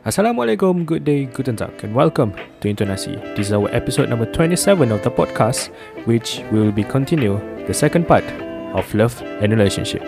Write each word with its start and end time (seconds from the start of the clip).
Assalamualaikum, 0.00 0.88
good 0.88 1.04
day, 1.04 1.28
guten 1.28 1.60
tag, 1.60 1.76
and 1.84 1.92
welcome 1.92 2.32
to 2.64 2.72
Intonasi. 2.72 3.20
This 3.36 3.48
is 3.48 3.52
our 3.52 3.68
episode 3.68 4.08
number 4.08 4.24
27 4.24 4.88
of 4.88 5.04
the 5.04 5.12
podcast, 5.12 5.68
which 6.08 6.40
will 6.48 6.72
be 6.72 6.80
continue 6.80 7.36
the 7.68 7.76
second 7.76 8.08
part 8.08 8.24
of 8.72 8.88
love 8.96 9.20
and 9.44 9.52
relationship. 9.52 10.00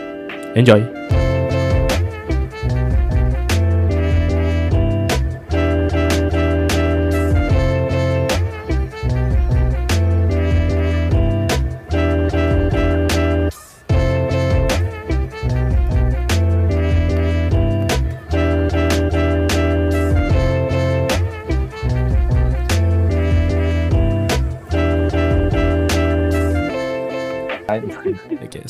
Enjoy! 0.57 1.22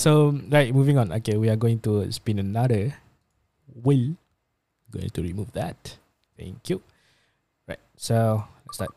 so 0.03 0.35
right, 0.51 0.75
moving 0.75 0.99
on. 0.99 1.15
Okay, 1.23 1.39
we 1.39 1.47
are 1.47 1.57
going 1.57 1.79
to 1.87 2.11
spin 2.11 2.43
another 2.43 2.99
wheel. 3.71 4.19
Going 4.91 5.15
to 5.15 5.23
remove 5.23 5.55
that. 5.55 5.97
Thank 6.35 6.69
you. 6.69 6.83
Right, 7.71 7.81
so 7.97 8.43
let's 8.67 8.83
start. 8.83 8.91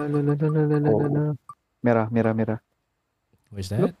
No, 0.00 0.08
no, 0.08 0.20
no, 0.24 0.34
no, 0.34 0.48
no, 0.64 0.78
no, 0.80 1.06
no. 1.06 1.24
Merah, 1.84 2.08
merah, 2.08 2.32
merah. 2.32 2.58
Where's 3.52 3.68
that? 3.68 3.94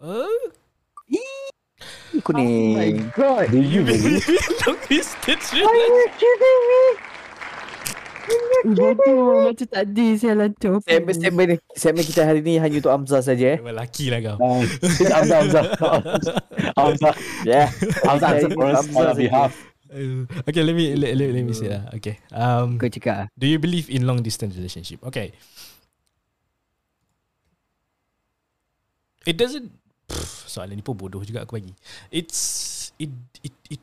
Oh. 0.00 0.50
Oh 2.34 2.42
my 2.42 2.90
god. 3.14 3.52
You 3.52 3.84
really? 3.84 4.20
Look, 4.66 4.88
this 4.88 5.14
Are 5.28 5.30
you 5.30 6.08
kidding 6.16 6.64
me? 6.72 7.15
Bodoh 8.66 9.46
macam 9.52 9.68
tadi 9.70 10.18
saya 10.18 10.34
lancar. 10.34 10.82
Segmen, 10.82 11.14
segmen, 11.14 11.46
ni- 11.54 11.62
segmen 11.78 12.02
kita 12.02 12.26
hari 12.26 12.42
ni 12.42 12.58
hanya 12.58 12.76
untuk 12.82 12.90
Hamzah 12.90 13.22
saja 13.22 13.54
eh. 13.54 13.58
Memang 13.62 13.78
laki 13.78 14.10
lah 14.10 14.18
kau. 14.24 14.36
Uh, 14.42 14.62
Hamzah, 15.06 15.38
Hamzah. 15.42 15.64
Hamzah. 16.78 17.14
Yeah. 17.46 17.70
Hamzah 18.02 18.28
answer 18.34 18.50
us 18.50 18.86
Hamzah 18.90 18.98
on 18.98 19.06
our 19.06 19.18
behalf. 19.18 19.52
Okay, 20.50 20.62
let 20.66 20.74
me 20.74 20.98
let, 20.98 21.14
let, 21.14 21.28
let 21.30 21.44
me 21.46 21.54
see 21.54 21.70
lah. 21.70 21.86
Okay. 21.94 22.18
Um, 22.34 22.74
Kau 22.74 22.90
cakap 22.90 23.30
do 23.38 23.46
you 23.46 23.62
believe 23.62 23.86
in 23.86 24.02
long 24.02 24.18
distance 24.18 24.58
relationship? 24.58 24.98
Okay. 25.06 25.30
It 29.22 29.38
doesn't. 29.38 29.70
Pff, 30.06 30.46
soalan 30.46 30.78
ni 30.78 30.82
pun 30.82 30.94
bodoh 30.94 31.22
juga 31.22 31.42
aku 31.46 31.58
bagi. 31.58 31.74
It's 32.10 32.38
it 32.98 33.10
it 33.42 33.54
it. 33.70 33.82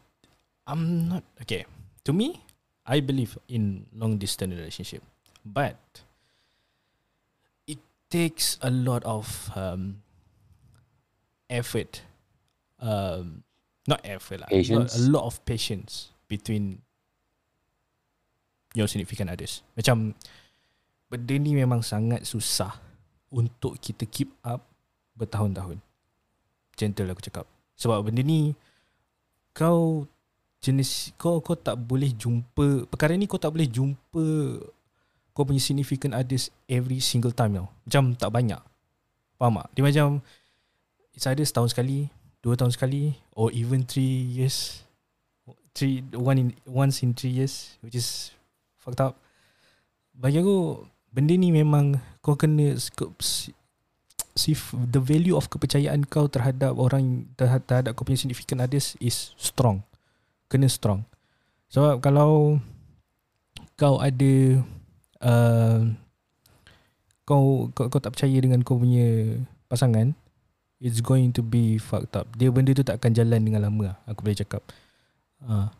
I'm 0.67 1.11
not 1.11 1.23
okay. 1.43 1.67
To 2.07 2.11
me, 2.15 2.39
I 2.83 2.99
believe 2.99 3.39
in 3.47 3.87
long 3.95 4.19
distance 4.19 4.51
relationship, 4.51 5.03
but 5.47 5.79
it 7.67 7.79
takes 8.11 8.59
a 8.59 8.69
lot 8.69 9.03
of 9.07 9.51
um, 9.55 10.03
effort. 11.49 12.03
Um, 12.83 13.43
not 13.87 14.03
effort 14.03 14.43
lah. 14.43 14.49
A 14.51 15.03
lot 15.07 15.23
of 15.23 15.39
patience 15.47 16.11
between 16.27 16.83
your 18.75 18.91
significant 18.91 19.31
others. 19.31 19.63
Macam 19.79 20.17
benda 21.07 21.35
ni 21.39 21.55
memang 21.55 21.85
sangat 21.85 22.25
susah 22.27 22.81
untuk 23.31 23.79
kita 23.79 24.03
keep 24.09 24.33
up 24.43 24.65
bertahun-tahun. 25.15 25.79
Gentle 26.75 27.13
aku 27.13 27.23
cakap. 27.23 27.45
Sebab 27.77 28.09
benda 28.09 28.25
ni 28.25 28.57
kau 29.53 30.09
jenis 30.63 31.11
kau 31.19 31.43
kau 31.43 31.59
tak 31.59 31.75
boleh 31.75 32.15
jumpa 32.15 32.87
perkara 32.87 33.19
ni 33.19 33.27
kau 33.27 33.35
tak 33.35 33.51
boleh 33.51 33.67
jumpa 33.67 34.25
kau 35.35 35.43
punya 35.43 35.59
significant 35.59 36.15
others 36.15 36.47
every 36.71 37.03
single 37.03 37.35
time 37.35 37.59
tau. 37.59 37.67
Macam 37.83 38.03
tak 38.15 38.31
banyak. 38.31 38.61
Faham 39.35 39.59
tak? 39.59 39.67
Dia 39.75 39.83
macam 39.83 40.07
it's 41.11 41.27
either 41.27 41.43
setahun 41.43 41.75
sekali, 41.75 42.07
dua 42.39 42.55
tahun 42.55 42.71
sekali 42.71 43.17
or 43.35 43.51
even 43.51 43.83
three 43.83 44.23
years. 44.31 44.85
Three, 45.73 46.05
one 46.13 46.37
in, 46.37 46.49
once 46.69 47.01
in 47.01 47.17
three 47.17 47.33
years 47.33 47.81
which 47.81 47.97
is 47.97 48.29
fucked 48.77 49.01
up. 49.01 49.17
Bagi 50.13 50.37
aku 50.39 50.85
benda 51.09 51.33
ni 51.33 51.49
memang 51.49 51.97
kau 52.21 52.37
kena 52.37 52.77
si, 54.37 54.53
the 54.93 55.01
value 55.01 55.33
of 55.33 55.49
kepercayaan 55.49 56.05
kau 56.05 56.29
terhadap 56.29 56.77
orang 56.77 57.25
terhadap 57.33 57.97
kau 57.97 58.05
punya 58.05 58.21
significant 58.21 58.61
others 58.61 58.93
is 59.01 59.33
strong. 59.35 59.81
Kena 60.53 60.69
strong. 60.69 61.01
Sebab 61.73 61.97
kalau 62.05 62.61
kau 63.73 63.97
ada 63.97 64.61
uh, 65.25 65.81
kau, 67.25 67.73
kau 67.73 67.89
kau 67.89 67.97
tak 67.97 68.13
percaya 68.13 68.37
dengan 68.37 68.61
kau 68.61 68.77
punya 68.77 69.41
pasangan 69.65 70.13
it's 70.77 71.01
going 71.01 71.33
to 71.33 71.41
be 71.41 71.81
fucked 71.81 72.13
up. 72.13 72.29
Dia 72.37 72.53
benda 72.53 72.77
tu 72.77 72.85
tak 72.85 73.01
akan 73.01 73.17
jalan 73.17 73.41
dengan 73.41 73.65
lama 73.65 73.83
lah, 73.89 73.97
aku 74.05 74.21
boleh 74.21 74.37
cakap. 74.37 74.61
Uh, 75.41 75.73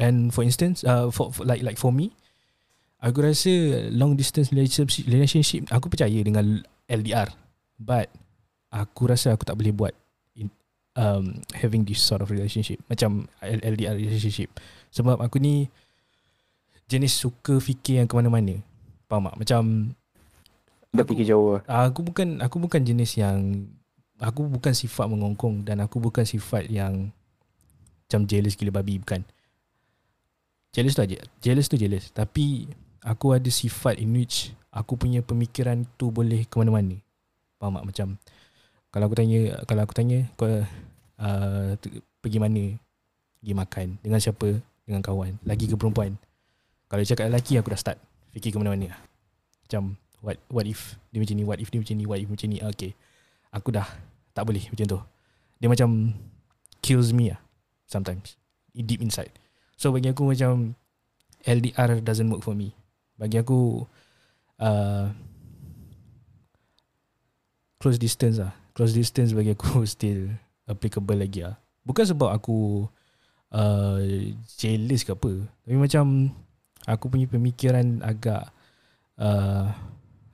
and 0.00 0.32
for 0.32 0.44
instance 0.44 0.84
uh, 0.84 1.08
for, 1.08 1.32
for 1.32 1.44
like 1.44 1.64
like 1.64 1.80
for 1.80 1.92
me 1.92 2.12
aku 3.00 3.24
rasa 3.24 3.88
long 3.92 4.16
distance 4.16 4.52
relationship 4.52 5.08
relationship 5.08 5.64
aku 5.72 5.88
percaya 5.88 6.16
dengan 6.20 6.60
LDR 6.88 7.32
but 7.80 8.08
aku 8.72 9.08
rasa 9.08 9.32
aku 9.32 9.44
tak 9.44 9.56
boleh 9.56 9.72
buat 9.72 9.94
um, 10.96 11.38
having 11.52 11.84
this 11.84 12.00
sort 12.00 12.20
of 12.20 12.28
relationship 12.28 12.80
macam 12.88 13.28
LDR 13.40 13.94
relationship 13.94 14.48
sebab 14.90 15.20
aku 15.20 15.38
ni 15.38 15.68
jenis 16.86 17.14
suka 17.14 17.58
fikir 17.58 18.00
yang 18.00 18.08
ke 18.08 18.14
mana-mana 18.14 18.58
faham 19.06 19.28
tak 19.28 19.36
macam 19.38 19.62
Dah 20.90 21.04
Aku- 21.04 21.12
fikir 21.12 21.28
jauh. 21.28 21.60
aku 21.62 22.00
bukan 22.00 22.40
aku 22.40 22.56
bukan 22.56 22.80
jenis 22.80 23.20
yang 23.20 23.68
aku 24.16 24.48
bukan 24.48 24.72
sifat 24.72 25.04
mengongkong 25.04 25.60
dan 25.60 25.84
aku 25.84 26.00
bukan 26.00 26.24
sifat 26.24 26.72
yang 26.72 27.12
macam 28.06 28.22
jealous 28.24 28.54
gila 28.54 28.80
babi 28.80 28.96
bukan. 28.96 29.20
Jealous 30.72 30.94
tu 30.94 31.02
aja. 31.02 31.18
Jealous 31.42 31.66
tu 31.66 31.76
jealous. 31.76 32.08
Tapi 32.14 32.70
aku 33.02 33.34
ada 33.34 33.50
sifat 33.50 33.98
in 33.98 34.14
which 34.14 34.54
aku 34.70 34.94
punya 34.94 35.20
pemikiran 35.20 35.84
tu 35.98 36.08
boleh 36.08 36.46
ke 36.46 36.54
mana-mana. 36.54 36.96
Faham 37.58 37.76
tak? 37.76 37.84
Macam 37.92 38.08
kalau 38.90 39.04
aku 39.10 39.16
tanya 39.18 39.40
kalau 39.68 39.82
aku 39.84 39.94
tanya 39.94 40.18
kau 40.38 40.48
uh, 40.48 41.70
tu- 41.80 42.02
pergi 42.22 42.38
mana? 42.40 42.74
Pergi 43.40 43.54
makan 43.54 43.86
dengan 44.00 44.18
siapa? 44.22 44.58
Dengan 44.86 45.02
kawan. 45.02 45.42
Lagi 45.44 45.66
ke 45.66 45.74
perempuan? 45.74 46.14
Kalau 46.86 47.02
cakap 47.02 47.26
lelaki 47.28 47.58
aku 47.58 47.74
dah 47.74 47.80
start 47.80 47.98
fikir 48.32 48.54
ke 48.54 48.58
mana-mana. 48.58 48.94
Macam 49.66 49.98
what 50.22 50.38
what 50.48 50.66
if 50.66 50.94
dia 51.10 51.18
macam 51.18 51.34
ni, 51.36 51.44
what 51.44 51.58
if 51.58 51.68
dia 51.70 51.82
macam 51.82 51.96
ni, 51.98 52.04
what 52.06 52.18
if 52.22 52.28
macam 52.30 52.48
ni. 52.50 52.58
Ah, 52.62 52.70
Okay. 52.70 52.92
Aku 53.54 53.72
dah 53.72 53.88
tak 54.36 54.44
boleh 54.44 54.68
macam 54.68 54.84
tu. 54.84 54.98
Dia 55.58 55.68
macam 55.72 56.12
kills 56.84 57.10
me 57.16 57.32
lah 57.32 57.40
sometimes 57.88 58.36
deep 58.76 59.00
inside. 59.00 59.32
So 59.80 59.92
bagi 59.92 60.12
aku 60.12 60.28
macam 60.28 60.76
LDR 61.46 62.04
doesn't 62.04 62.28
work 62.28 62.44
for 62.44 62.52
me. 62.52 62.76
Bagi 63.16 63.40
aku 63.40 63.86
uh, 64.60 65.08
close 67.80 67.96
distance 67.96 68.36
lah. 68.42 68.52
Close 68.76 68.92
distance 68.92 69.32
bagi 69.32 69.56
aku 69.56 69.82
still 69.88 70.36
applicable 70.68 71.16
lagi 71.16 71.48
lah. 71.48 71.56
Bukan 71.86 72.04
sebab 72.04 72.28
aku 72.28 72.84
uh, 73.54 73.98
jealous 74.60 75.00
ke 75.00 75.16
apa. 75.16 75.32
Tapi 75.64 75.76
macam 75.80 76.28
aku 76.84 77.04
punya 77.08 77.24
pemikiran 77.24 78.04
agak 78.04 78.52
uh, 79.16 79.72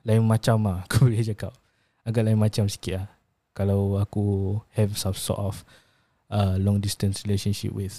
lain 0.03 0.27
macam 0.27 0.59
lah 0.67 0.77
aku 0.85 1.07
boleh 1.07 1.23
cakap. 1.23 1.55
Agak 2.03 2.27
lain 2.27 2.35
macam 2.35 2.67
sikit 2.67 2.99
lah. 2.99 3.07
Kalau 3.55 3.95
aku 4.01 4.59
have 4.75 4.97
some 4.99 5.15
sort 5.15 5.39
of 5.39 5.55
uh, 6.33 6.57
long 6.57 6.81
distance 6.81 7.23
relationship 7.23 7.71
with 7.71 7.95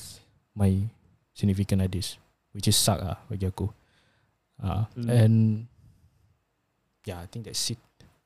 my 0.52 0.90
significant 1.34 1.82
others 1.82 2.18
which 2.54 2.70
is 2.70 2.78
suck 2.78 3.02
lah 3.02 3.18
bagi 3.26 3.46
aku 3.50 3.66
uh, 4.62 4.86
Hmm. 4.94 5.10
and 5.10 5.36
yeah 7.06 7.22
I 7.22 7.26
think 7.26 7.46
that's 7.46 7.62
it 7.74 7.78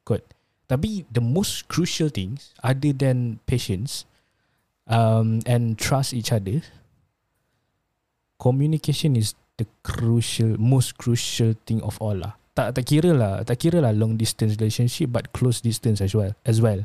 good 0.05 0.21
tapi 0.69 1.09
the 1.09 1.25
most 1.25 1.67
crucial 1.67 2.13
things 2.13 2.53
other 2.61 2.93
than 2.93 3.41
patience 3.49 4.05
um, 4.87 5.41
and 5.49 5.81
trust 5.81 6.13
each 6.13 6.31
other 6.31 6.61
communication 8.37 9.17
is 9.17 9.35
the 9.57 9.67
crucial 9.83 10.55
most 10.61 11.01
crucial 11.01 11.57
thing 11.67 11.83
of 11.83 11.97
all 11.99 12.15
lah 12.15 12.37
tak 12.53 12.77
tak 12.77 12.85
kira 12.85 13.11
lah 13.17 13.43
tak 13.43 13.59
kira 13.59 13.81
lah 13.83 13.91
long 13.91 14.15
distance 14.15 14.55
relationship 14.61 15.11
but 15.11 15.33
close 15.35 15.59
distance 15.65 15.99
as 16.05 16.15
well 16.15 16.31
as 16.45 16.63
well 16.63 16.85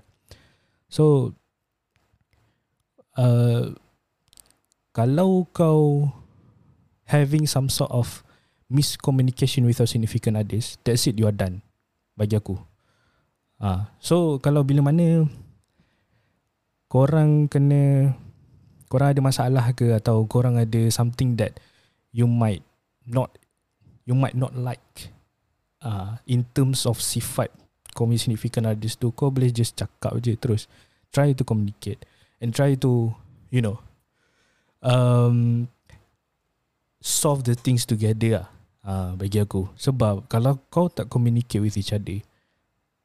so 0.90 1.36
uh, 3.20 3.74
kalau 4.94 5.50
kau 5.54 6.10
having 7.10 7.46
some 7.50 7.70
sort 7.70 7.90
of 7.94 8.22
miscommunication 8.74 9.66
with 9.66 9.78
your 9.78 9.90
significant 9.90 10.38
others, 10.38 10.78
that's 10.84 11.06
it, 11.06 11.18
you 11.18 11.30
are 11.30 11.36
done. 11.36 11.62
Bagi 12.18 12.38
aku. 12.38 12.58
Ah, 13.64 13.88
so 13.96 14.44
kalau 14.44 14.68
bila 14.68 14.84
mana 14.84 15.24
korang 16.92 17.48
kena 17.48 18.12
korang 18.92 19.16
ada 19.16 19.24
masalah 19.24 19.72
ke 19.72 19.96
atau 19.96 20.28
korang 20.28 20.60
ada 20.60 20.92
something 20.92 21.40
that 21.40 21.64
you 22.12 22.28
might 22.28 22.60
not 23.08 23.32
you 24.04 24.20
might 24.20 24.36
not 24.36 24.52
like 24.52 25.16
uh, 25.80 26.20
in 26.28 26.44
terms 26.52 26.84
of 26.84 27.00
sifat 27.00 27.48
kau 27.96 28.04
significant 28.20 28.68
others 28.68 29.00
tu 29.00 29.16
kau 29.16 29.32
boleh 29.32 29.48
just 29.48 29.80
cakap 29.80 30.12
je 30.20 30.36
terus. 30.36 30.68
Try 31.16 31.32
to 31.32 31.48
communicate 31.48 32.04
and 32.44 32.52
try 32.52 32.76
to 32.76 33.16
you 33.48 33.64
know 33.64 33.80
um, 34.84 35.72
solve 37.00 37.48
the 37.48 37.56
things 37.56 37.88
together 37.88 38.44
lah 38.44 38.48
uh, 38.84 39.12
bagi 39.16 39.40
aku. 39.40 39.72
Sebab 39.80 40.28
kalau 40.28 40.60
kau 40.68 40.92
tak 40.92 41.08
communicate 41.08 41.64
with 41.64 41.80
each 41.80 41.96
other 41.96 42.20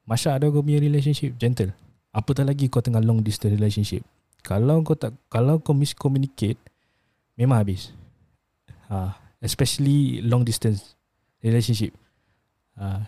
masa 0.08 0.32
ada 0.32 0.48
kau 0.48 0.64
punya 0.64 0.80
relationship? 0.80 1.36
Gentle. 1.36 1.76
Apatah 2.16 2.48
lagi 2.48 2.72
kau 2.72 2.80
tengah 2.80 3.04
long 3.04 3.20
distance 3.20 3.52
relationship? 3.52 4.00
Kalau 4.40 4.80
kau 4.80 4.96
tak 4.96 5.12
kalau 5.28 5.60
kau 5.60 5.76
miscommunicate 5.76 6.56
memang 7.36 7.60
habis. 7.60 7.92
Uh, 8.88 9.12
especially 9.44 10.24
long 10.24 10.48
distance 10.48 10.96
relationship. 11.44 11.92
Uh, 12.72 13.04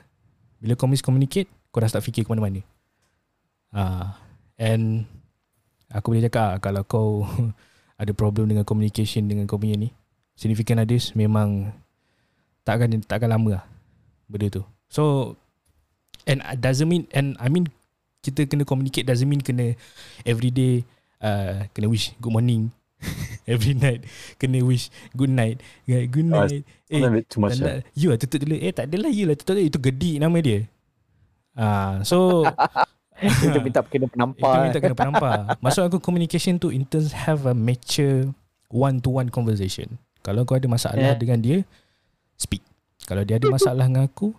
bila 0.60 0.76
kau 0.76 0.84
miscommunicate 0.84 1.48
kau 1.72 1.80
dah 1.80 1.88
start 1.88 2.04
fikir 2.04 2.28
ke 2.28 2.28
mana-mana. 2.28 2.60
Uh, 3.72 4.12
and 4.60 5.08
aku 5.88 6.12
boleh 6.12 6.28
cakap 6.28 6.44
ah, 6.44 6.56
kalau 6.60 6.82
kau 6.84 7.08
ada 8.02 8.12
problem 8.12 8.52
dengan 8.52 8.68
communication 8.68 9.24
dengan 9.24 9.48
kau 9.48 9.56
punya 9.56 9.80
ni 9.80 9.88
significant 10.36 10.84
others 10.84 11.12
memang 11.16 11.72
tak 12.64 12.80
akan 12.80 13.00
tak 13.04 13.24
akan 13.24 13.30
lama 13.32 13.50
lah 13.56 13.64
benda 14.28 14.60
tu. 14.60 14.62
So 14.92 15.34
and 16.30 16.38
it 16.40 16.62
doesn't 16.62 16.86
mean 16.86 17.10
and 17.10 17.34
I 17.36 17.50
mean 17.50 17.66
kita 18.20 18.46
kena 18.46 18.62
communicate 18.62 19.04
doesn't 19.04 19.26
mean 19.26 19.42
kena 19.42 19.74
everyday 20.22 20.86
uh, 21.18 21.66
kena 21.72 21.90
wish 21.90 22.14
good 22.16 22.30
morning 22.30 22.70
every 23.48 23.72
night 23.72 24.04
kena 24.36 24.60
wish 24.60 24.92
good 25.12 25.32
night 25.32 25.58
good 26.06 26.28
Ah, 26.30 26.46
night 26.46 26.62
a 26.92 27.08
bit 27.08 27.24
too 27.26 27.40
much. 27.40 27.56
tak 27.56 27.64
lah. 27.64 27.80
you 27.96 28.12
lah 28.12 28.18
tutup 28.20 28.38
dulu 28.40 28.56
Eh 28.56 28.70
tak 28.70 28.86
adalah 28.86 29.08
you 29.08 29.24
lah 29.24 29.34
tutup 29.34 29.56
dulu 29.56 29.64
Itu 29.64 29.78
gedik 29.80 30.16
nama 30.18 30.36
dia 30.38 30.68
Ah, 31.56 32.04
So 32.04 32.44
Kita 33.40 33.56
minta 33.58 33.80
kena 33.82 34.04
Itu 34.04 34.12
penampar. 34.12 34.54
minta 34.64 34.78
kena 34.78 34.92
penampar 34.92 35.32
Maksud 35.58 35.86
aku 35.86 35.96
communication 35.96 36.56
tu 36.56 36.68
In 36.68 36.84
terms 36.84 37.16
have 37.16 37.44
a 37.44 37.52
mature 37.52 38.30
One 38.68 39.00
to 39.00 39.10
one 39.12 39.28
conversation 39.28 39.96
Kalau 40.20 40.44
kau 40.44 40.54
ada 40.54 40.66
masalah 40.66 41.00
Yeah. 41.00 41.16
dengan 41.16 41.38
dia 41.38 41.58
Speak 42.34 42.60
Kalau 43.02 43.24
dia 43.24 43.36
ada 43.36 43.48
masalah 43.48 43.82
dengan 43.82 44.04
aku 44.04 44.36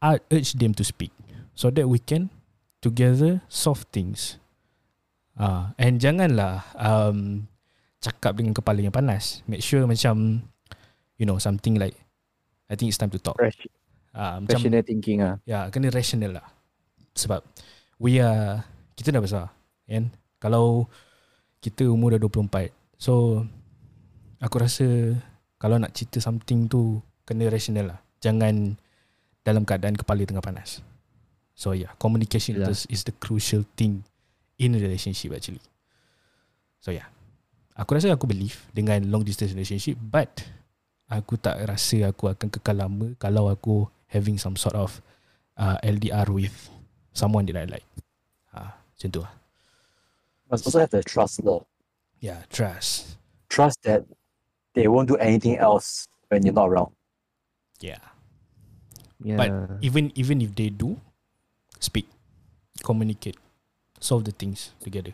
I 0.00 0.20
urge 0.32 0.56
them 0.56 0.72
to 0.76 0.84
speak 0.84 1.12
So 1.52 1.68
that 1.72 1.86
we 1.88 2.00
can 2.00 2.32
Together 2.80 3.44
solve 3.52 3.84
things 3.92 4.40
Ah, 5.36 5.72
And 5.76 6.00
janganlah 6.00 6.64
um, 6.76 7.48
Cakap 8.00 8.36
dengan 8.40 8.56
kepala 8.56 8.80
yang 8.80 8.92
panas 8.92 9.44
Make 9.44 9.60
sure 9.60 9.84
macam 9.84 10.44
You 11.20 11.24
know 11.28 11.36
something 11.36 11.76
like 11.76 11.96
I 12.70 12.78
think 12.78 12.88
it's 12.88 13.00
time 13.00 13.12
to 13.12 13.20
talk 13.20 13.36
Fresh, 13.36 13.68
Ah, 14.10 14.42
macam 14.42 14.58
rational 14.58 14.82
thinking 14.82 15.22
ah. 15.22 15.38
Ya, 15.46 15.70
kena 15.70 15.86
rational 15.94 16.42
lah. 16.42 16.46
Sebab 17.14 17.46
we 18.02 18.18
are 18.18 18.66
kita 18.98 19.14
dah 19.14 19.22
besar, 19.22 19.46
kan? 19.86 20.10
Kalau 20.42 20.90
kita 21.62 21.86
umur 21.86 22.16
dah 22.16 22.20
24. 22.20 22.74
So 22.98 23.44
aku 24.42 24.56
rasa 24.58 25.14
kalau 25.62 25.78
nak 25.78 25.94
cerita 25.94 26.18
something 26.18 26.66
tu 26.66 26.98
kena 27.22 27.46
rational 27.46 27.94
lah. 27.94 27.98
Jangan 28.18 28.74
dalam 29.44 29.64
keadaan 29.64 29.96
kepala 29.96 30.24
tengah 30.24 30.44
panas. 30.44 30.84
So 31.56 31.76
yeah, 31.76 31.92
communication 32.00 32.56
Yeah. 32.60 32.72
is, 32.72 32.88
is 32.88 33.04
the 33.04 33.12
crucial 33.16 33.68
thing 33.76 34.04
in 34.56 34.76
a 34.76 34.80
relationship 34.80 35.36
actually. 35.36 35.62
So 36.80 36.92
yeah. 36.92 37.08
Aku 37.80 37.96
rasa 37.96 38.12
aku 38.12 38.28
believe 38.28 38.60
dengan 38.76 39.08
long 39.08 39.24
distance 39.24 39.56
relationship 39.56 39.96
but 39.96 40.28
aku 41.08 41.40
tak 41.40 41.56
rasa 41.64 42.12
aku 42.12 42.28
akan 42.28 42.52
kekal 42.52 42.76
lama 42.76 43.16
kalau 43.16 43.48
aku 43.48 43.88
having 44.12 44.36
some 44.36 44.56
sort 44.56 44.76
of 44.76 45.00
uh, 45.56 45.80
LDR 45.80 46.28
with 46.28 46.52
someone 47.16 47.48
that 47.48 47.56
I 47.56 47.64
like. 47.64 47.88
Ah, 48.52 48.76
macam 48.76 49.08
tu 49.08 49.20
lah. 49.24 49.32
Must 50.50 50.66
also 50.66 50.82
have 50.82 50.92
the 50.92 51.00
trust 51.00 51.40
lah. 51.46 51.64
Yeah, 52.20 52.44
trust. 52.52 53.16
Trust 53.48 53.80
that 53.88 54.04
they 54.74 54.90
won't 54.90 55.08
do 55.08 55.16
anything 55.16 55.56
else 55.56 56.04
when 56.28 56.44
you're 56.44 56.54
not 56.56 56.68
around. 56.68 56.92
Yeah. 57.80 58.09
Yeah. 59.20 59.36
But 59.36 59.50
even 59.80 60.08
even 60.16 60.40
if 60.40 60.56
they 60.56 60.68
do, 60.68 60.96
speak, 61.76 62.08
communicate, 62.80 63.36
solve 63.98 64.24
the 64.24 64.32
things 64.32 64.72
together. 64.80 65.12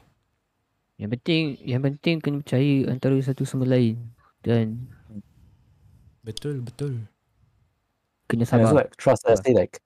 Yang 0.97 1.19
penting 1.19 1.43
yang 1.61 1.83
penting 1.83 2.17
kena 2.23 2.41
percaya 2.41 2.89
antara 2.89 3.19
satu 3.19 3.43
sama 3.43 3.67
lain 3.67 3.99
dan 4.41 4.87
Betul, 6.23 6.59
betul. 6.59 7.07
kena 8.27 8.43
and 8.43 8.51
sabar. 8.51 8.75
like 8.75 8.95
trust 8.97 9.23
that 9.23 9.39
say 9.39 9.55
like, 9.55 9.79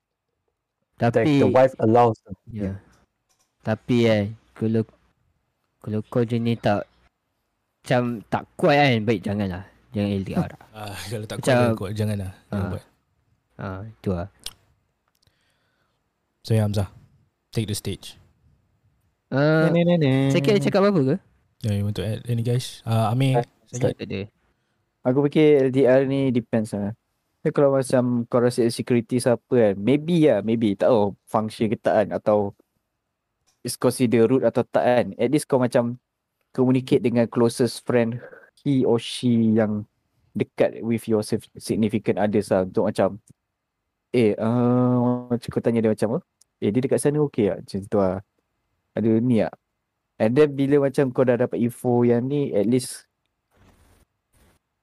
like 0.96 1.12
Tapi 1.12 1.40
the 1.40 1.48
wife 1.48 1.72
allows 1.80 2.16
them. 2.24 2.36
ya. 2.48 2.72
Tapi 3.60 3.96
kan 4.04 4.24
kalau 4.52 4.82
kalau 5.80 6.00
kau 6.06 6.24
jenis 6.24 6.60
tak 6.60 6.84
macam 7.80 8.20
tak 8.28 8.44
kuat 8.56 8.76
kan 8.76 9.00
baik 9.02 9.20
janganlah. 9.20 9.64
Jangan 9.90 10.10
LDR. 10.14 10.50
Ah, 10.70 10.94
kalau 11.08 11.26
tak 11.26 11.36
kuat, 11.40 11.48
Macam- 11.50 11.74
kuat, 11.74 11.92
janganlah. 11.98 12.30
Jangan 12.46 12.62
Ah. 12.62 12.70
buat. 12.70 12.84
Ha, 13.60 13.84
itu 13.84 14.10
lah. 14.16 14.28
So 16.40 16.56
yeah, 16.56 16.64
Hamzah, 16.64 16.88
take 17.52 17.68
the 17.68 17.76
stage. 17.76 18.16
Uh, 19.30 19.70
Nenek-nenek. 19.70 20.34
Sakit 20.34 20.50
ada 20.56 20.60
cakap 20.64 20.80
apa-apa 20.82 21.00
ke? 21.04 21.16
Yeah, 21.62 21.74
you 21.76 21.84
want 21.84 21.96
to 22.00 22.04
add 22.08 22.24
any 22.26 22.40
guys? 22.40 22.80
Uh, 22.88 23.12
Amir, 23.12 23.44
Tak 23.70 24.00
ada. 24.00 24.26
Aku 25.06 25.22
fikir 25.28 25.70
LDR 25.70 26.08
ni 26.08 26.32
depends 26.32 26.72
lah. 26.72 26.96
Tapi 27.40 27.56
kalau 27.56 27.72
macam 27.72 28.28
kau 28.28 28.40
rasa 28.40 28.68
security 28.68 29.16
siapa 29.16 29.48
kan, 29.48 29.74
maybe 29.80 30.28
lah, 30.28 30.44
maybe. 30.44 30.76
Tak 30.76 30.92
tahu 30.92 31.16
function 31.24 31.72
ke 31.72 31.76
tak 31.76 31.94
kan 32.04 32.08
atau 32.16 32.52
is 33.64 33.76
consider 33.76 34.28
root 34.28 34.44
atau 34.44 34.64
tak 34.64 34.84
kan. 34.84 35.06
At 35.16 35.32
least 35.32 35.48
kau 35.48 35.60
macam 35.60 35.96
communicate 36.52 37.00
dengan 37.00 37.24
closest 37.30 37.84
friend 37.86 38.20
he 38.60 38.84
or 38.84 39.00
she 39.00 39.56
yang 39.56 39.88
dekat 40.36 40.84
with 40.84 41.08
your 41.08 41.24
sig- 41.24 41.48
significant 41.56 42.20
others 42.20 42.52
lah 42.52 42.68
untuk 42.68 42.92
macam 42.92 43.16
eh 44.10 44.34
uh, 44.34 45.26
macam 45.30 45.48
kau 45.48 45.62
tanya 45.62 45.80
dia 45.82 45.92
macam 45.94 46.18
eh 46.60 46.70
dia 46.70 46.80
dekat 46.82 46.98
sana 46.98 47.18
okey 47.24 47.50
tak? 47.50 47.58
Macam 47.64 47.78
tu 47.86 47.98
lah. 47.98 48.16
Ada 48.94 49.10
ni 49.22 49.36
tak? 49.40 49.54
And 50.20 50.32
then 50.36 50.52
bila 50.52 50.90
macam 50.90 51.14
kau 51.14 51.24
dah 51.24 51.40
dapat 51.40 51.56
info 51.62 52.04
yang 52.04 52.28
ni 52.28 52.52
at 52.52 52.68
least 52.68 53.08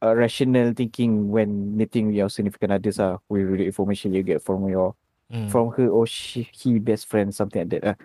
uh, 0.02 0.14
rational 0.18 0.74
thinking 0.74 1.30
when 1.30 1.78
meeting 1.78 2.10
your 2.10 2.32
significant 2.32 2.74
others 2.74 2.98
ah 2.98 3.22
with 3.30 3.46
the 3.58 3.66
information 3.68 4.16
you 4.16 4.26
get 4.26 4.42
from 4.42 4.66
your 4.66 4.98
mm. 5.30 5.46
from 5.52 5.70
her 5.78 5.92
or 5.92 6.10
she 6.10 6.50
he 6.50 6.82
best 6.82 7.06
friend 7.06 7.30
something 7.36 7.62
like 7.66 7.72
that 7.78 7.84
ah. 7.94 7.98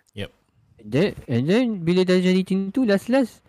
And 0.83 0.89
then, 0.91 1.09
and 1.31 1.43
then 1.47 1.65
bila 1.87 2.03
dah 2.03 2.19
jadi 2.19 2.43
macam 2.43 2.75
tu 2.75 2.83
last 2.85 3.07
last 3.07 3.41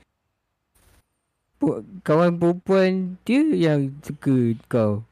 pu- 1.63 1.83
kawan 2.03 2.35
perempuan 2.35 3.15
dia 3.23 3.41
yang 3.55 3.95
suka 4.03 4.53
kau. 4.67 5.07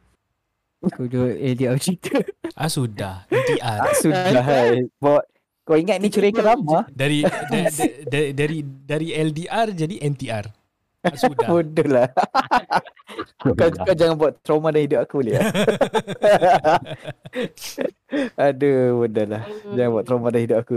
Kau 0.83 1.05
dah 1.05 1.29
LDR 1.31 1.77
cerita. 1.77 2.17
ah 2.53 2.65
sudah, 2.65 3.25
NTR. 3.27 3.79
Sudah 3.95 4.41
hai. 4.41 4.89
Buat 4.97 5.29
kau 5.61 5.77
ingat 5.77 5.97
ni 5.97 6.09
cerita 6.09 6.41
drama? 6.41 6.89
dari 6.89 7.21
da, 7.51 7.69
da, 7.69 7.85
da, 8.03 8.19
dari 8.33 8.57
dari 8.63 9.07
LDR 9.11 9.67
jadi 9.71 9.95
NTR. 10.03 10.45
Ah, 11.01 11.13
sudah. 11.15 11.47
Bodoh 11.47 11.87
lah. 11.87 12.09
kau, 13.37 13.53
kau 13.55 13.93
jangan 13.95 14.13
buat 14.15 14.37
trauma 14.41 14.69
dalam 14.69 14.85
hidup 14.85 14.99
aku 15.01 15.15
boleh 15.19 15.33
ah? 15.35 15.49
Aduh, 18.41 18.99
bodoh 18.99 19.25
lah. 19.27 19.43
Jangan 19.71 19.89
buat 19.91 20.03
trauma 20.03 20.27
dalam 20.29 20.43
hidup 20.43 20.57
aku. 20.59 20.75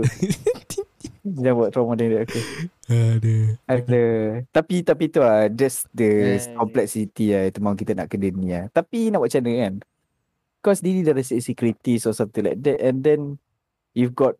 jangan 1.23 1.55
buat 1.55 1.69
trauma 1.69 1.93
dalam 1.93 2.09
hidup 2.09 2.21
aku. 2.25 2.39
Aduh. 2.87 3.45
Ada. 3.65 4.03
Tapi 4.49 4.75
tapi 4.81 5.03
tu 5.07 5.19
lah 5.19 5.45
just 5.47 5.85
the 5.91 6.37
Eh. 6.37 6.53
complexity 6.53 7.29
lah 7.29 7.43
itu 7.45 7.57
memang 7.59 7.75
kita 7.75 7.91
nak 7.93 8.07
kena 8.07 8.27
ni 8.29 8.49
lah. 8.49 8.65
Tapi 8.71 9.09
nak 9.09 9.19
buat 9.19 9.29
macam 9.29 9.41
mana 9.43 9.57
kan? 9.59 9.73
Kau 10.65 10.73
sendiri 10.73 11.05
dah 11.05 11.13
rasa 11.13 11.37
securities 11.37 12.09
or 12.09 12.17
something 12.17 12.41
like 12.41 12.57
that 12.65 12.81
and 12.81 13.05
then 13.05 13.37
you've 13.93 14.17
got 14.17 14.33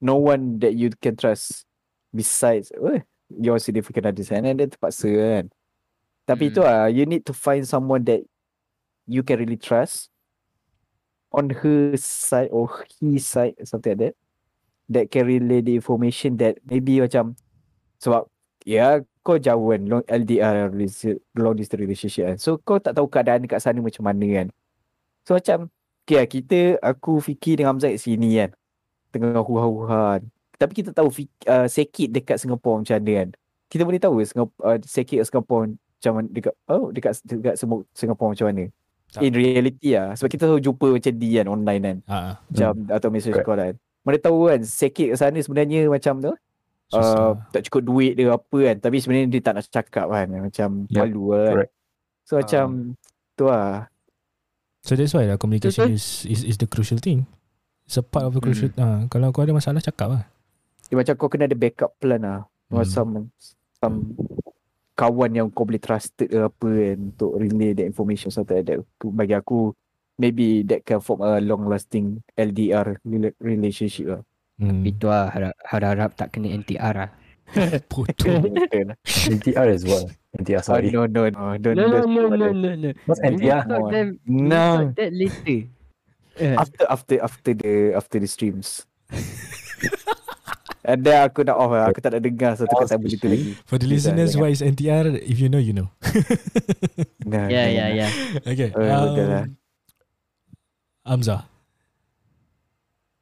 no 0.00 0.16
one 0.16 0.56
that 0.64 0.72
you 0.72 0.88
can 0.96 1.12
trust 1.12 1.68
besides 2.08 2.72
uh, 2.72 3.04
your 3.28 3.60
significant 3.60 4.08
others 4.08 4.32
and 4.32 4.48
then 4.48 4.56
terpaksa 4.56 5.12
kan. 5.12 5.46
Tapi 6.24 6.48
itu 6.48 6.64
lah 6.64 6.88
you 6.88 7.04
need 7.04 7.28
to 7.28 7.36
find 7.36 7.68
someone 7.68 8.00
that 8.08 8.24
you 9.04 9.20
can 9.20 9.36
really 9.36 9.60
trust 9.60 10.08
on 11.36 11.52
her 11.52 11.92
side 12.00 12.48
or 12.48 12.88
his 12.96 13.28
side 13.28 13.52
something 13.60 13.92
like 13.92 14.00
that 14.00 14.14
that 14.88 15.04
can 15.12 15.28
relay 15.28 15.60
the 15.60 15.76
information 15.76 16.40
that 16.40 16.56
maybe 16.64 16.96
macam 16.96 17.36
sebab 18.00 18.24
ya 18.64 19.04
kau 19.20 19.36
jauh 19.36 19.76
kan 19.76 19.84
long 19.84 20.04
LDR 20.08 20.72
long 21.36 21.54
distance 21.60 21.82
relationship 21.84 22.24
kan. 22.24 22.36
So 22.40 22.56
kau 22.56 22.80
tak 22.80 22.96
tahu 22.96 23.04
keadaan 23.12 23.44
dekat 23.44 23.60
sana 23.60 23.84
macam 23.84 24.08
mana 24.08 24.24
kan 24.32 24.48
so 25.26 25.34
macam 25.34 25.66
okay, 26.06 26.16
lah, 26.22 26.26
kita 26.30 26.58
aku 26.78 27.18
fikir 27.18 27.58
dengan 27.58 27.74
Hamzah 27.74 27.90
kat 27.90 28.00
sini 28.00 28.38
kan 28.38 28.50
tengah 29.10 29.42
huha-huha 29.42 30.22
tapi 30.56 30.72
kita 30.72 30.94
tahu 30.94 31.10
uh, 31.50 31.66
sekit 31.66 32.14
dekat 32.14 32.38
Singapore 32.38 32.80
macam 32.80 32.96
mana 32.96 33.12
kan 33.12 33.28
kita 33.66 33.82
boleh 33.82 33.98
tahu 33.98 34.22
Singapore, 34.22 34.62
uh, 34.62 34.78
sekit 34.86 35.20
kat 35.20 35.26
Singapore 35.26 35.62
macam 35.74 36.12
mana- 36.22 36.30
dekat 36.30 36.54
oh 36.70 36.94
dekat 36.94 37.12
dekat 37.26 37.54
semua 37.58 37.82
Singapore 37.96 38.30
macam 38.36 38.46
mana. 38.52 38.64
Tak. 39.06 39.22
In 39.22 39.32
reality 39.38 39.94
lah. 39.94 40.18
Sebab 40.18 40.28
kita 40.28 40.42
selalu 40.50 40.62
jumpa 40.66 40.86
macam 40.98 41.12
D 41.14 41.24
kan 41.38 41.46
online 41.46 41.82
kan. 41.82 41.96
Ah, 42.10 42.14
ah, 42.14 42.32
Macam 42.50 42.72
atau 42.90 43.08
message 43.14 43.34
Correct. 43.38 43.46
call 43.46 43.62
kan. 43.62 43.74
Mana 44.02 44.16
tahu 44.18 44.38
kan 44.50 44.60
sekit 44.66 45.06
kat 45.14 45.18
sana 45.18 45.38
sebenarnya 45.38 45.80
macam 45.86 46.14
tu. 46.20 46.32
Uh, 46.94 47.34
tak 47.50 47.66
cukup 47.66 47.82
duit 47.86 48.12
dia 48.18 48.34
apa 48.34 48.58
kan. 48.70 48.76
Tapi 48.82 48.96
sebenarnya 48.98 49.26
dia 49.30 49.40
tak 49.42 49.54
nak 49.58 49.64
cakap 49.70 50.06
kan. 50.10 50.26
Macam 50.26 50.68
Yep, 50.90 50.98
malu 50.98 51.24
lah 51.30 51.38
kan. 51.38 51.54
correct. 51.54 51.72
So 52.26 52.32
macam 52.38 52.66
tu 53.38 53.44
lah. 53.46 53.70
So 54.86 54.94
that's 54.94 55.10
why 55.12 55.26
lah 55.26 55.34
communication 55.34 55.90
Betul. 55.90 55.98
is, 55.98 56.06
is 56.30 56.40
is 56.46 56.56
the 56.56 56.70
crucial 56.70 57.02
thing. 57.02 57.26
It's 57.90 57.98
a 57.98 58.06
part 58.06 58.22
of 58.22 58.34
the 58.34 58.38
Hmm. 58.38 58.46
crucial. 58.46 58.70
Ah, 58.78 59.02
kalau 59.10 59.34
kau 59.34 59.42
ada 59.42 59.50
masalah 59.50 59.82
cakap 59.82 60.14
lah. 60.14 60.22
Dia 60.86 60.94
macam 60.94 61.14
kau 61.18 61.26
kena 61.26 61.50
ada 61.50 61.58
backup 61.58 61.98
plan 61.98 62.22
lah. 62.22 62.40
Hmm. 62.70 62.82
Hmm. 62.82 62.86
Some, 62.86 63.10
some 63.82 63.96
kawan 64.94 65.34
yang 65.34 65.50
kau 65.50 65.66
boleh 65.66 65.82
trusted 65.82 66.30
ke 66.30 66.38
apa 66.38 66.68
kan 66.70 66.98
untuk 67.02 67.34
relay 67.34 67.74
the 67.74 67.82
information 67.82 68.30
something 68.30 68.62
like 68.62 68.66
that. 68.66 68.78
Bagi 69.02 69.34
aku 69.34 69.74
maybe 70.16 70.62
that 70.62 70.86
can 70.86 71.02
form 71.02 71.26
a 71.26 71.42
long 71.42 71.66
lasting 71.66 72.22
LDR 72.38 73.02
rela- 73.02 73.36
relationship 73.42 74.06
lah. 74.06 74.22
Hmm. 74.56 74.86
Itu 74.86 75.10
lah 75.10 75.34
harap, 75.34 75.54
harap 75.66 76.10
tak 76.14 76.30
kena 76.30 76.54
NTR 76.54 76.94
lah. 76.94 77.10
Lah. 77.56 78.96
NTR 79.30 79.68
as 79.70 79.82
well. 79.86 80.10
NTR, 80.36 80.58
oh, 80.58 80.66
sorry. 80.66 80.90
no, 80.90 81.06
no, 81.06 81.30
no. 81.30 81.56
Don't, 81.56 81.76
No, 81.76 81.86
no, 81.86 82.02
don't 82.02 82.14
no, 82.14 82.28
no, 82.28 82.36
that. 82.36 82.54
no, 82.54 82.70
no. 82.74 82.88
What's 83.06 83.20
NTR? 83.22 83.62
them, 83.90 84.18
No. 84.26 84.92
that 84.96 85.12
later. 85.14 85.68
Eh, 86.36 86.52
After, 86.60 86.84
after, 86.90 87.16
after 87.22 87.52
the, 87.54 87.94
after 87.96 88.18
the 88.20 88.28
streams. 88.28 88.84
And 90.86 91.02
then 91.02 91.18
aku 91.26 91.42
nak 91.42 91.58
off 91.58 91.74
lah. 91.74 91.90
Aku 91.90 91.98
tak 91.98 92.14
nak 92.14 92.22
dengar 92.22 92.54
satu 92.54 92.70
Oh, 92.70 92.86
kata 92.86 92.94
begitu 92.94 93.26
lagi. 93.26 93.58
For 93.66 93.74
the 93.74 93.90
listeners, 93.90 94.38
what 94.38 94.54
is 94.54 94.62
NTR? 94.62 95.18
If 95.18 95.42
you 95.42 95.50
know, 95.50 95.58
you 95.58 95.74
know. 95.74 95.90
Nah, 97.26 97.50
ya, 97.50 97.66
lah. 97.66 97.88
ya. 97.90 98.06
Okay. 98.46 98.70
Oh, 98.70 99.10
betul 99.10 99.26
lah. 99.26 99.44
Um, 101.02 101.18
Amza. 101.18 101.42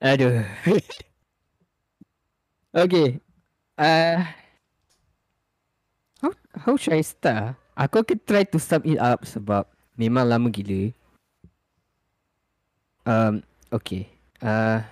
Aduh. 0.05 0.45
okay. 2.77 3.17
Uh, 3.75 4.23
how 6.23 6.31
how 6.55 6.75
should 6.79 6.95
I 6.95 7.03
start? 7.03 7.59
Aku 7.75 8.07
akan 8.07 8.19
try 8.23 8.47
to 8.47 8.59
sum 8.63 8.87
it 8.87 9.03
up 9.03 9.27
sebab 9.27 9.67
memang 9.99 10.31
lama 10.31 10.47
gila. 10.47 10.95
Um, 13.03 13.43
okay. 13.75 14.07
Uh, 14.39 14.87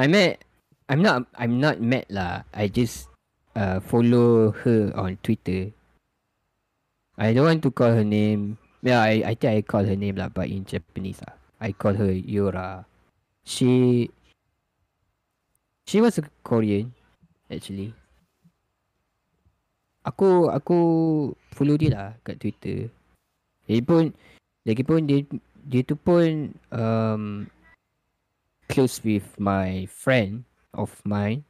I 0.00 0.08
met. 0.08 0.40
I'm 0.88 1.04
not. 1.04 1.28
I'm 1.36 1.60
not 1.60 1.76
met 1.84 2.08
lah. 2.08 2.48
I 2.56 2.72
just 2.72 3.12
uh 3.52 3.84
follow 3.84 4.56
her 4.64 4.96
on 4.96 5.20
Twitter. 5.20 5.76
I 7.20 7.36
don't 7.36 7.48
want 7.48 7.60
to 7.64 7.72
call 7.72 7.92
her 7.92 8.04
name. 8.04 8.56
Yeah, 8.80 9.04
I 9.04 9.24
I 9.28 9.32
think 9.36 9.52
I 9.52 9.60
call 9.60 9.84
her 9.84 9.96
name 9.96 10.16
lah, 10.16 10.32
but 10.32 10.48
in 10.48 10.64
Japanese 10.64 11.20
lah. 11.20 11.36
I 11.60 11.76
call 11.76 11.96
her 12.00 12.12
Yura. 12.12 12.88
She 13.44 14.08
she 15.86 16.02
was 16.02 16.18
a 16.18 16.26
Korean 16.42 16.92
actually. 17.48 17.94
Aku 20.06 20.50
aku 20.50 20.78
follow 21.54 21.78
dia 21.78 21.90
lah 21.94 22.08
kat 22.26 22.38
Twitter. 22.38 22.90
Dia 23.66 23.82
pun 23.82 24.14
lagipun 24.66 25.06
dia 25.06 25.22
dia 25.66 25.82
tu 25.82 25.98
pun 25.98 26.54
um 26.70 27.46
close 28.70 29.02
with 29.02 29.26
my 29.38 29.86
friend 29.90 30.42
of 30.74 30.90
mine 31.06 31.42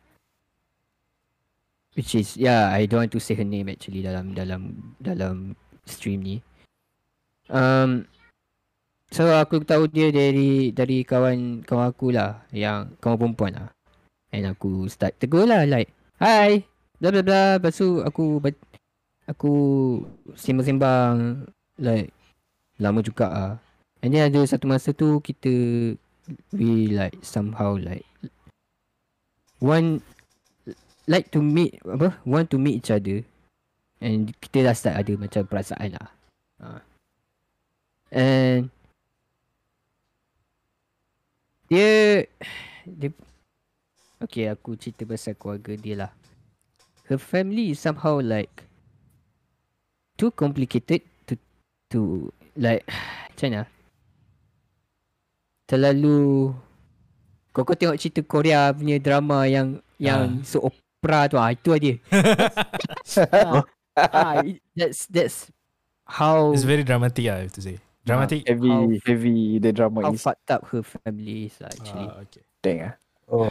which 1.96 2.12
is 2.16 2.36
yeah 2.36 2.72
I 2.72 2.84
don't 2.84 3.08
want 3.08 3.12
to 3.16 3.20
say 3.20 3.36
her 3.36 3.44
name 3.44 3.72
actually 3.72 4.04
dalam 4.04 4.32
dalam 4.36 4.92
dalam 5.00 5.56
stream 5.88 6.24
ni. 6.24 6.36
Um 7.52 8.08
So 9.06 9.22
aku 9.30 9.62
tahu 9.62 9.86
dia 9.86 10.10
dari 10.10 10.74
dari 10.74 11.06
kawan 11.06 11.62
kawan 11.62 11.94
aku 11.94 12.10
lah 12.10 12.42
yang 12.50 12.98
kawan 12.98 13.16
perempuan 13.22 13.52
lah. 13.54 13.68
And 14.34 14.50
aku 14.50 14.90
start 14.90 15.16
tegur 15.22 15.46
lah 15.46 15.62
like 15.64 15.94
Hi 16.18 16.66
bla 16.98 17.14
bla 17.14 17.22
bla 17.22 17.42
Lepas 17.56 17.78
tu 17.78 18.02
aku 18.02 18.42
Aku 19.30 19.52
Sembang-sembang 20.34 21.46
Like 21.78 22.10
Lama 22.82 23.00
juga 23.00 23.26
ah. 23.30 23.52
And 24.02 24.12
then 24.12 24.28
ada 24.28 24.42
satu 24.44 24.66
masa 24.66 24.90
tu 24.92 25.22
kita 25.22 25.54
We 26.50 26.90
like 26.90 27.22
somehow 27.22 27.78
like 27.78 28.04
Want 29.62 30.02
Like 31.06 31.30
to 31.30 31.40
meet 31.40 31.78
Apa 31.86 32.18
Want 32.26 32.50
to 32.50 32.58
meet 32.58 32.82
each 32.82 32.90
other 32.90 33.22
And 34.02 34.34
kita 34.42 34.66
dah 34.66 34.74
start 34.76 34.98
ada 35.00 35.12
macam 35.16 35.42
perasaan 35.46 35.96
lah 35.96 36.08
ha. 36.60 36.82
And 38.10 38.68
Dia 41.70 42.26
Dia 42.84 43.10
Okay 44.26 44.50
aku 44.50 44.74
cerita 44.74 45.06
pasal 45.06 45.38
keluarga 45.38 45.78
dia 45.78 45.94
lah 45.94 46.10
Her 47.06 47.14
family 47.22 47.70
is 47.70 47.78
somehow 47.78 48.18
like 48.18 48.66
Too 50.18 50.34
complicated 50.34 51.06
to 51.30 51.38
To 51.94 52.00
Like 52.58 52.82
Macam 53.30 53.46
mana 53.54 53.64
Terlalu 55.70 56.50
Kau 57.54 57.62
kau 57.62 57.78
tengok 57.78 57.96
cerita 58.02 58.20
Korea 58.26 58.74
punya 58.74 58.98
drama 58.98 59.46
yang 59.46 59.78
Yang 60.02 60.42
so 60.44 60.58
opera 60.66 61.30
tu 61.30 61.38
ah 61.38 61.54
Itu 61.54 61.70
aja 61.70 61.94
ah, 63.30 63.62
ah, 64.10 64.42
That's 64.74 65.06
That's 65.06 65.48
How 66.10 66.50
It's 66.50 66.66
very 66.66 66.82
dramatic, 66.82 67.26
I 67.30 67.46
have 67.46 67.54
to 67.58 67.62
say. 67.62 67.78
Dramatic. 68.06 68.46
Heavy, 68.46 68.70
How- 68.70 69.02
heavy 69.02 69.58
the 69.58 69.74
drama 69.74 70.06
How 70.06 70.14
is. 70.14 70.22
fucked 70.22 70.50
up 70.54 70.62
her 70.70 70.82
family 70.82 71.50
is 71.50 71.58
lah 71.58 71.70
actually 71.70 72.06
Ah, 72.06 72.22
okay. 72.22 72.42
Dang 72.62 72.78
ah. 72.90 72.94
Oh, 73.26 73.50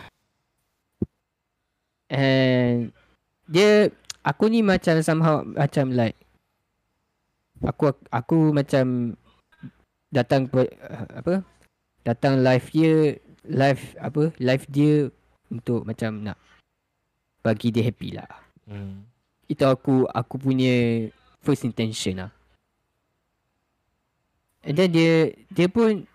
And 2.10 2.94
dia 3.50 3.90
aku 4.22 4.50
ni 4.50 4.62
macam 4.62 5.02
somehow 5.02 5.42
macam 5.46 5.94
like 5.94 6.18
aku 7.62 7.94
aku 8.10 8.54
macam 8.54 9.18
datang 10.14 10.50
uh, 10.54 10.68
apa 11.18 11.42
datang 12.06 12.46
live 12.46 12.68
dia 12.70 12.94
live 13.46 13.84
apa 14.02 14.34
live 14.38 14.66
dia 14.70 15.10
untuk 15.50 15.86
macam 15.86 16.26
nak 16.26 16.38
bagi 17.46 17.70
dia 17.70 17.86
happy 17.86 18.18
lah. 18.18 18.30
Hmm. 18.66 19.06
Itu 19.46 19.70
aku 19.70 20.10
aku 20.10 20.42
punya 20.42 21.06
first 21.46 21.66
intention 21.66 22.26
lah. 22.26 22.32
And 24.66 24.74
then 24.74 24.90
dia 24.90 25.30
dia 25.54 25.70
pun 25.70 26.10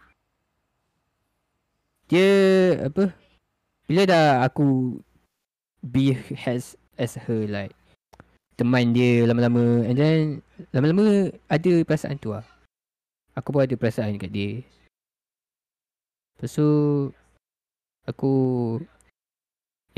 dia 2.10 2.30
apa 2.90 3.14
bila 3.86 4.02
dah 4.02 4.42
aku 4.42 4.98
be 5.84 6.16
has 6.36 6.76
as 7.00 7.16
her 7.16 7.48
like 7.48 7.72
teman 8.60 8.92
dia 8.92 9.24
lama-lama 9.24 9.88
and 9.88 9.96
then 9.96 10.18
lama-lama 10.76 11.32
ada 11.48 11.72
perasaan 11.84 12.20
tu 12.20 12.36
lah. 12.36 12.44
Aku 13.32 13.56
pun 13.56 13.64
ada 13.64 13.72
perasaan 13.72 14.20
kat 14.20 14.28
dia. 14.28 14.60
Lepas 16.36 16.56
tu 16.56 16.68
aku 18.04 18.32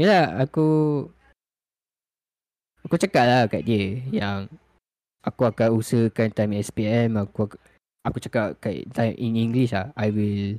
Yalah 0.00 0.40
aku 0.40 0.66
Aku 2.82 2.98
cakap 2.98 3.24
lah 3.28 3.42
kat 3.46 3.62
dia 3.62 4.02
yang 4.10 4.50
aku 5.22 5.46
akan 5.46 5.78
usahakan 5.78 6.34
time 6.34 6.58
SPM 6.58 7.14
aku 7.14 7.46
ak- 7.46 7.62
aku 8.02 8.18
cakap 8.18 8.58
kat 8.58 8.82
time 8.90 9.14
in 9.22 9.38
English 9.38 9.70
lah 9.70 9.94
I 9.94 10.10
will 10.10 10.58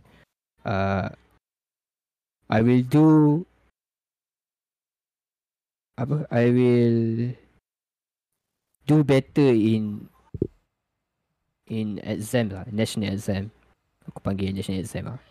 uh, 0.64 1.12
I 2.48 2.60
will 2.64 2.80
do 2.88 3.08
apa? 5.94 6.26
I 6.34 6.50
will 6.50 7.00
do 8.90 9.06
better 9.06 9.54
in 9.54 10.10
in 11.70 12.02
exam 12.04 12.50
lah. 12.50 12.66
National 12.70 13.14
exam. 13.14 13.54
Aku 14.10 14.20
panggil 14.20 14.52
national 14.52 14.84
exam 14.84 15.16
lah. 15.16 15.22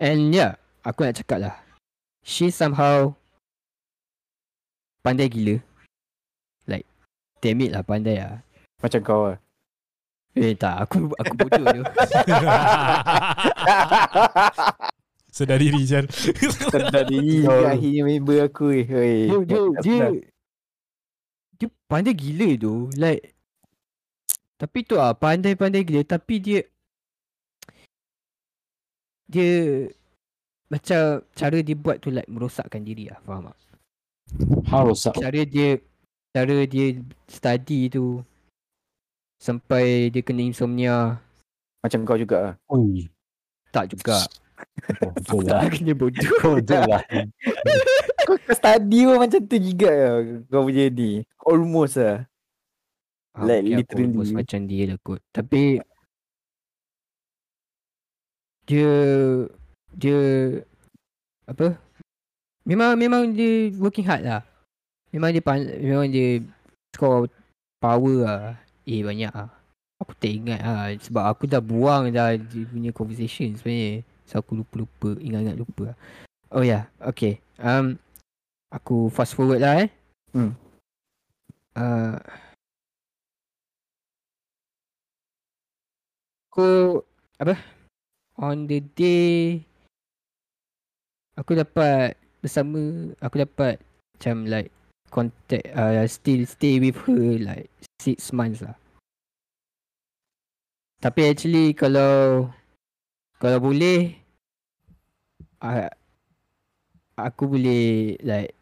And 0.00 0.32
yeah 0.32 0.56
aku 0.82 1.04
nak 1.04 1.20
cakap 1.20 1.38
lah. 1.44 1.56
She 2.24 2.48
somehow 2.48 3.12
pandai 5.04 5.28
gila. 5.28 5.60
Like 6.64 6.88
damn 7.44 7.60
it 7.60 7.76
lah 7.76 7.84
pandai 7.84 8.20
lah. 8.20 8.40
Macam 8.80 9.00
kau 9.04 9.22
lah. 9.32 9.38
eh 10.38 10.54
tak. 10.56 10.88
Aku 10.88 11.12
aku 11.20 11.34
bodoh 11.36 11.64
tu 11.68 11.82
Sedar 15.30 15.62
diri, 15.62 15.86
Jan. 15.86 16.10
Sedar 16.10 17.06
diri 17.06 17.46
akhirnya 17.72 18.02
member 18.02 18.50
aku 18.50 18.74
eh. 18.74 18.86
Oi. 18.90 19.46
dia, 19.46 19.60
dia, 19.82 19.98
dia, 21.56 21.68
pandai 21.86 22.14
gila 22.14 22.50
tu 22.58 22.74
like 22.98 23.34
tapi 24.60 24.84
tu 24.84 25.00
ah 25.00 25.16
pandai-pandai 25.16 25.82
gila 25.86 26.02
tapi 26.04 26.36
dia 26.38 26.60
dia 29.30 29.86
macam 30.68 31.24
cara 31.32 31.58
dia 31.64 31.76
buat 31.78 31.98
tu 32.02 32.12
like 32.12 32.28
merosakkan 32.28 32.84
diri 32.84 33.08
lah 33.08 33.18
faham 33.24 33.48
tak 33.50 33.58
how 34.70 34.86
rosak? 34.86 35.14
cara 35.18 35.42
dia 35.42 35.80
cara 36.30 36.62
dia 36.66 37.00
study 37.26 37.90
tu 37.90 38.22
sampai 39.40 40.12
dia 40.12 40.20
kena 40.20 40.44
insomnia 40.44 41.16
Macam 41.80 42.04
kau 42.04 42.20
juga 42.20 42.36
lah. 42.44 42.54
Ui. 42.76 43.08
tak 43.72 43.96
juga. 43.96 44.20
Oh, 45.00 45.12
betul 45.12 45.44
lah. 45.46 45.64
Tak 45.64 45.78
kena 45.78 45.92
bodoh. 45.94 46.36
Betul 46.58 46.82
lah. 46.88 47.02
Kau, 48.26 48.36
kau 48.36 48.54
study 48.54 49.08
pun 49.08 49.16
macam 49.18 49.40
tu 49.42 49.56
juga 49.58 49.90
lah. 49.90 50.14
Kau 50.46 50.62
punya 50.68 50.86
ni. 50.92 51.24
Almost 51.42 51.96
lah. 51.98 52.16
Ah, 53.34 53.46
Like, 53.46 53.62
mungkin 53.64 53.84
aku 53.86 53.94
almost 53.96 54.30
literally. 54.30 54.38
macam 54.38 54.60
dia 54.66 54.82
lah 54.90 54.98
kot. 55.00 55.20
Tapi 55.30 55.62
dia 58.66 58.90
dia 59.94 60.18
apa? 61.46 61.74
Memang 62.62 62.94
memang 62.94 63.22
dia 63.34 63.72
working 63.80 64.06
hard 64.06 64.22
lah. 64.22 64.42
Memang 65.10 65.34
dia 65.34 65.42
pan, 65.42 65.58
memang 65.58 66.06
dia 66.06 66.38
score 66.94 67.26
power 67.82 68.16
lah. 68.22 68.42
Eh 68.86 69.02
banyak 69.02 69.32
lah. 69.32 69.50
Aku 70.00 70.14
tak 70.16 70.32
ingat 70.32 70.60
lah 70.62 70.94
sebab 70.96 71.24
aku 71.28 71.44
dah 71.44 71.60
buang 71.60 72.08
dah 72.14 72.32
dia 72.38 72.64
punya 72.68 72.90
conversation 72.94 73.52
sebenarnya. 73.58 74.06
So 74.30 74.38
aku 74.38 74.62
lupa-lupa, 74.62 75.18
ingat-ingat 75.18 75.58
lupa 75.58 75.90
lah. 75.90 75.96
Oh 76.54 76.62
ya, 76.62 76.86
yeah. 76.86 77.02
okay. 77.02 77.42
Um, 77.58 77.98
aku 78.70 79.10
fast 79.10 79.34
forward 79.34 79.58
lah 79.58 79.82
eh. 79.82 79.90
Hmm. 80.30 80.54
Uh, 81.74 82.22
aku 86.50 87.00
apa 87.38 87.56
on 88.36 88.66
the 88.66 88.84
day 88.94 89.62
aku 91.40 91.56
dapat 91.56 92.20
bersama 92.44 93.10
aku 93.24 93.40
dapat 93.40 93.80
macam 94.12 94.44
like 94.44 94.68
contact 95.08 95.64
uh, 95.72 96.04
still 96.04 96.44
stay 96.44 96.76
with 96.76 97.00
her 97.08 97.40
like 97.40 97.72
six 97.96 98.28
months 98.36 98.60
lah 98.60 98.76
tapi 101.00 101.32
actually 101.32 101.72
kalau 101.72 102.52
kalau 103.40 103.56
boleh 103.56 104.19
uh, 105.60 105.90
aku 107.16 107.44
boleh 107.56 108.16
like 108.24 108.56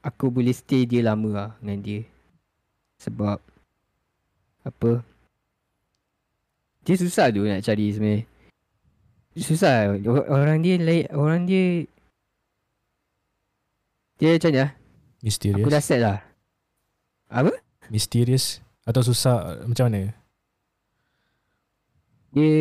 aku 0.00 0.32
boleh 0.32 0.52
stay 0.56 0.88
dia 0.88 1.04
lama 1.04 1.28
lah 1.30 1.50
dengan 1.60 1.78
dia 1.84 2.00
sebab 3.00 3.40
apa 4.64 5.04
dia 6.84 6.96
susah 6.96 7.28
tu 7.28 7.44
nak 7.44 7.60
cari 7.60 7.92
sebenarnya. 7.92 8.24
Susah. 9.36 9.94
Or- 10.08 10.26
Orang 10.26 10.64
dia 10.64 10.80
lain 10.80 11.06
orang 11.12 11.44
dia 11.44 11.84
dia 14.16 14.36
macam 14.36 14.50
ni 14.52 14.60
lah. 14.60 14.70
Mysterious. 15.24 15.64
Aku 15.64 15.72
dah 15.72 15.84
set 15.84 16.00
lah. 16.00 16.18
Apa? 17.28 17.52
Mysterious 17.92 18.60
atau 18.84 19.00
susah 19.04 19.64
macam 19.64 19.88
mana? 19.88 20.12
Dia 22.32 22.52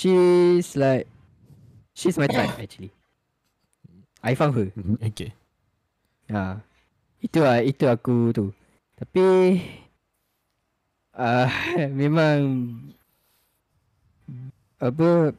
She's 0.00 0.80
like 0.80 1.04
She's 1.92 2.16
my 2.16 2.24
type 2.24 2.56
actually. 2.56 2.88
I 4.24 4.32
found 4.32 4.56
her. 4.56 4.72
Okay. 5.04 5.36
Ha. 6.28 6.56
Itu 7.20 7.44
lah, 7.44 7.60
itu 7.60 7.84
aku 7.84 8.32
tu. 8.32 8.48
Tapi 8.96 9.60
uh, 11.12 11.48
memang 12.00 12.40
apa 14.80 15.36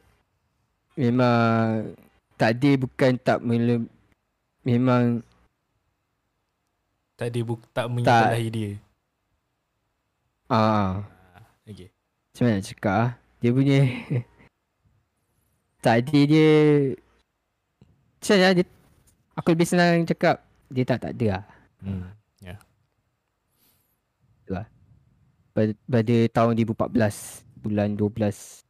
memang 0.93 1.97
takdir 2.37 2.77
bukan 2.77 3.17
tak 3.17 3.41
mele, 3.41 3.89
memang 4.61 5.25
Tak 7.17 7.33
dia 7.33 7.41
bu- 7.41 7.65
tak 7.73 7.89
menyalahi 7.89 8.47
dia. 8.49 8.71
ah 10.45 11.01
Okay. 11.65 11.89
macam 12.29 12.43
mana 12.43 12.57
nak 12.59 12.65
cakap 12.65 12.93
ah 12.93 13.09
dia 13.39 13.49
punya 13.49 13.79
takdir 15.81 16.25
dia 16.29 16.51
macam 18.21 18.35
mana 18.37 18.53
dia 18.53 18.65
aku 19.35 19.47
lebih 19.51 19.67
senang 19.67 20.05
cakap 20.05 20.35
dia 20.69 20.83
tak 20.85 20.99
tak 21.03 21.13
ada 21.17 21.27
lah 21.27 21.43
Hmm. 21.81 22.13
pada, 25.49 25.73
pada 25.89 26.15
tahun 26.29 26.53
2014 26.61 27.41
bulan 27.57 27.97
12 27.97 28.61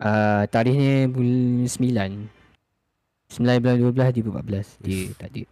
uh, 0.00 0.48
tarikhnya 0.48 1.04
bulan 1.12 1.68
9 1.68 2.32
9 3.36 3.60
bulan 3.60 3.76
12 3.76 4.24
2014 4.24 4.80
dia 4.80 5.12
tak 5.20 5.28
ada 5.36 5.44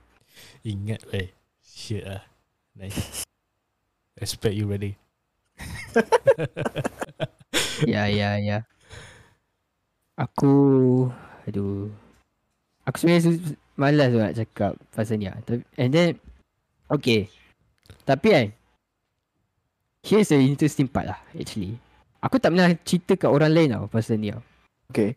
Ingat 0.64 1.04
eh. 1.12 1.28
Shit 1.60 2.02
lah. 2.08 2.22
Nice. 2.74 3.28
Respect 4.16 4.56
you 4.56 4.66
ready. 4.66 4.96
ya 7.84 8.08
ya 8.08 8.40
ya 8.40 8.58
aku 10.16 10.54
aduh 11.44 11.90
aku 12.88 12.96
sebenarnya 13.00 13.56
malas 13.74 14.08
tu 14.10 14.18
nak 14.22 14.36
cakap 14.38 14.72
pasal 14.94 15.18
ni 15.18 15.26
lah. 15.26 15.38
And 15.76 15.90
then 15.90 16.10
okay 16.88 17.28
tapi 18.08 18.26
kan 18.30 18.46
here's 20.04 20.28
the 20.30 20.38
interesting 20.38 20.86
part 20.86 21.10
lah 21.10 21.20
actually 21.36 21.76
aku 22.20 22.36
tak 22.40 22.52
pernah 22.52 22.72
cerita 22.84 23.16
kat 23.16 23.30
orang 23.30 23.52
lain 23.52 23.72
tau 23.74 23.88
pasal 23.88 24.20
ni 24.20 24.32
tau 24.32 24.44
Okay. 24.90 25.16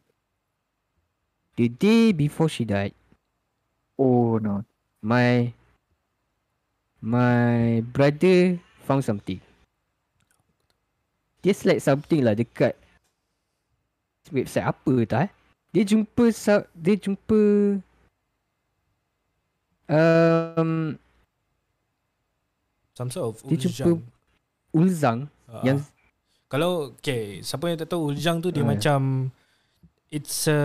The 1.58 1.68
day 1.70 2.12
before 2.14 2.50
she 2.50 2.64
died, 2.64 2.94
Oh 3.98 4.38
no. 4.38 4.64
my 5.02 5.54
my 7.02 7.82
brother 7.82 8.58
found 8.86 9.06
something. 9.06 9.42
Dia 11.48 11.56
like 11.64 11.80
something 11.80 12.28
lah 12.28 12.36
dekat 12.36 12.76
website 14.36 14.68
apa 14.68 14.94
tak 15.08 15.20
eh. 15.24 15.32
Dia 15.72 15.84
jumpa 15.88 16.28
dia 16.76 16.96
jumpa 17.00 17.40
um, 19.88 21.00
Some 22.92 23.08
sort 23.08 23.26
of 23.32 23.36
Dia 23.48 23.56
jumpa. 23.56 24.04
Ulzang 24.76 25.32
Ah, 25.48 25.64
yang 25.64 25.80
ah. 25.80 25.88
Kalau 26.52 26.92
okay, 26.92 27.40
siapa 27.40 27.72
yang 27.72 27.80
tak 27.80 27.96
tahu 27.96 28.12
Uljang 28.12 28.44
tu 28.44 28.52
dia 28.52 28.68
Ah. 28.68 28.76
macam 28.76 29.32
it's 30.12 30.52
a 30.52 30.60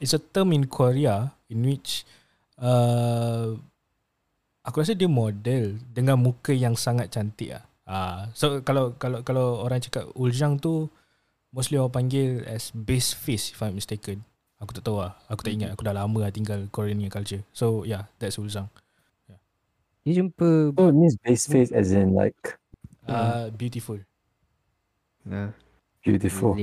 it's 0.00 0.16
a 0.16 0.20
term 0.20 0.56
in 0.56 0.64
Korea 0.64 1.36
in 1.52 1.60
which 1.64 2.08
uh, 2.56 3.52
aku 4.64 4.80
rasa 4.80 4.96
dia 4.96 5.08
model 5.08 5.76
dengan 5.92 6.16
muka 6.16 6.56
yang 6.56 6.72
sangat 6.72 7.12
cantik 7.12 7.52
ah. 7.60 7.64
Ah, 7.90 8.30
so 8.38 8.62
kalau 8.62 8.94
kalau 9.02 9.26
kalau 9.26 9.66
orang 9.66 9.82
cakap 9.82 10.06
Uljang 10.14 10.62
tu 10.62 10.86
mostly 11.50 11.74
orang 11.74 11.90
panggil 11.90 12.46
as 12.46 12.70
base 12.70 13.10
face 13.18 13.50
if 13.50 13.58
I'm 13.58 13.74
mistaken. 13.74 14.22
Aku 14.62 14.70
tak 14.70 14.86
tahu 14.86 15.02
lah. 15.02 15.18
Aku 15.26 15.42
tak 15.42 15.58
ingat. 15.58 15.74
Aku 15.74 15.82
dah 15.82 15.90
lama 15.90 16.22
lah 16.22 16.30
tinggal 16.30 16.70
Korean 16.70 17.02
culture. 17.10 17.42
So 17.50 17.82
yeah, 17.82 18.06
that's 18.22 18.38
Uljang. 18.38 18.70
dia 20.00 20.16
jumpa 20.16 20.72
Oh, 20.80 20.88
it 20.88 20.96
means 20.96 21.18
base 21.20 21.44
face 21.44 21.74
as 21.74 21.90
in 21.90 22.14
like 22.14 22.56
Uh, 23.10 23.50
beautiful. 23.58 23.98
uh, 25.26 25.50
beautiful. 26.06 26.54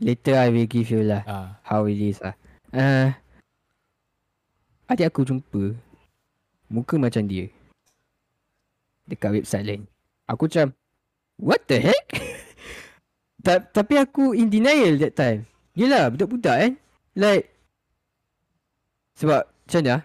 later 0.00 0.34
I 0.40 0.48
will 0.48 0.64
give 0.64 0.88
you 0.88 1.04
lah 1.04 1.20
Ah, 1.28 1.48
how 1.60 1.84
it 1.84 2.00
is 2.00 2.16
lah. 2.24 2.32
Uh, 2.72 3.12
adik 4.88 5.12
aku 5.12 5.28
jumpa 5.28 5.76
muka 6.72 6.96
macam 6.96 7.28
dia 7.28 7.52
dekat 9.04 9.42
website 9.42 9.66
lain. 9.68 9.82
Aku 10.30 10.46
macam 10.46 10.70
what 11.42 11.66
the 11.66 11.82
heck? 11.82 12.06
Ta- 13.44 13.64
tapi 13.66 13.98
aku 13.98 14.30
in 14.36 14.46
denial 14.46 14.94
that 15.02 15.18
time. 15.18 15.48
Yelah 15.74 16.12
budak-budak 16.14 16.56
kan. 16.56 16.72
Like 17.18 17.50
sebab 19.18 19.42
macam 19.44 19.80
mana? 19.82 19.92
ah? 19.98 20.02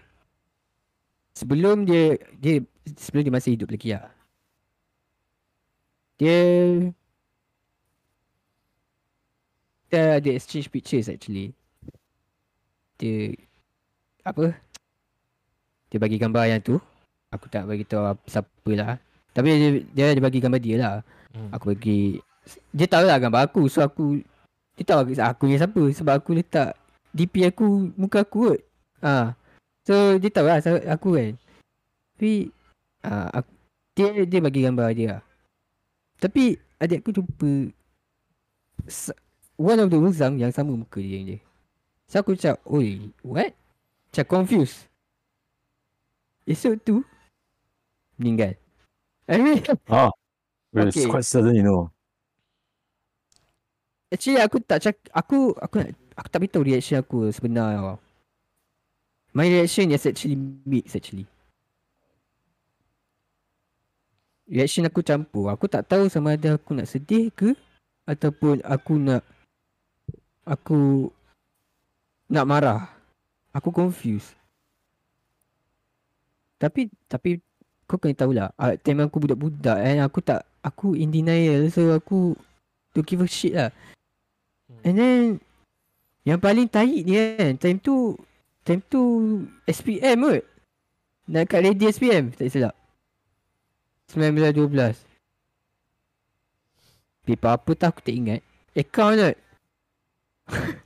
Sebelum 1.36 1.78
dia 1.86 2.18
dia 2.42 2.64
sebelum 2.98 3.22
dia 3.28 3.36
masih 3.36 3.54
hidup 3.54 3.70
lagi 3.70 3.94
lah. 3.94 4.10
Dia 6.16 6.40
kita 9.86 10.02
ada 10.18 10.30
exchange 10.34 10.72
pictures 10.74 11.12
actually. 11.12 11.54
Dia 12.98 13.36
apa? 14.26 14.56
Dia 15.92 16.00
bagi 16.02 16.18
gambar 16.18 16.50
yang 16.50 16.62
tu. 16.64 16.80
Aku 17.30 17.52
tak 17.52 17.68
bagi 17.68 17.84
tahu 17.86 18.16
apa- 18.16 18.26
siapa 18.26 18.72
lah. 18.74 18.96
Tapi 19.36 19.48
dia, 19.52 19.70
dia 19.92 20.06
dia 20.16 20.24
bagi 20.24 20.40
gambar 20.40 20.62
dia 20.64 20.76
lah. 20.80 20.96
hmm. 21.36 21.52
Aku 21.52 21.76
bagi 21.76 22.24
dia 22.72 22.88
tahu 22.88 23.04
lah 23.04 23.20
gambar 23.20 23.52
aku. 23.52 23.68
So 23.68 23.84
aku 23.84 24.24
dia 24.80 24.84
tahu 24.88 25.12
aku, 25.12 25.44
ni 25.48 25.60
siapa 25.60 25.82
sebab 25.92 26.14
aku 26.24 26.40
letak 26.40 26.80
DP 27.12 27.52
aku 27.52 27.92
muka 28.00 28.24
aku 28.24 28.56
kot. 28.56 28.60
Ha. 29.04 29.36
So 29.84 30.16
dia 30.16 30.32
tahu 30.32 30.48
lah 30.48 30.64
aku 30.88 31.20
kan. 31.20 31.36
Tapi 32.16 32.48
ha, 33.04 33.44
aku, 33.44 33.52
dia 34.00 34.08
dia 34.24 34.40
bagi 34.40 34.64
gambar 34.64 34.88
dia 34.96 35.08
lah. 35.20 35.22
Tapi 36.16 36.56
adik 36.80 37.04
aku 37.04 37.12
jumpa 37.12 37.52
one 39.60 39.80
of 39.84 39.92
the 39.92 40.00
Wuzang 40.00 40.40
yang 40.40 40.56
sama 40.56 40.76
muka 40.76 41.04
dia 41.04 41.20
dengan 41.20 41.28
dia. 41.36 41.40
So 42.08 42.22
aku 42.22 42.38
cakap, 42.38 42.62
oi, 42.70 43.12
what? 43.26 43.52
Macam 44.14 44.26
confused. 44.48 44.88
Esok 46.46 46.80
tu 46.86 46.96
meninggal. 48.16 48.56
I 49.28 49.38
mean, 49.42 49.64
Ah, 49.90 50.12
it's 50.74 50.98
Okay. 50.98 51.10
quite 51.10 51.26
sudden, 51.26 51.56
you 51.56 51.64
know. 51.66 51.90
actually 54.14 54.40
aku 54.40 54.62
tak 54.64 54.80
cak 54.80 54.96
aku 55.12 55.52
aku 55.60 55.76
nak 55.82 55.90
aku 56.16 56.28
tak 56.32 56.40
beritahu 56.40 56.64
reaction 56.64 57.02
aku 57.02 57.28
sebenar 57.34 57.76
tau. 57.76 57.98
My 59.36 59.50
reaction 59.52 59.92
is 59.92 60.08
actually 60.08 60.40
mixed 60.64 60.96
actually. 60.96 61.28
Reaction 64.48 64.88
aku 64.88 65.04
campur. 65.04 65.52
Aku 65.52 65.68
tak 65.68 65.90
tahu 65.90 66.08
sama 66.08 66.40
ada 66.40 66.56
aku 66.56 66.72
nak 66.78 66.88
sedih 66.88 67.34
ke 67.34 67.52
ataupun 68.08 68.62
aku 68.64 68.96
nak 68.96 69.26
aku 70.48 71.10
nak 72.32 72.46
marah. 72.48 72.82
Aku 73.52 73.74
confused. 73.74 74.32
Tapi 76.56 76.88
tapi 77.12 77.44
kau 77.86 78.02
kena 78.02 78.18
tahulah 78.18 78.48
uh, 78.58 78.74
time 78.82 79.06
aku 79.06 79.22
budak-budak 79.22 79.78
and 79.78 80.02
aku 80.02 80.18
tak 80.22 80.42
aku 80.66 80.98
in 80.98 81.14
denial 81.14 81.70
so 81.70 81.94
aku 81.94 82.34
don't 82.98 83.06
give 83.06 83.22
a 83.22 83.30
shit 83.30 83.54
lah. 83.54 83.70
And 84.82 84.98
then 84.98 85.22
yang 86.26 86.42
paling 86.42 86.66
tahi 86.66 87.06
ni 87.06 87.14
kan 87.38 87.54
time 87.62 87.78
tu 87.78 88.18
time 88.66 88.82
tu 88.90 89.02
SPM 89.70 90.26
kot. 90.26 90.44
Nak 91.30 91.46
kat 91.50 91.62
ready 91.62 91.86
SPM 91.90 92.34
tak 92.34 92.50
silap. 92.50 92.74
1912. 94.14 94.98
Paper 97.26 97.52
apa 97.58 97.72
tak 97.78 97.90
aku 97.94 98.02
tak 98.02 98.16
ingat. 98.18 98.42
Account 98.74 99.18
kot. 99.22 99.38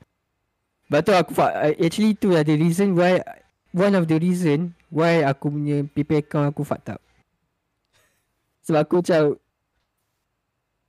Sebab 0.89 0.99
tu 1.05 1.13
aku 1.13 1.31
actually 1.79 2.17
tu 2.17 2.33
lah 2.33 2.41
the 2.41 2.57
reason 2.57 2.97
why 2.97 3.21
one 3.71 3.93
of 3.93 4.09
the 4.09 4.17
reason 4.17 4.73
why 4.89 5.21
aku 5.23 5.49
punya 5.49 5.85
paper 5.85 6.21
account 6.21 6.49
aku 6.51 6.61
fucked 6.65 6.89
up. 6.93 7.01
Sebab 8.65 8.79
aku 8.85 9.01
macam 9.01 9.21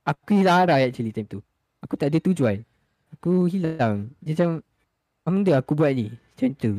aku 0.05 0.29
hilang 0.37 0.57
arah 0.65 0.81
actually 0.81 1.13
time 1.13 1.29
tu. 1.29 1.39
Aku 1.81 1.97
tak 1.97 2.13
ada 2.13 2.21
tujuan. 2.21 2.61
Aku 3.17 3.49
hilang. 3.49 4.13
Dia 4.21 4.37
macam 4.37 4.49
apa 5.21 5.29
benda 5.29 5.53
aku 5.57 5.73
buat 5.73 5.93
ni? 5.93 6.09
Macam 6.09 6.49
tu. 6.57 6.73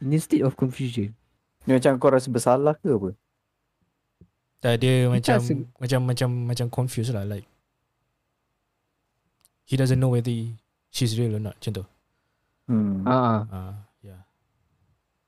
In 0.00 0.12
a 0.12 0.18
state 0.20 0.44
of 0.44 0.56
confusion. 0.56 1.12
Ni 1.64 1.72
macam 1.76 1.96
kau 1.96 2.12
rasa 2.12 2.28
bersalah 2.28 2.76
ke 2.76 2.92
apa? 2.92 3.16
Tak 4.60 4.80
dia 4.80 5.08
macam 5.08 5.40
se- 5.44 5.68
macam 5.76 6.00
macam 6.08 6.28
macam 6.48 6.66
confused 6.72 7.12
lah 7.12 7.24
like 7.24 7.44
he 9.68 9.76
doesn't 9.76 10.00
know 10.00 10.12
whether 10.12 10.32
she's 10.88 11.16
real 11.20 11.36
or 11.36 11.40
not 11.40 11.56
macam 11.60 11.72
tu. 11.80 11.84
Hmm. 12.68 13.04
Ah, 13.04 13.12
ah. 13.12 13.40
Ah, 13.52 13.52
yeah. 13.52 13.72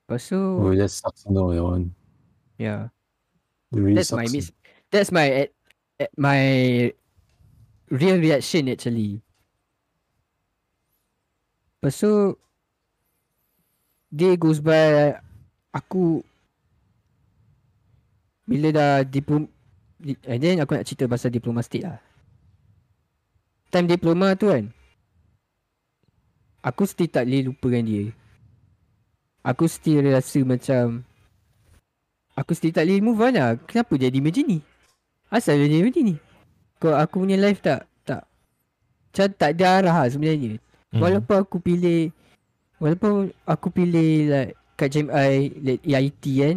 Lepas 0.07 0.23
tu, 0.31 0.39
Oh, 0.39 0.71
that 0.71 0.87
sucks, 0.87 1.27
know, 1.27 1.51
that 1.51 1.67
one. 1.67 1.91
yeah. 2.63 2.95
It 3.75 3.83
really 3.83 3.99
That's 3.99 4.15
my 4.15 4.31
miss. 4.31 4.55
That's 4.95 5.11
my 5.11 5.27
at, 5.27 5.51
at 5.99 6.15
my 6.15 6.39
real 7.91 8.23
reaction 8.23 8.71
actually. 8.71 9.19
Lepas 11.83 11.99
tu 11.99 12.39
day 14.15 14.39
goes 14.39 14.63
by 14.63 15.19
aku 15.75 16.23
bila 18.47 18.71
dah 18.71 18.93
diplom 19.03 19.51
di- 19.99 20.23
and 20.31 20.39
then 20.39 20.63
aku 20.63 20.79
nak 20.79 20.87
cerita 20.87 21.11
pasal 21.11 21.35
diploma 21.35 21.67
state 21.67 21.83
lah. 21.83 21.99
Time 23.75 23.91
diploma 23.91 24.39
tu 24.39 24.55
kan 24.55 24.71
aku 26.63 26.87
still 26.87 27.11
tak 27.11 27.27
boleh 27.27 27.51
lupakan 27.51 27.83
dia. 27.83 28.15
Aku 29.47 29.71
still 29.71 30.03
rasa 30.11 30.43
macam 30.43 31.07
Aku 32.37 32.53
still 32.53 32.75
tak 32.75 32.85
boleh 32.85 33.01
move 33.01 33.23
on 33.23 33.33
lah. 33.33 33.57
Kenapa 33.65 33.97
jadi 33.97 34.21
macam 34.21 34.45
ni? 34.45 34.59
Asal 35.33 35.57
jadi 35.57 35.81
macam 35.81 36.03
ni? 36.05 36.15
Kau 36.77 36.93
aku 36.93 37.25
punya 37.25 37.41
life 37.41 37.65
tak 37.65 37.89
tak 38.05 38.29
macam 39.09 39.27
tak 39.33 39.51
ada 39.57 39.65
arah 39.81 39.97
lah 40.05 40.09
sebenarnya. 40.13 40.61
Hmm. 40.93 41.01
Walaupun 41.01 41.37
aku 41.41 41.57
pilih 41.65 42.13
walaupun 42.77 43.33
aku 43.49 43.73
pilih 43.73 44.29
like 44.29 44.53
kat 44.77 44.93
JMI 44.93 45.57
like 45.65 45.83
EIT 45.89 46.25
kan. 46.45 46.57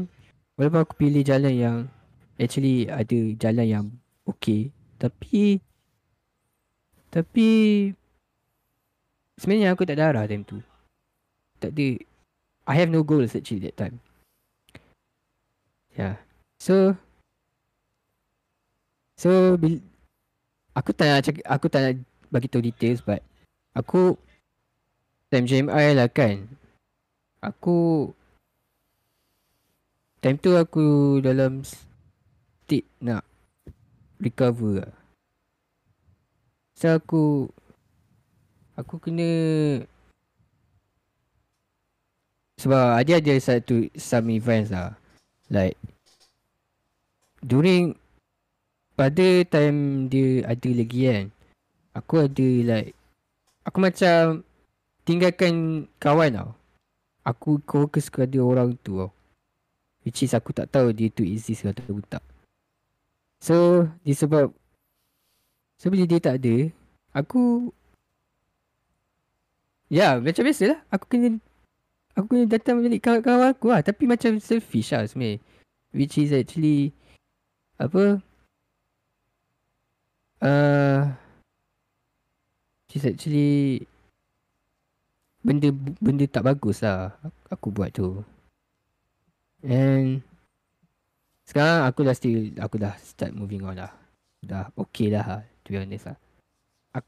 Walaupun 0.60 0.80
aku 0.84 0.94
pilih 1.00 1.24
jalan 1.24 1.56
yang 1.56 1.78
actually 2.36 2.92
ada 2.92 3.20
jalan 3.40 3.68
yang 3.70 3.86
okay. 4.28 4.76
Tapi 5.00 5.64
tapi 7.08 7.48
sebenarnya 9.40 9.72
aku 9.72 9.88
tak 9.88 9.96
ada 9.96 10.12
arah 10.12 10.26
time 10.28 10.44
tu. 10.44 10.60
Tak 11.64 11.72
ada 11.72 11.88
I 12.70 12.78
have 12.78 12.94
no 12.94 13.02
goals 13.02 13.34
actually 13.34 13.66
that 13.66 13.82
time. 13.82 13.98
Yeah. 15.98 16.22
So 16.62 16.94
So 19.20 19.60
aku 20.72 20.96
tak 20.96 21.12
nak 21.12 21.22
cakap, 21.28 21.44
aku 21.44 21.68
tak 21.68 21.82
nak 21.84 21.94
bagi 22.32 22.48
tahu 22.48 22.64
details 22.64 23.04
but 23.04 23.20
aku 23.76 24.16
time 25.28 25.44
JMI 25.44 25.92
lah 25.92 26.08
kan. 26.08 26.48
Aku 27.44 28.14
time 30.24 30.40
tu 30.40 30.56
aku 30.56 31.20
dalam 31.20 31.68
state 31.68 32.88
nak 33.04 33.28
recover 34.24 34.88
lah. 34.88 34.94
So 36.80 36.96
aku 36.96 37.52
aku 38.80 39.04
kena 39.04 39.28
sebab 42.60 43.00
ada 43.00 43.24
ada 43.24 43.34
satu 43.40 43.88
some 43.96 44.28
events 44.36 44.68
lah. 44.76 45.00
Like 45.48 45.80
during 47.40 47.96
pada 49.00 49.48
time 49.48 50.12
dia 50.12 50.44
ada 50.44 50.70
lagi 50.76 51.00
kan. 51.08 51.26
Aku 51.96 52.28
ada 52.28 52.48
like 52.68 52.92
aku 53.64 53.78
macam 53.80 54.44
tinggalkan 55.08 55.88
kawan 56.04 56.36
tau. 56.36 56.52
Aku 57.24 57.64
fokus 57.64 58.12
kepada 58.12 58.44
orang 58.44 58.76
tu 58.84 59.00
tau. 59.00 59.12
Which 60.04 60.28
is 60.28 60.36
aku 60.36 60.52
tak 60.52 60.68
tahu 60.68 60.92
dia 60.92 61.08
tu 61.08 61.24
exist 61.24 61.64
atau 61.64 62.04
tak. 62.12 62.24
So 63.40 63.88
disebab 64.04 64.52
So 65.80 65.88
bila 65.88 66.04
dia 66.04 66.20
tak 66.20 66.44
ada 66.44 66.76
Aku 67.16 67.72
Ya 69.88 70.20
macam 70.20 70.44
biasa 70.44 70.76
lah 70.76 70.80
Aku 70.92 71.08
kena 71.08 71.40
Aku 72.20 72.36
kena 72.36 72.52
datang 72.52 72.84
balik 72.84 73.00
kawan-kawan 73.00 73.56
aku 73.56 73.72
lah. 73.72 73.80
Tapi 73.80 74.04
macam 74.04 74.44
selfish 74.44 74.92
lah 74.92 75.08
sebenarnya. 75.08 75.40
Which 75.96 76.20
is 76.20 76.36
actually 76.36 76.92
Apa? 77.80 78.20
Uh, 80.44 81.16
Which 82.84 83.00
is 83.00 83.08
actually 83.08 83.88
Benda 85.40 85.72
benda 86.04 86.28
tak 86.28 86.44
bagus 86.44 86.84
lah 86.84 87.16
Aku 87.48 87.72
buat 87.72 87.96
tu. 87.96 88.20
And 89.64 90.20
Sekarang 91.48 91.88
aku 91.88 92.04
dah 92.04 92.16
still 92.20 92.52
Aku 92.60 92.76
dah 92.84 93.00
start 93.00 93.32
moving 93.32 93.64
on 93.64 93.80
lah. 93.80 93.96
Dah 94.44 94.68
okay 94.76 95.08
lah 95.08 95.48
To 95.64 95.68
be 95.72 95.80
honest 95.80 96.12
lah. 96.12 96.20
Aku, 97.00 97.08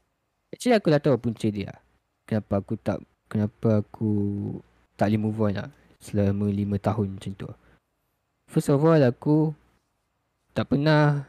Actually 0.56 0.80
aku 0.80 0.88
dah 0.88 1.00
tahu 1.04 1.20
punca 1.20 1.52
dia. 1.52 1.76
Kenapa 2.24 2.64
aku 2.64 2.80
tak 2.80 3.04
Kenapa 3.28 3.84
aku 3.84 4.10
Tak 5.02 5.10
boleh 5.10 5.18
move 5.18 5.42
on 5.42 5.58
lah 5.58 5.68
Selama 5.98 6.46
5 6.46 6.78
tahun 6.78 7.06
macam 7.18 7.32
tu 7.34 7.50
First 8.46 8.70
of 8.70 8.86
all 8.86 9.02
aku 9.02 9.50
Tak 10.54 10.70
pernah 10.70 11.26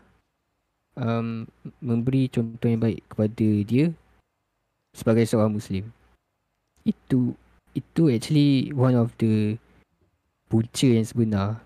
um, 0.93 1.49
Memberi 1.81 2.29
contoh 2.29 2.69
yang 2.69 2.85
baik 2.85 3.01
kepada 3.09 3.47
dia 3.65 3.89
Sebagai 4.93 5.25
seorang 5.25 5.57
Muslim 5.57 5.89
Itu 6.85 7.33
Itu 7.73 8.13
actually 8.13 8.69
One 8.77 8.93
of 8.93 9.17
the 9.17 9.57
Punca 10.53 10.85
yang 10.85 11.09
sebenar 11.09 11.65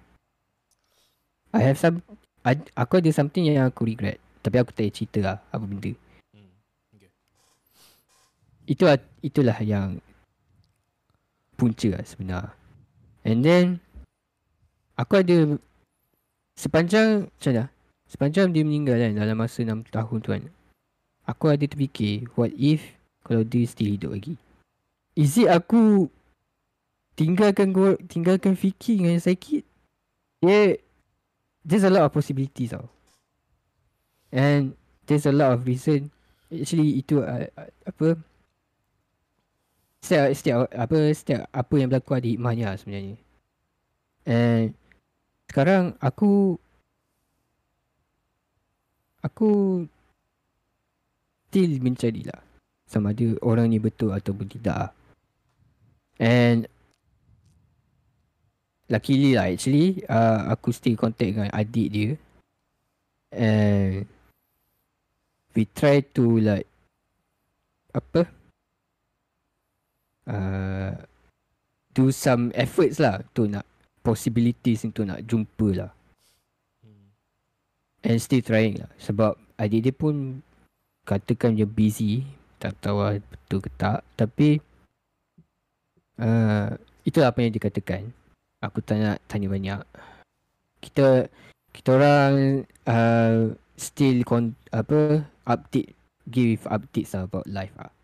I 1.52 1.60
have 1.60 1.76
some 1.76 2.00
ad- 2.48 2.72
Aku 2.72 3.04
ada 3.04 3.12
something 3.12 3.52
yang 3.52 3.68
aku 3.68 3.84
regret 3.84 4.16
Tapi 4.40 4.64
aku 4.64 4.72
tak 4.72 4.80
payah 4.88 4.96
cerita 4.96 5.20
lah 5.20 5.38
Apa 5.52 5.68
benda 5.68 5.92
Hmm. 6.32 6.56
Okay. 6.96 7.12
Itulah 8.64 8.96
Itulah 9.20 9.60
yang 9.60 10.00
Punca 11.58 11.90
lah 11.90 12.06
sebenar. 12.06 12.54
And 13.28 13.42
then 13.44 13.82
Aku 14.96 15.20
ada 15.20 15.60
Sepanjang 16.56 17.28
Macam 17.28 17.52
mana? 17.54 17.66
Sepanjang 18.08 18.56
dia 18.56 18.64
meninggal 18.64 18.98
kan 18.98 19.12
Dalam 19.14 19.38
masa 19.38 19.62
6 19.62 19.92
tahun 19.92 20.18
tu 20.24 20.30
kan 20.32 20.44
Aku 21.28 21.52
ada 21.52 21.66
terfikir 21.68 22.32
What 22.40 22.56
if 22.56 22.82
Kalau 23.28 23.44
dia 23.44 23.68
still 23.68 23.92
hidup 23.92 24.16
lagi? 24.16 24.40
Is 25.14 25.36
it 25.36 25.52
aku 25.52 26.08
Tinggalkan 27.20 27.76
gua, 27.76 28.00
Tinggalkan 28.08 28.56
fikir 28.56 29.04
dengan 29.04 29.20
sakit? 29.20 29.68
Dia 30.42 30.80
There's 31.68 31.84
a 31.84 31.92
lot 31.92 32.08
of 32.08 32.16
possibilities 32.16 32.72
tau. 32.72 32.88
And 34.32 34.80
There's 35.04 35.28
a 35.28 35.36
lot 35.36 35.52
of 35.52 35.68
reason. 35.68 36.16
Actually 36.48 37.04
itu 37.04 37.20
uh, 37.20 37.52
uh, 37.60 37.70
Apa 37.84 38.16
setiap, 40.02 40.26
setiap 40.34 40.58
apa 40.72 40.96
setiap 41.14 41.42
apa 41.50 41.74
yang 41.78 41.90
berlaku 41.90 42.12
ada 42.18 42.28
hikmahnya 42.28 42.66
lah 42.74 42.78
sebenarnya. 42.78 43.18
And 44.28 44.76
sekarang 45.48 45.96
aku 46.04 46.60
aku 49.24 49.50
still 51.48 51.72
mencari 51.80 52.28
lah 52.28 52.42
sama 52.88 53.12
ada 53.12 53.36
orang 53.44 53.72
ni 53.72 53.80
betul 53.80 54.12
ataupun 54.16 54.48
tidak. 54.48 54.92
And 56.18 56.68
luckily 58.88 59.36
lah 59.36 59.52
actually 59.52 60.02
uh, 60.08 60.48
aku 60.52 60.72
still 60.72 60.96
contact 60.96 61.36
dengan 61.36 61.52
adik 61.52 61.88
dia 61.92 62.12
and 63.36 64.08
we 65.52 65.68
try 65.76 66.00
to 66.16 66.40
like 66.40 66.68
apa 67.92 68.30
uh, 70.28 70.92
do 71.96 72.14
some 72.14 72.54
efforts 72.54 73.02
lah 73.02 73.24
untuk 73.24 73.48
nak 73.50 73.66
possibilities 74.06 74.86
untuk 74.86 75.08
nak 75.10 75.26
jumpa 75.26 75.68
lah. 75.74 75.92
And 78.06 78.22
still 78.22 78.46
trying 78.46 78.80
lah. 78.80 78.92
Sebab 79.02 79.36
adik 79.58 79.90
dia 79.90 79.94
pun 79.96 80.46
katakan 81.04 81.58
dia 81.58 81.66
busy 81.66 82.24
tak 82.62 82.78
tahu 82.80 83.02
lah 83.02 83.18
betul 83.18 83.60
ke 83.66 83.70
tak. 83.76 84.06
Tapi 84.14 84.62
uh, 86.22 86.70
itulah 87.04 87.34
apa 87.34 87.42
yang 87.42 87.52
dia 87.52 87.64
katakan. 87.64 88.14
Aku 88.62 88.80
tak 88.86 89.02
nak 89.02 89.18
tanya 89.26 89.50
banyak. 89.50 89.82
Kita 90.80 91.28
kita 91.74 91.90
orang 91.94 92.66
uh, 92.86 93.54
still 93.78 94.22
kon, 94.26 94.58
apa 94.74 95.26
update 95.46 95.94
give 96.30 96.66
updates 96.70 97.14
lah 97.14 97.30
about 97.30 97.46
life 97.50 97.74
ah 97.78 97.97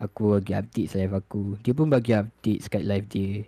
aku 0.00 0.40
bagi 0.40 0.56
update 0.56 0.96
live 0.96 1.14
aku. 1.14 1.60
Dia 1.60 1.76
pun 1.76 1.92
bagi 1.92 2.16
update 2.16 2.64
Skype 2.64 2.88
live 2.88 3.06
dia. 3.06 3.44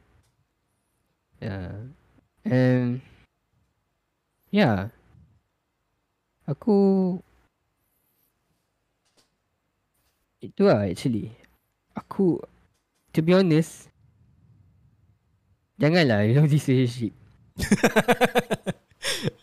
Yeah. 1.43 1.91
and 2.47 3.03
yeah 4.55 4.95
aku 6.47 7.19
itu 10.39 10.63
lah 10.63 10.87
actually. 10.87 11.35
Aku 11.99 12.39
to 13.11 13.21
be 13.25 13.35
honest 13.35 13.91
janganlah 15.83 16.23
long 16.31 16.47
distance 16.47 16.79
relationship. 16.79 17.15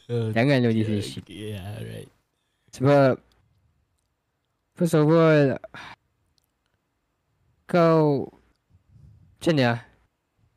Uh, 0.09 0.33
jangan 0.33 0.65
long 0.65 0.73
distance 0.73 1.19
relationship. 1.19 1.25
Yeah, 1.29 1.69
right. 1.85 2.09
Sebab 2.73 3.21
First 4.79 4.95
of 4.95 5.11
all 5.11 5.59
Kau 7.69 8.25
Macam 9.37 9.53
ni 9.53 9.61
lah 9.61 9.85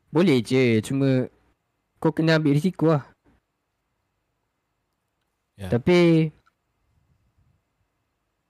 Boleh 0.09 0.41
je 0.41 0.81
Cuma 0.81 1.29
Kau 2.01 2.09
kena 2.09 2.41
ambil 2.41 2.57
risiko 2.57 2.89
lah 2.89 3.05
Ya. 5.53 5.69
Tapi 5.69 6.33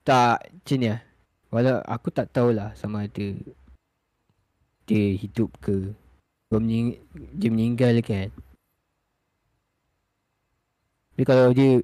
Tak 0.08 0.40
Macam 0.40 0.78
ni 0.80 0.88
lah 0.88 1.04
Walau 1.52 1.84
aku 1.84 2.08
tak 2.16 2.32
tahulah 2.32 2.72
Sama 2.80 3.12
ada 3.12 3.28
Dia 4.88 5.06
hidup 5.20 5.52
ke 5.60 5.92
Dia, 6.48 6.58
mening, 6.64 6.96
dia 7.36 7.52
meninggal 7.52 8.00
kan 8.00 8.32
Tapi 11.12 11.24
kalau 11.28 11.52
dia 11.52 11.84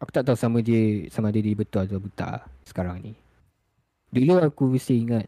Aku 0.00 0.10
tak 0.16 0.24
tahu 0.24 0.32
sama 0.32 0.64
dia 0.64 1.04
sama 1.12 1.28
ada 1.28 1.36
dia 1.36 1.52
betul 1.52 1.84
atau 1.84 2.00
tak 2.16 2.48
sekarang 2.64 3.04
ni. 3.04 3.12
Dulu 4.10 4.42
aku 4.42 4.74
mesti 4.74 4.94
ingat 4.98 5.26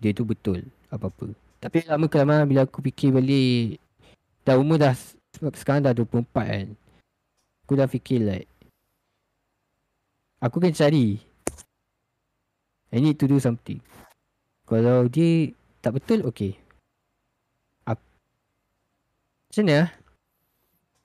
dia 0.00 0.14
tu 0.16 0.24
betul 0.24 0.64
apa-apa. 0.88 1.32
Tapi 1.58 1.84
lama 1.84 2.06
kelamaan 2.08 2.48
bila 2.48 2.64
aku 2.64 2.80
fikir 2.80 3.12
balik 3.12 3.82
dah 4.46 4.56
umur 4.56 4.80
dah 4.80 4.96
sekarang 5.54 5.84
dah 5.84 5.92
24 5.92 6.32
kan. 6.32 6.66
Aku 7.66 7.72
dah 7.76 7.88
fikir 7.88 8.24
like 8.24 8.48
aku 10.40 10.62
kena 10.62 10.72
cari 10.72 11.20
I 12.88 13.04
need 13.04 13.20
to 13.20 13.28
do 13.28 13.36
something. 13.36 13.84
Kalau 14.64 15.04
dia 15.12 15.52
tak 15.84 16.00
betul 16.00 16.24
okay. 16.24 16.56
Macam 19.48 19.64
mana 19.64 19.76
ah? 19.80 19.88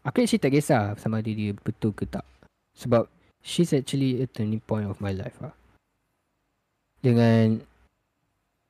Aku 0.04 0.20
actually 0.20 0.44
tak 0.44 0.52
kisah 0.52 1.00
sama 1.00 1.24
ada 1.24 1.32
dia 1.32 1.56
betul 1.56 1.96
ke 1.96 2.04
tak. 2.04 2.28
Sebab 2.76 3.08
she's 3.40 3.72
actually 3.72 4.20
a 4.20 4.28
turning 4.28 4.60
point 4.60 4.84
of 4.84 5.00
my 5.00 5.16
life 5.16 5.40
lah. 5.40 5.56
Dengan 7.04 7.60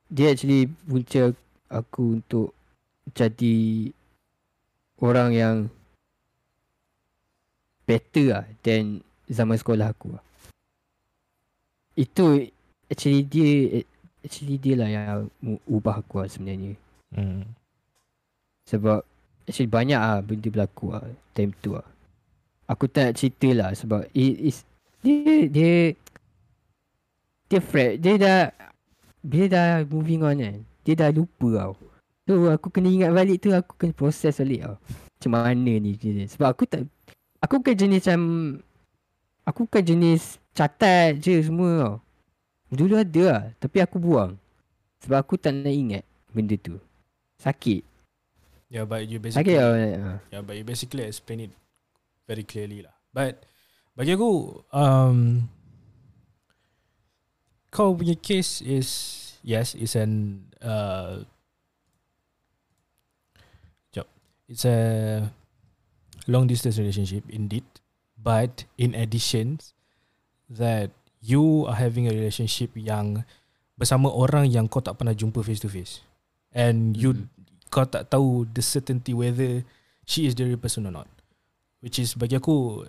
dia 0.09 0.33
actually 0.33 0.65
punca 0.89 1.29
aku 1.69 2.17
untuk 2.17 2.49
jadi 3.13 3.89
orang 4.97 5.29
yang 5.37 5.55
better 7.85 8.33
lah 8.33 8.45
than 8.65 9.05
zaman 9.29 9.57
sekolah 9.59 9.93
aku 9.93 10.17
lah. 10.17 10.23
Itu 11.93 12.49
actually 12.89 13.21
dia 13.27 13.83
actually 14.23 14.57
dia 14.57 14.73
lah 14.79 14.89
yang 14.89 15.29
ubah 15.69 16.01
aku 16.01 16.23
lah 16.23 16.29
sebenarnya. 16.31 16.73
Hmm. 17.13 17.45
Sebab 18.65 19.03
actually 19.45 19.69
banyak 19.69 19.99
ah 19.99 20.23
benda 20.23 20.47
berlaku 20.49 20.95
ah 20.95 21.05
time 21.35 21.53
tu 21.61 21.75
ah. 21.75 21.85
Aku 22.65 22.87
tak 22.87 23.11
nak 23.11 23.17
cerita 23.19 23.49
lah 23.51 23.69
sebab 23.75 24.07
it 24.15 24.33
is 24.39 24.63
dia 25.03 25.51
dia 25.51 25.99
dia 27.51 27.60
Fred 27.60 27.99
dia 27.99 28.13
dah 28.17 28.41
bila 29.23 29.45
dah 29.47 29.67
moving 29.88 30.23
on 30.23 30.36
kan 30.39 30.58
dia 30.84 30.93
dah 30.99 31.10
lupa 31.15 31.47
tau. 31.56 31.73
So 32.23 32.51
aku 32.51 32.67
kena 32.71 32.91
ingat 32.91 33.12
balik 33.12 33.43
tu 33.43 33.51
aku 33.51 33.75
kena 33.79 33.95
proses 33.95 34.36
balik 34.39 34.67
tau. 34.67 34.77
Macam 35.19 35.32
mana 35.32 35.71
ni. 35.79 35.95
Sebab 36.27 36.47
aku 36.51 36.63
tak 36.67 36.84
aku 37.39 37.63
bukan 37.63 37.75
jenis 37.75 38.03
macam 38.03 38.21
aku 39.47 39.60
bukan 39.67 39.84
jenis 39.84 40.39
catat 40.51 41.19
je 41.19 41.39
semua 41.39 41.71
tau. 41.79 41.95
Dulu 42.73 42.99
ada 42.99 43.23
lah 43.23 43.41
tapi 43.60 43.79
aku 43.79 43.99
buang. 43.99 44.36
Sebab 45.03 45.17
aku 45.19 45.36
tak 45.39 45.56
nak 45.56 45.71
ingat 45.71 46.03
benda 46.32 46.56
tu. 46.60 46.79
Sakit. 47.39 47.84
Yeah, 48.71 48.88
but 48.88 49.06
you 49.06 49.19
Sakit 49.19 49.23
basically 49.23 49.56
tau. 49.60 49.73
Yeah, 50.32 50.41
but 50.41 50.56
you 50.56 50.65
basically 50.65 51.03
explain 51.06 51.47
it 51.47 51.51
very 52.25 52.47
clearly 52.47 52.82
lah. 52.82 52.95
But 53.12 53.43
bagi 53.93 54.17
aku, 54.17 54.63
um, 54.73 55.45
kau 57.73 57.97
punya 57.97 58.13
case 58.13 58.62
is 58.62 58.89
yes, 59.41 59.73
it's 59.73 59.97
an 59.97 60.45
uh, 60.62 61.25
jap, 63.89 64.05
it's 64.45 64.62
a 64.69 64.77
long 66.29 66.45
distance 66.45 66.77
relationship 66.77 67.25
indeed. 67.33 67.65
But 68.13 68.69
in 68.77 68.93
addition, 68.93 69.59
that 70.47 70.93
you 71.19 71.65
are 71.65 71.75
having 71.75 72.07
a 72.07 72.13
relationship 72.13 72.77
yang 72.77 73.25
bersama 73.73 74.13
orang 74.13 74.53
yang 74.53 74.69
kau 74.69 74.79
tak 74.79 75.01
pernah 75.01 75.17
jumpa 75.17 75.41
face 75.41 75.59
to 75.65 75.67
face, 75.67 76.05
and 76.53 76.93
you 76.93 77.25
kau 77.73 77.89
tak 77.89 78.13
tahu 78.13 78.45
the 78.53 78.62
certainty 78.62 79.17
whether 79.17 79.65
she 80.05 80.29
is 80.29 80.38
the 80.38 80.45
real 80.45 80.62
person 80.62 80.86
or 80.86 80.93
not. 80.93 81.09
Which 81.83 81.99
is 81.99 82.15
bagi 82.15 82.39
aku 82.39 82.88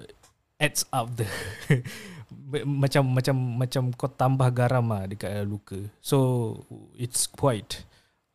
adds 0.60 0.86
up 0.94 1.18
the 1.18 1.26
macam 2.62 3.02
macam 3.10 3.36
macam 3.58 3.82
kau 3.98 4.06
tambah 4.06 4.46
garam 4.54 4.86
lah 4.86 5.10
dekat 5.10 5.42
luka. 5.42 5.82
So 5.98 6.60
it's 6.94 7.26
quite 7.26 7.82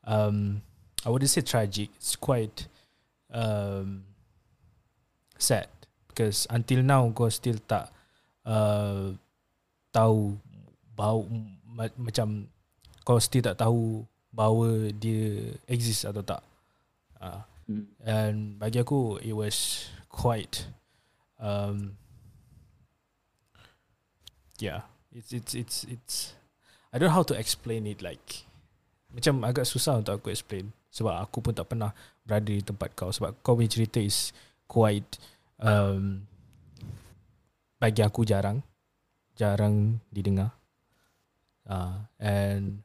um 0.04 0.60
I 1.06 1.08
wouldn't 1.08 1.32
say 1.32 1.40
tragic. 1.40 1.96
It's 1.96 2.20
quite 2.20 2.68
um 3.32 4.04
sad 5.40 5.72
because 6.12 6.44
until 6.52 6.84
now 6.84 7.08
kau 7.16 7.32
still 7.32 7.56
tak 7.64 7.88
uh, 8.44 9.16
tahu 9.96 10.36
bau 11.00 11.24
ma- 11.64 11.96
macam 11.96 12.52
kau 13.08 13.18
still 13.24 13.48
tak 13.48 13.56
tahu 13.56 14.04
bahawa 14.36 14.92
dia 14.92 15.56
exist 15.72 16.04
atau 16.04 16.22
tak. 16.22 16.44
Uh, 17.20 17.42
and 18.04 18.60
bagi 18.60 18.82
aku 18.84 19.22
it 19.24 19.32
was 19.32 19.88
quite 20.10 20.68
um 21.40 21.96
yeah. 24.62 24.86
It's 25.10 25.34
it's 25.34 25.54
it's 25.58 25.78
it's 25.90 26.16
I 26.94 27.02
don't 27.02 27.10
know 27.10 27.18
how 27.18 27.26
to 27.26 27.36
explain 27.36 27.90
it 27.90 28.06
like 28.06 28.46
macam 29.10 29.42
agak 29.42 29.66
susah 29.66 29.98
untuk 29.98 30.22
aku 30.22 30.30
explain. 30.30 30.70
Sebab 30.94 31.18
aku 31.18 31.42
pun 31.42 31.54
tak 31.54 31.70
pernah 31.70 31.94
berada 32.22 32.50
di 32.50 32.62
tempat 32.62 32.94
kau. 32.94 33.10
Sebab 33.10 33.42
kau 33.42 33.58
punya 33.58 33.70
cerita 33.70 33.98
is 33.98 34.30
quite 34.70 35.18
um 35.58 36.26
bagi 37.82 38.06
aku 38.06 38.22
jarang. 38.22 38.62
Jarang 39.34 40.04
didengar. 40.14 40.54
Uh, 41.70 42.06
and 42.18 42.82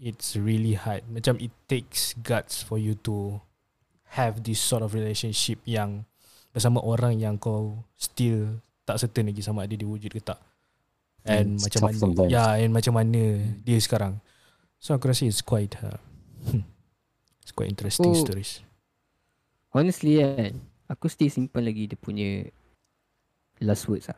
it's 0.00 0.36
really 0.36 0.76
hard. 0.76 1.04
Macam 1.08 1.40
it 1.40 1.52
takes 1.68 2.12
guts 2.20 2.60
for 2.60 2.76
you 2.76 2.96
to 3.04 3.40
have 4.16 4.44
this 4.44 4.60
sort 4.60 4.84
of 4.84 4.92
relationship 4.96 5.60
yang 5.64 6.04
bersama 6.56 6.80
orang 6.80 7.20
yang 7.20 7.36
kau 7.36 7.84
still 8.00 8.64
tak 8.86 8.96
certain 8.96 9.26
lagi 9.26 9.42
sama 9.42 9.66
ada 9.66 9.74
dia 9.74 9.84
wujud 9.84 10.08
ke 10.08 10.22
tak. 10.22 10.38
and 11.26 11.58
Hmm, 11.58 11.60
macam 11.60 11.80
mana 11.82 11.98
sometimes. 11.98 12.30
ya 12.30 12.44
and 12.54 12.70
macam 12.70 12.94
mana 12.94 13.22
dia 13.60 13.78
sekarang. 13.82 14.22
So 14.78 14.94
aku 14.94 15.10
rasa 15.10 15.26
it's 15.26 15.42
quite 15.42 15.74
uh, 15.82 15.98
it's 17.42 17.50
quite 17.50 17.66
interesting 17.66 18.14
Oh. 18.14 18.16
stories. 18.16 18.62
Honestly 19.74 20.16
kan 20.16 20.56
Aku 20.86 21.10
still 21.10 21.28
simpan 21.28 21.66
lagi 21.66 21.84
dia 21.84 21.98
punya 21.98 22.46
Last 23.60 23.90
words 23.90 24.06
lah 24.06 24.16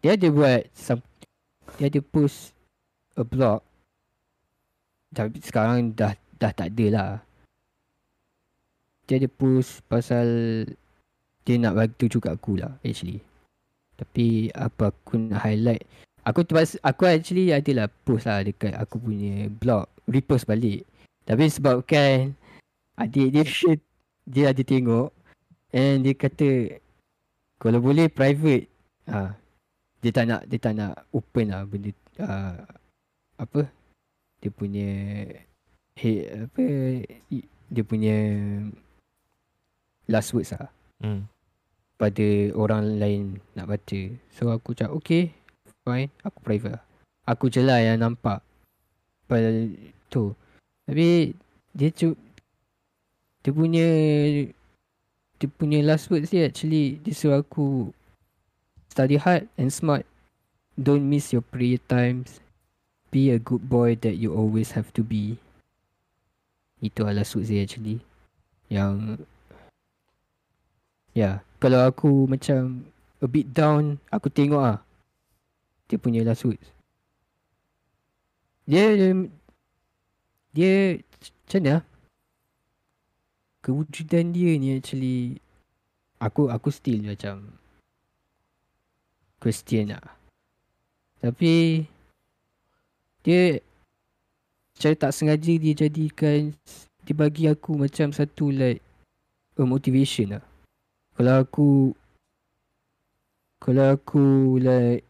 Dia 0.00 0.14
ada 0.16 0.28
buat 0.30 0.70
some, 0.72 1.02
Dia 1.76 1.92
ada 1.92 2.00
post 2.00 2.54
A 3.12 3.26
blog 3.26 3.60
Tapi 5.10 5.36
sekarang 5.42 5.92
dah 5.92 6.14
Dah 6.38 6.48
tak 6.48 6.72
ada 6.72 6.86
lah 6.88 7.10
Dia 9.04 9.20
ada 9.20 9.28
post 9.28 9.84
pasal 9.84 10.24
Dia 11.42 11.54
nak 11.58 11.76
bagi 11.76 11.92
tunjuk 11.98 12.24
kat 12.24 12.32
aku 12.32 12.56
lah 12.56 12.78
Actually 12.80 13.20
Tapi 13.96 14.48
Apa 14.54 14.92
aku 14.94 15.18
nak 15.18 15.44
highlight 15.44 15.84
Aku 16.22 16.46
terpaksa 16.46 16.78
Aku 16.86 17.08
actually 17.08 17.50
adalah 17.50 17.90
post 18.06 18.30
lah 18.30 18.44
Dekat 18.46 18.76
aku 18.78 18.98
punya 18.98 19.50
blog 19.50 19.88
Repost 20.06 20.46
balik. 20.46 20.86
Tapi 21.26 21.46
sebabkan 21.48 22.34
Adik 22.98 23.28
dia 23.32 23.44
dia 24.32 24.54
ada 24.54 24.62
tengok 24.62 25.10
and 25.74 26.06
dia 26.06 26.14
kata 26.14 26.78
kalau 27.58 27.78
boleh 27.78 28.10
private. 28.10 28.68
Ha, 29.10 29.34
dia 29.98 30.10
tak 30.14 30.24
nak 30.30 30.42
dia 30.46 30.58
tak 30.62 30.74
nak 30.78 30.94
open 31.10 31.50
lah 31.50 31.66
benda 31.66 31.90
uh, 32.22 32.54
apa 33.38 33.66
dia 34.38 34.50
punya 34.50 34.90
he, 35.98 36.26
apa 36.26 36.62
dia 37.70 37.82
punya 37.82 38.16
last 40.06 40.34
words 40.34 40.54
lah. 40.54 40.70
Hmm. 41.02 41.26
Pada 42.02 42.50
orang 42.58 42.98
lain 42.98 43.38
nak 43.54 43.70
baca. 43.70 44.00
So 44.34 44.50
aku 44.50 44.74
cakap 44.74 44.90
okay 44.98 45.30
fine 45.86 46.10
aku 46.26 46.38
private 46.42 46.74
lah. 46.78 46.84
Aku 47.30 47.46
je 47.46 47.62
lah 47.62 47.78
yang 47.78 48.02
nampak 48.02 48.42
pada 49.30 49.50
tu. 50.10 50.34
Tapi 50.86 51.38
dia 51.70 51.88
tu 51.94 52.18
dia 53.46 53.50
punya 53.54 53.86
dia 55.38 55.48
punya 55.54 55.78
last 55.82 56.10
words 56.10 56.30
dia 56.30 56.50
actually 56.50 56.98
dia 57.02 57.14
suruh 57.14 57.42
aku 57.42 57.94
study 58.90 59.18
hard 59.18 59.46
and 59.54 59.70
smart. 59.70 60.02
Don't 60.74 61.06
miss 61.06 61.30
your 61.30 61.46
prayer 61.46 61.78
times. 61.86 62.42
Be 63.14 63.30
a 63.30 63.38
good 63.38 63.68
boy 63.68 63.94
that 64.02 64.16
you 64.18 64.34
always 64.34 64.74
have 64.74 64.90
to 64.98 65.06
be. 65.06 65.38
Itu 66.82 67.06
adalah 67.06 67.22
words 67.22 67.46
dia 67.46 67.62
actually. 67.62 68.02
Yang 68.66 69.22
ya. 71.14 71.20
yeah, 71.20 71.36
kalau 71.62 71.86
aku 71.86 72.26
macam 72.26 72.82
a 73.22 73.26
bit 73.30 73.46
down 73.54 74.02
aku 74.10 74.26
tengok 74.26 74.58
ah 74.58 74.78
dia 75.86 76.02
punya 76.02 76.26
last 76.26 76.42
words 76.42 76.66
dia 78.66 78.98
dia, 78.98 79.14
dia 80.50 80.74
macam 81.46 81.60
mana 81.62 81.72
ah? 81.78 81.82
kewujudan 83.62 84.34
dia 84.34 84.58
ni 84.58 84.74
actually 84.74 85.38
aku 86.18 86.50
aku 86.50 86.74
still 86.74 86.98
macam 87.02 87.62
question 89.42 89.90
lah. 89.90 90.02
Tapi 91.18 91.82
dia 93.26 93.62
secara 94.74 94.94
tak 94.94 95.12
sengaja 95.14 95.52
dia 95.58 95.74
jadikan 95.74 96.54
dia 97.02 97.14
bagi 97.14 97.50
aku 97.50 97.74
macam 97.74 98.14
satu 98.14 98.54
like 98.54 98.78
a 99.58 99.62
motivation 99.66 100.38
lah. 100.38 100.44
Kalau 101.12 101.34
aku 101.44 101.68
kalau 103.62 103.94
aku 103.94 104.58
like 104.58 105.06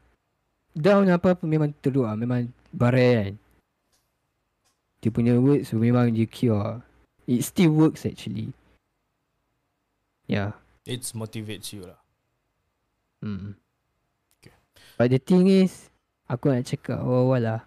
down 0.77 1.09
apa-apa 1.09 1.45
memang 1.49 1.73
teruk 1.81 2.05
lah. 2.05 2.17
Memang 2.19 2.53
barai 2.73 3.11
kan. 3.17 3.35
Dia 5.03 5.11
punya 5.11 5.35
words 5.39 5.75
memang 5.75 6.15
dia 6.15 6.29
cure. 6.29 6.83
It 7.27 7.43
still 7.47 7.75
works 7.75 8.07
actually. 8.07 8.51
Yeah. 10.27 10.59
It 10.87 11.07
motivates 11.15 11.71
you 11.75 11.87
lah. 11.87 11.99
Mm. 13.23 13.55
Okay. 14.39 14.55
But 14.99 15.15
the 15.15 15.23
thing 15.23 15.47
is, 15.47 15.91
aku 16.27 16.51
nak 16.51 16.67
cakap 16.67 16.99
awal-awal 16.99 17.39
lah, 17.39 17.61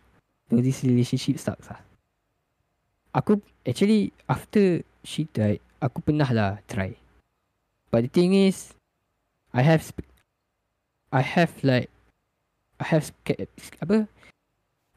no, 0.51 0.59
this 0.59 0.83
relationship 0.83 1.39
sucks 1.39 1.71
lah. 1.71 1.79
Aku 3.15 3.39
actually 3.63 4.11
after 4.27 4.83
she 5.07 5.23
died, 5.31 5.63
aku 5.79 6.03
pernah 6.03 6.27
lah 6.35 6.59
try. 6.67 6.91
But 7.91 8.03
the 8.03 8.11
thing 8.11 8.33
is, 8.33 8.73
I 9.53 9.61
have 9.61 9.83
sp- 9.85 10.07
I 11.11 11.21
have 11.21 11.51
like 11.63 11.89
I 12.79 12.85
have 12.91 13.07
sca- 13.07 13.47
apa? 13.79 14.07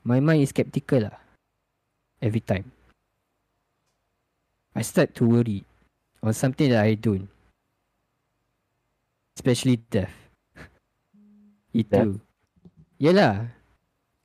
My 0.02 0.18
mind 0.18 0.42
is 0.42 0.50
skeptical 0.50 1.06
lah. 1.06 1.18
Every 2.18 2.42
time. 2.42 2.74
I 4.74 4.82
start 4.82 5.14
to 5.18 5.26
worry 5.26 5.62
on 6.22 6.34
something 6.34 6.70
that 6.70 6.82
I 6.82 6.94
don't. 6.94 7.30
Especially 9.38 9.78
death. 9.90 10.14
Itu. 11.74 12.18
Yelah. 12.98 13.46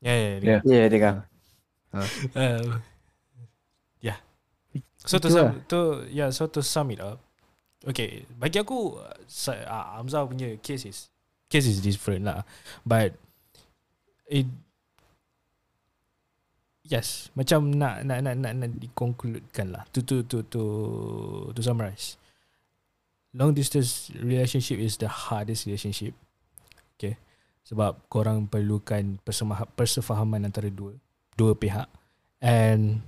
Yeah, 0.01 0.17
yeah, 0.17 0.33
yeah. 0.33 0.41
Yeah. 0.41 0.61
Ya, 0.65 0.73
yeah, 0.73 0.87
dengar. 0.89 1.13
Uh, 1.93 2.81
yeah. 4.01 4.17
So 4.97 5.21
to 5.21 5.29
sum, 5.29 5.45
lah. 5.45 5.53
to 5.69 5.79
yeah, 6.09 6.29
so 6.33 6.49
to 6.49 6.65
sum 6.65 6.89
it 6.89 6.99
up. 7.03 7.21
Okay, 7.83 8.23
bagi 8.39 8.63
aku 8.63 8.95
uh, 8.95 9.93
Hamzah 9.99 10.23
punya 10.23 10.55
case 10.63 10.87
is 10.87 11.11
case 11.51 11.67
is 11.67 11.83
different 11.83 12.23
lah. 12.23 12.47
But 12.87 13.19
it 14.31 14.47
yes, 16.87 17.27
macam 17.35 17.75
nak 17.75 18.07
nak 18.07 18.23
nak 18.23 18.35
nak, 18.39 18.53
nak 18.55 18.69
diconcludekan 18.79 19.75
lah. 19.75 19.83
To 19.91 19.99
to 19.99 20.23
to 20.23 20.47
to 20.47 20.63
to 21.51 21.59
summarize. 21.59 22.15
Long 23.35 23.51
distance 23.51 24.13
relationship 24.15 24.79
is 24.79 24.95
the 24.95 25.11
hardest 25.11 25.67
relationship. 25.67 26.15
Okay. 26.95 27.19
Sebab 27.67 28.07
korang 28.07 28.47
perlukan 28.47 29.19
persefahaman 29.75 30.47
antara 30.47 30.71
dua 30.71 30.95
dua 31.35 31.51
pihak 31.51 31.91
and 32.39 33.03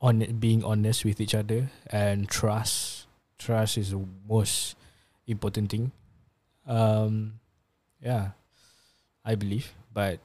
on 0.00 0.24
being 0.40 0.64
honest 0.64 1.04
with 1.04 1.20
each 1.20 1.34
other 1.34 1.70
and 1.88 2.28
trust 2.28 3.06
trust 3.38 3.76
is 3.78 3.90
the 3.90 4.00
most 4.28 4.76
important 5.26 5.70
thing. 5.70 5.92
Um 6.66 7.40
yeah 8.00 8.30
i 9.24 9.34
believe 9.34 9.74
but 9.92 10.18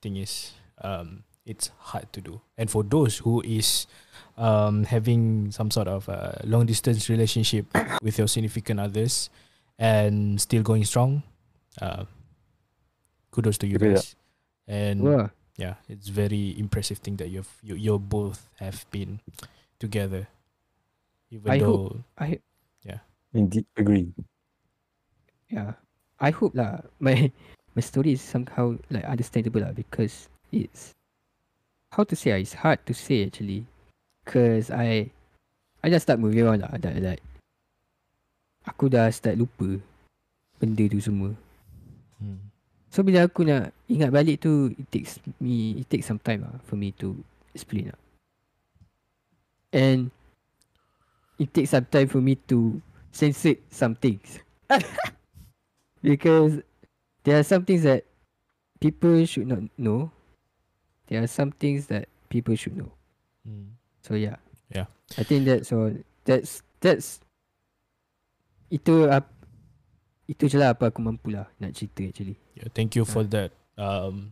thing 0.00 0.16
is 0.16 0.52
um 0.80 1.22
it's 1.44 1.70
hard 1.78 2.10
to 2.12 2.20
do. 2.20 2.40
And 2.56 2.70
for 2.70 2.82
those 2.82 3.18
who 3.18 3.42
is 3.42 3.86
um 4.38 4.84
having 4.84 5.50
some 5.50 5.70
sort 5.70 5.88
of 5.88 6.08
uh, 6.08 6.32
long 6.44 6.64
distance 6.64 7.08
relationship 7.10 7.66
with 8.02 8.16
your 8.18 8.28
significant 8.28 8.80
others 8.80 9.28
and 9.78 10.40
still 10.40 10.62
going 10.62 10.84
strong 10.84 11.22
uh 11.80 12.04
kudos 13.32 13.58
to 13.58 13.66
you 13.66 13.76
guys. 13.78 14.16
and 14.66 15.02
Wah. 15.02 15.28
Yeah, 15.60 15.76
it's 15.92 16.08
very 16.08 16.56
impressive 16.56 16.98
thing 17.04 17.20
that 17.20 17.28
you've 17.28 17.52
you 17.60 17.76
you 17.76 18.00
both 18.00 18.48
have 18.56 18.88
been 18.88 19.20
together. 19.76 20.26
Even 21.28 21.52
I 21.52 21.58
though 21.60 22.00
I 22.16 22.40
yeah 22.82 23.04
Indeed, 23.36 23.68
agree. 23.76 24.10
yeah. 25.52 25.76
I 26.18 26.32
hope 26.32 26.56
lah 26.56 26.80
my 27.04 27.28
my 27.76 27.82
story 27.84 28.16
is 28.16 28.24
somehow 28.24 28.80
like 28.88 29.04
understandable 29.04 29.60
lah 29.60 29.76
because 29.76 30.32
it's 30.50 30.96
how 31.92 32.02
to 32.08 32.16
say 32.16 32.32
ah, 32.32 32.40
it's 32.40 32.56
hard 32.64 32.80
to 32.88 32.96
say 32.96 33.28
actually 33.28 33.68
because 34.24 34.72
I 34.72 35.12
I 35.84 35.92
just 35.92 36.08
start 36.08 36.24
moving 36.24 36.48
on 36.48 36.64
lah 36.64 36.72
that 36.80 36.96
like 37.04 37.22
aku 38.64 38.88
dah 38.88 39.12
start 39.12 39.36
lupa 39.36 39.76
benda 40.56 40.84
tu 40.88 41.00
semua 41.00 41.36
Hmm. 42.20 42.49
So 42.90 43.06
bila 43.06 43.30
aku 43.30 43.46
nak 43.46 43.70
ingat 43.86 44.10
balik 44.10 44.42
tu 44.42 44.74
it 44.74 44.86
takes 44.90 45.22
me 45.38 45.78
it 45.78 45.86
takes 45.86 46.10
some 46.10 46.18
time 46.18 46.42
lah 46.42 46.58
for 46.66 46.74
me 46.74 46.90
to 46.98 47.14
explain 47.54 47.94
lah. 47.94 48.00
And 49.70 50.10
it 51.38 51.54
takes 51.54 51.70
some 51.70 51.86
time 51.86 52.10
for 52.10 52.18
me 52.18 52.34
to 52.50 52.82
censor 53.14 53.54
some 53.70 53.94
things. 53.94 54.42
because 56.02 56.58
there 57.22 57.38
are 57.38 57.46
some 57.46 57.62
things 57.62 57.86
that 57.86 58.02
people 58.82 59.22
should 59.24 59.46
not 59.46 59.62
know. 59.78 60.10
There 61.06 61.22
are 61.22 61.30
some 61.30 61.54
things 61.54 61.86
that 61.94 62.10
people 62.26 62.58
should 62.58 62.74
know. 62.74 62.90
Hmm. 63.46 63.78
So 64.02 64.18
yeah. 64.18 64.42
Yeah. 64.74 64.90
I 65.18 65.22
think 65.22 65.46
that's 65.46 65.70
all. 65.70 65.94
That's 66.26 66.66
that's 66.82 67.22
itu 68.70 69.10
ap, 69.10 69.26
itu 70.30 70.46
je 70.46 70.54
lah 70.54 70.78
apa 70.78 70.94
aku 70.94 71.02
mampu 71.02 71.34
lah 71.34 71.50
nak 71.58 71.74
cerita 71.74 72.06
actually. 72.06 72.38
Yeah, 72.54 72.70
thank 72.70 72.94
you 72.94 73.02
for 73.02 73.26
that. 73.34 73.50
Um, 73.74 74.30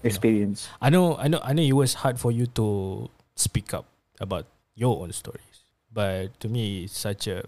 Experience. 0.00 0.72
I 0.80 0.88
know, 0.88 1.20
I 1.20 1.28
know, 1.28 1.44
I 1.44 1.52
know 1.52 1.60
it 1.60 1.76
was 1.76 2.00
hard 2.00 2.16
for 2.16 2.32
you 2.32 2.48
to 2.56 3.04
speak 3.36 3.76
up 3.76 3.84
about 4.16 4.48
your 4.72 4.96
own 4.96 5.12
stories, 5.12 5.68
but 5.92 6.32
to 6.40 6.48
me, 6.48 6.88
it's 6.88 6.96
such 6.96 7.28
a 7.28 7.44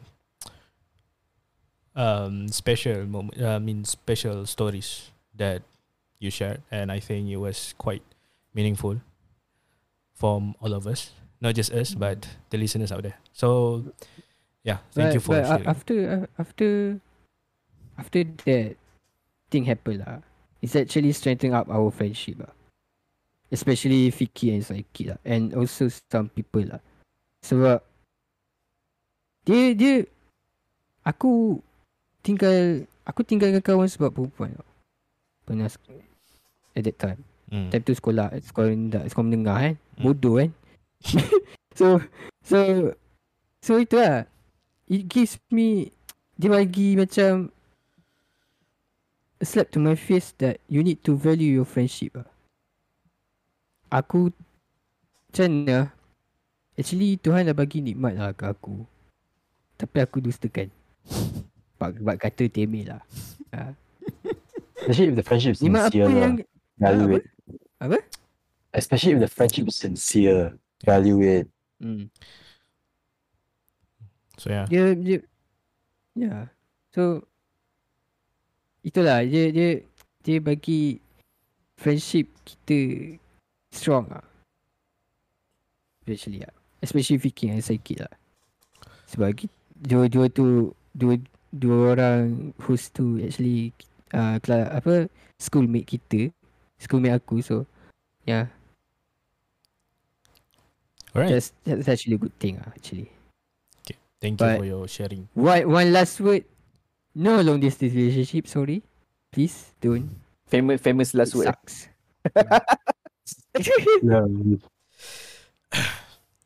um 1.97 2.53
special 2.53 3.09
moment. 3.09 3.41
I 3.41 3.57
mean, 3.57 3.89
special 3.89 4.45
stories 4.45 5.09
that 5.33 5.65
you 6.21 6.29
shared, 6.29 6.61
and 6.69 6.93
I 6.93 7.01
think 7.01 7.33
it 7.33 7.41
was 7.41 7.73
quite 7.81 8.05
meaningful 8.53 9.01
from 10.13 10.53
all 10.61 10.77
of 10.77 10.85
us, 10.85 11.17
not 11.41 11.57
just 11.57 11.73
us, 11.73 11.97
but 11.97 12.29
the 12.53 12.61
listeners 12.61 12.93
out 12.93 13.01
there. 13.09 13.17
So, 13.33 13.81
yeah, 14.61 14.85
thank 14.93 15.09
but, 15.09 15.15
you 15.17 15.21
for 15.25 15.35
but 15.41 15.49
sharing. 15.49 15.67
after 15.73 15.97
uh, 16.05 16.27
after 16.37 16.69
after 18.03 18.27
that 18.27 18.75
thing 19.47 19.63
happened 19.71 20.03
lah, 20.03 20.27
it's 20.59 20.75
actually 20.75 21.15
strengthening 21.15 21.55
up 21.55 21.71
our 21.71 21.95
friendship 21.95 22.43
lah. 22.43 22.51
Especially 23.55 24.11
Fiki 24.11 24.51
and 24.51 24.67
Saiki 24.67 25.15
lah. 25.15 25.23
And 25.23 25.55
also 25.55 25.87
some 25.87 26.27
people 26.35 26.67
lah. 26.67 26.83
Sebab 27.47 27.79
dia 29.47 29.71
dia 29.79 29.95
aku 31.07 31.63
tinggal 32.27 32.91
aku 33.07 33.23
tinggalkan 33.23 33.63
kawan 33.63 33.87
sebab 33.87 34.11
perempuan 34.11 34.59
tau. 34.59 34.67
Pernah 35.47 35.71
at 36.75 36.83
that 36.83 36.97
time. 36.99 37.21
Mm. 37.53 37.69
Time 37.69 37.85
tu 37.85 37.93
sekolah 37.93 38.33
sekolah 38.41 38.67
rendah, 38.73 39.03
sekolah 39.07 39.27
menengah 39.29 39.59
kan. 39.61 39.75
Hmm. 40.01 40.03
Bodoh 40.03 40.41
kan. 40.41 40.51
so 41.79 42.01
so 42.41 42.59
so 43.61 43.79
itu 43.79 44.01
lah. 44.01 44.27
It 44.89 45.07
gives 45.13 45.37
me 45.53 45.93
dia 46.41 46.49
bagi 46.49 46.97
macam 46.97 47.52
a 49.43 49.45
slap 49.45 49.75
to 49.75 49.83
my 49.83 49.99
face 49.99 50.31
that 50.39 50.63
you 50.71 50.87
need 50.87 51.03
to 51.03 51.19
value 51.19 51.51
your 51.51 51.67
friendship 51.67 52.15
lah. 52.15 52.31
Aku 53.91 54.31
macam 55.29 55.49
mana 55.51 55.93
Actually 56.73 57.21
Tuhan 57.21 57.45
dah 57.45 57.53
bagi 57.53 57.85
nikmat 57.85 58.17
lah 58.17 58.33
ke 58.33 58.49
aku 58.49 58.89
Tapi 59.77 59.97
aku 60.01 60.25
dustakan 60.25 60.73
Sebab, 61.77 62.17
kata 62.17 62.49
temeh 62.49 62.89
lah 62.89 63.03
ha. 63.53 63.77
Especially 64.81 65.13
if 65.13 65.17
the 65.21 65.27
friendship 65.27 65.53
is 65.59 65.61
Nikmat 65.61 65.89
apa 65.89 65.93
sincere. 65.93 66.17
yang 66.17 66.35
lah. 66.41 66.47
Value 66.81 67.05
apa? 67.05 67.17
it. 67.19 67.25
Apa? 67.83 67.99
Especially 68.73 69.13
if 69.13 69.21
the 69.21 69.31
friendship 69.31 69.65
is 69.69 69.77
sincere. 69.77 70.57
Value 70.87 71.21
it. 71.21 71.47
hmm. 71.83 72.09
So 74.41 74.49
yeah, 74.49 74.65
Dia 74.71 74.97
dia 74.97 75.19
Ya 76.17 76.49
So 76.97 77.29
Itulah 78.83 79.23
dia 79.23 79.55
dia 79.55 79.71
dia 80.23 80.39
bagi 80.43 80.99
friendship 81.79 82.31
kita 82.43 82.79
strong 83.71 84.11
lah. 84.11 84.27
Especially 86.03 86.43
lah. 86.43 86.55
Especially 86.83 87.19
Vicky 87.19 87.47
and 87.51 87.63
Saiki 87.63 87.95
lah. 87.99 88.11
Sebab 89.07 89.39
ki- 89.39 89.55
dua-dua 89.79 90.27
tu 90.31 90.75
dua 90.95 91.15
dua 91.55 91.95
orang 91.95 92.51
host 92.67 92.95
tu 92.97 93.23
actually 93.23 93.71
uh, 94.11 94.39
kela, 94.43 94.67
apa 94.73 95.07
schoolmate 95.39 95.87
kita, 95.87 96.35
schoolmate 96.83 97.19
aku 97.23 97.39
so 97.39 97.69
yeah, 98.27 98.51
alright. 101.15 101.31
that's 101.31 101.55
that's 101.63 101.87
actually 101.87 102.17
a 102.17 102.23
good 102.23 102.35
thing 102.43 102.59
lah 102.59 102.73
actually. 102.75 103.11
Thank 104.23 104.39
you 104.39 104.47
but- 104.47 104.59
for 104.63 104.67
your 104.67 104.87
sharing. 104.87 105.27
One 105.35 105.67
one 105.67 105.89
last 105.91 106.23
word. 106.23 106.47
No 107.15 107.41
long 107.41 107.61
distance 107.61 107.93
relationship, 107.95 108.47
sorry. 108.49 108.83
Please 109.33 109.73
don't. 109.81 110.11
Famous 110.47 110.81
famous 110.81 111.15
last 111.15 111.35
It 111.35 111.39
word. 111.39 111.47
sucks. 111.49 111.89
Yeah. 114.03 114.27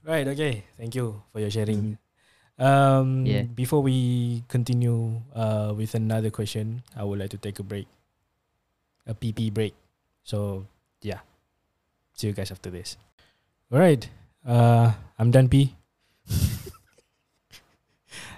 Right, 0.06 0.26
okay. 0.28 0.62
Thank 0.78 0.94
you 0.94 1.22
for 1.32 1.40
your 1.42 1.50
sharing. 1.50 1.98
Um, 2.58 3.26
Yeah. 3.26 3.42
Before 3.42 3.82
we 3.82 4.42
continue 4.48 5.20
uh, 5.34 5.74
with 5.76 5.94
another 5.94 6.30
question, 6.30 6.82
I 6.94 7.02
would 7.02 7.18
like 7.18 7.30
to 7.34 7.38
take 7.42 7.58
a 7.58 7.66
break, 7.66 7.88
a 9.06 9.14
PP 9.14 9.50
break. 9.50 9.74
So, 10.22 10.66
yeah. 11.02 11.20
See 12.14 12.28
you 12.28 12.34
guys 12.34 12.50
after 12.50 12.70
this. 12.70 12.96
All 13.72 13.78
right. 13.82 14.06
Uh, 14.46 14.94
I'm 15.18 15.30
done 15.34 15.48
pee. 15.48 15.74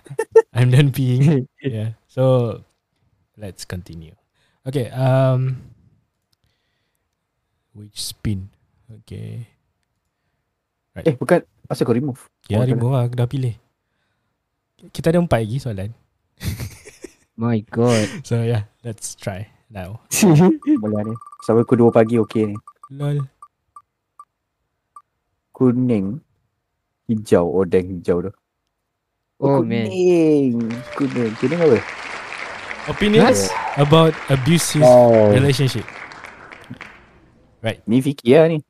I'm 0.54 0.70
done 0.70 0.90
peeing. 0.90 1.46
yeah. 1.62 1.92
So, 2.18 2.66
let's 3.38 3.62
continue. 3.62 4.18
Okay. 4.66 4.90
Um, 4.90 5.70
which 7.78 7.94
spin? 7.94 8.50
Okay. 8.90 9.46
Eh 11.06 11.14
bukan 11.14 11.46
Asal 11.70 11.86
kau 11.86 11.94
remove 11.94 12.26
Ya, 12.50 12.58
Oh, 12.58 12.66
remove 12.66 12.90
lah. 12.90 13.06
Aku 13.06 13.14
dah 13.14 13.30
pilih. 13.30 13.54
Kita 14.90 15.14
ada 15.14 15.22
empat 15.22 15.46
lagi 15.46 15.62
soalan. 15.62 15.94
My 17.38 17.62
god. 17.70 18.26
So, 18.26 18.42
yeah. 18.42 18.66
Let's 18.82 19.14
try 19.14 19.46
now. 19.70 20.02
Bola 20.82 21.06
ni 21.06 21.14
Sampai 21.46 21.62
pukul 21.62 21.86
2 21.86 21.94
pagi 21.94 22.18
okey 22.18 22.50
ni 22.50 22.56
Lol. 22.98 23.22
Kuning 25.54 26.18
Hijau 27.06 27.46
Odeng 27.62 27.94
hijau 27.94 28.26
tu 28.26 28.34
oh 29.38 29.62
man. 29.62 29.86
Kuning 29.86 30.66
Kuning 30.98 31.30
Kuning 31.38 31.62
apa? 31.62 32.07
Opinions 32.88 33.52
about 33.76 34.16
abusive 34.32 34.82
Oh. 34.82 35.30
relationship. 35.30 35.84
Ni 37.84 38.00
Fiki 38.00 38.32
lah 38.32 38.48
ni 38.48 38.64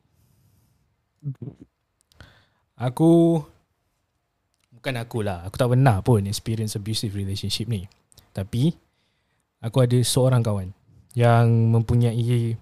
Aku 2.79 3.43
bukan 4.71 4.95
aku 4.99 5.19
lah. 5.27 5.43
Aku 5.47 5.55
tak 5.59 5.71
pernah 5.71 5.99
pun 6.03 6.23
experience 6.27 6.79
abusive 6.79 7.15
relationship 7.15 7.67
ni. 7.67 7.87
Tapi 8.31 8.71
aku 9.59 9.83
ada 9.83 9.99
seorang 10.03 10.43
kawan 10.43 10.71
yang 11.19 11.75
mempunyai 11.75 12.55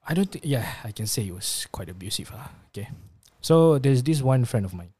I 0.00 0.12
don't 0.16 0.26
think 0.32 0.42
yeah, 0.42 0.80
I 0.82 0.90
can 0.96 1.04
say 1.06 1.28
it 1.28 1.36
was 1.36 1.68
quite 1.70 1.92
abusive 1.92 2.32
lah. 2.32 2.48
Okay. 2.72 2.88
So 3.44 3.76
there's 3.76 4.02
this 4.04 4.24
one 4.24 4.48
friend 4.48 4.64
of 4.64 4.72
mine. 4.72 4.96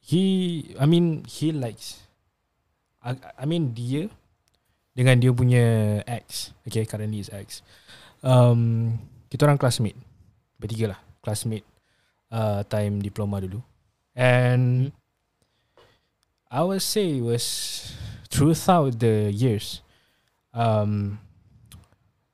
He 0.00 0.72
I 0.76 0.84
mean 0.84 1.24
he 1.24 1.52
likes 1.52 2.04
I, 3.00 3.16
I 3.40 3.44
mean 3.48 3.72
dia 3.72 4.12
dengan 4.92 5.16
dia 5.16 5.32
punya 5.32 6.00
ex, 6.04 6.52
okay, 6.66 6.84
currently 6.84 7.24
his 7.24 7.32
ex. 7.32 7.64
Um, 8.20 8.98
kita 9.32 9.48
orang 9.48 9.56
classmate. 9.56 9.96
Bertiga 10.60 10.92
lah, 10.92 11.00
classmate 11.24 11.64
uh, 12.28 12.60
time 12.68 13.00
diploma 13.00 13.40
dulu. 13.40 13.64
And 14.12 14.92
I 16.50 16.60
would 16.66 16.82
say 16.82 17.16
it 17.16 17.24
was 17.24 17.44
throughout 18.28 18.98
the 19.00 19.32
years, 19.32 19.80
um, 20.52 21.22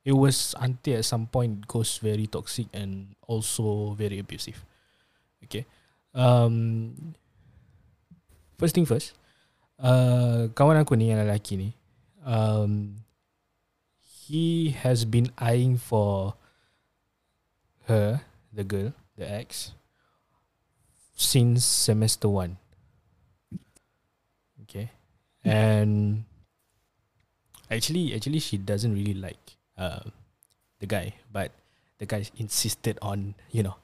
it 0.03 0.17
was 0.17 0.55
until 0.59 0.99
at 0.99 1.05
some 1.05 1.27
point 1.27 1.67
goes 1.67 2.01
very 2.01 2.27
toxic 2.27 2.67
and 2.73 3.15
also 3.27 3.93
very 3.93 4.19
abusive. 4.19 4.59
Okay. 5.45 5.63
Um, 6.17 7.15
first 8.57 8.73
thing 8.73 8.89
first, 8.89 9.13
uh, 9.81 10.49
kawan 10.53 10.81
aku 10.81 10.97
ni 10.97 11.09
yang 11.13 11.21
lelaki 11.21 11.57
ni, 11.57 11.69
um, 12.25 13.01
he 14.27 14.71
has 14.71 15.05
been 15.05 15.31
eyeing 15.37 15.77
for 15.77 16.35
her, 17.87 18.21
the 18.51 18.63
girl, 18.63 18.91
the 19.15 19.25
ex, 19.25 19.71
since 21.15 21.63
semester 21.63 22.27
one. 22.27 22.57
Okay, 24.67 24.91
and 25.47 26.25
actually, 27.71 28.11
actually, 28.13 28.39
she 28.43 28.59
doesn't 28.59 28.91
really 28.91 29.15
like 29.15 29.55
uh, 29.79 30.03
the 30.79 30.85
guy, 30.85 31.15
but 31.31 31.55
the 31.97 32.05
guy 32.05 32.27
insisted 32.37 32.99
on 33.01 33.33
you 33.49 33.63
know 33.63 33.75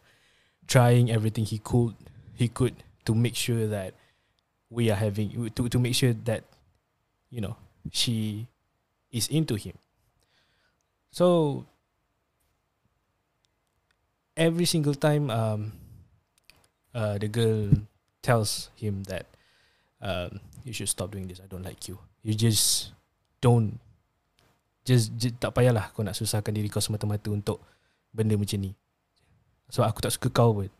trying 0.68 1.10
everything 1.10 1.46
he 1.46 1.58
could 1.58 1.96
he 2.36 2.48
could 2.48 2.76
to 3.06 3.16
make 3.16 3.36
sure 3.36 3.68
that 3.68 3.94
we 4.74 4.90
are 4.90 4.98
having 4.98 5.30
to 5.54 5.70
to 5.70 5.78
make 5.78 5.94
sure 5.94 6.18
that 6.26 6.42
you 7.30 7.38
know 7.38 7.54
she 7.94 8.50
is 9.14 9.30
into 9.30 9.54
him. 9.54 9.78
So 11.14 11.66
every 14.34 14.66
single 14.66 14.98
time 14.98 15.30
um 15.30 15.78
uh 16.98 17.22
the 17.22 17.30
girl 17.30 17.70
tells 18.26 18.74
him 18.74 19.06
that 19.06 19.30
um 20.02 20.42
you 20.66 20.74
should 20.74 20.90
stop 20.90 21.14
doing 21.14 21.30
this 21.30 21.38
I 21.38 21.46
don't 21.46 21.62
like 21.62 21.86
you. 21.86 22.02
You 22.26 22.34
just 22.34 22.98
don't 23.46 23.78
just, 24.84 25.16
just 25.16 25.38
tak 25.38 25.54
payahlah 25.54 25.94
kau 25.94 26.02
nak 26.02 26.18
susahkan 26.18 26.52
diri 26.52 26.68
kau 26.68 26.82
semata-mata 26.82 27.30
untuk 27.30 27.62
benda 28.10 28.36
macam 28.36 28.60
ni. 28.60 28.74
So 29.70 29.86
aku 29.86 30.02
tak 30.02 30.18
suka 30.18 30.34
kau 30.34 30.58
pun. 30.58 30.74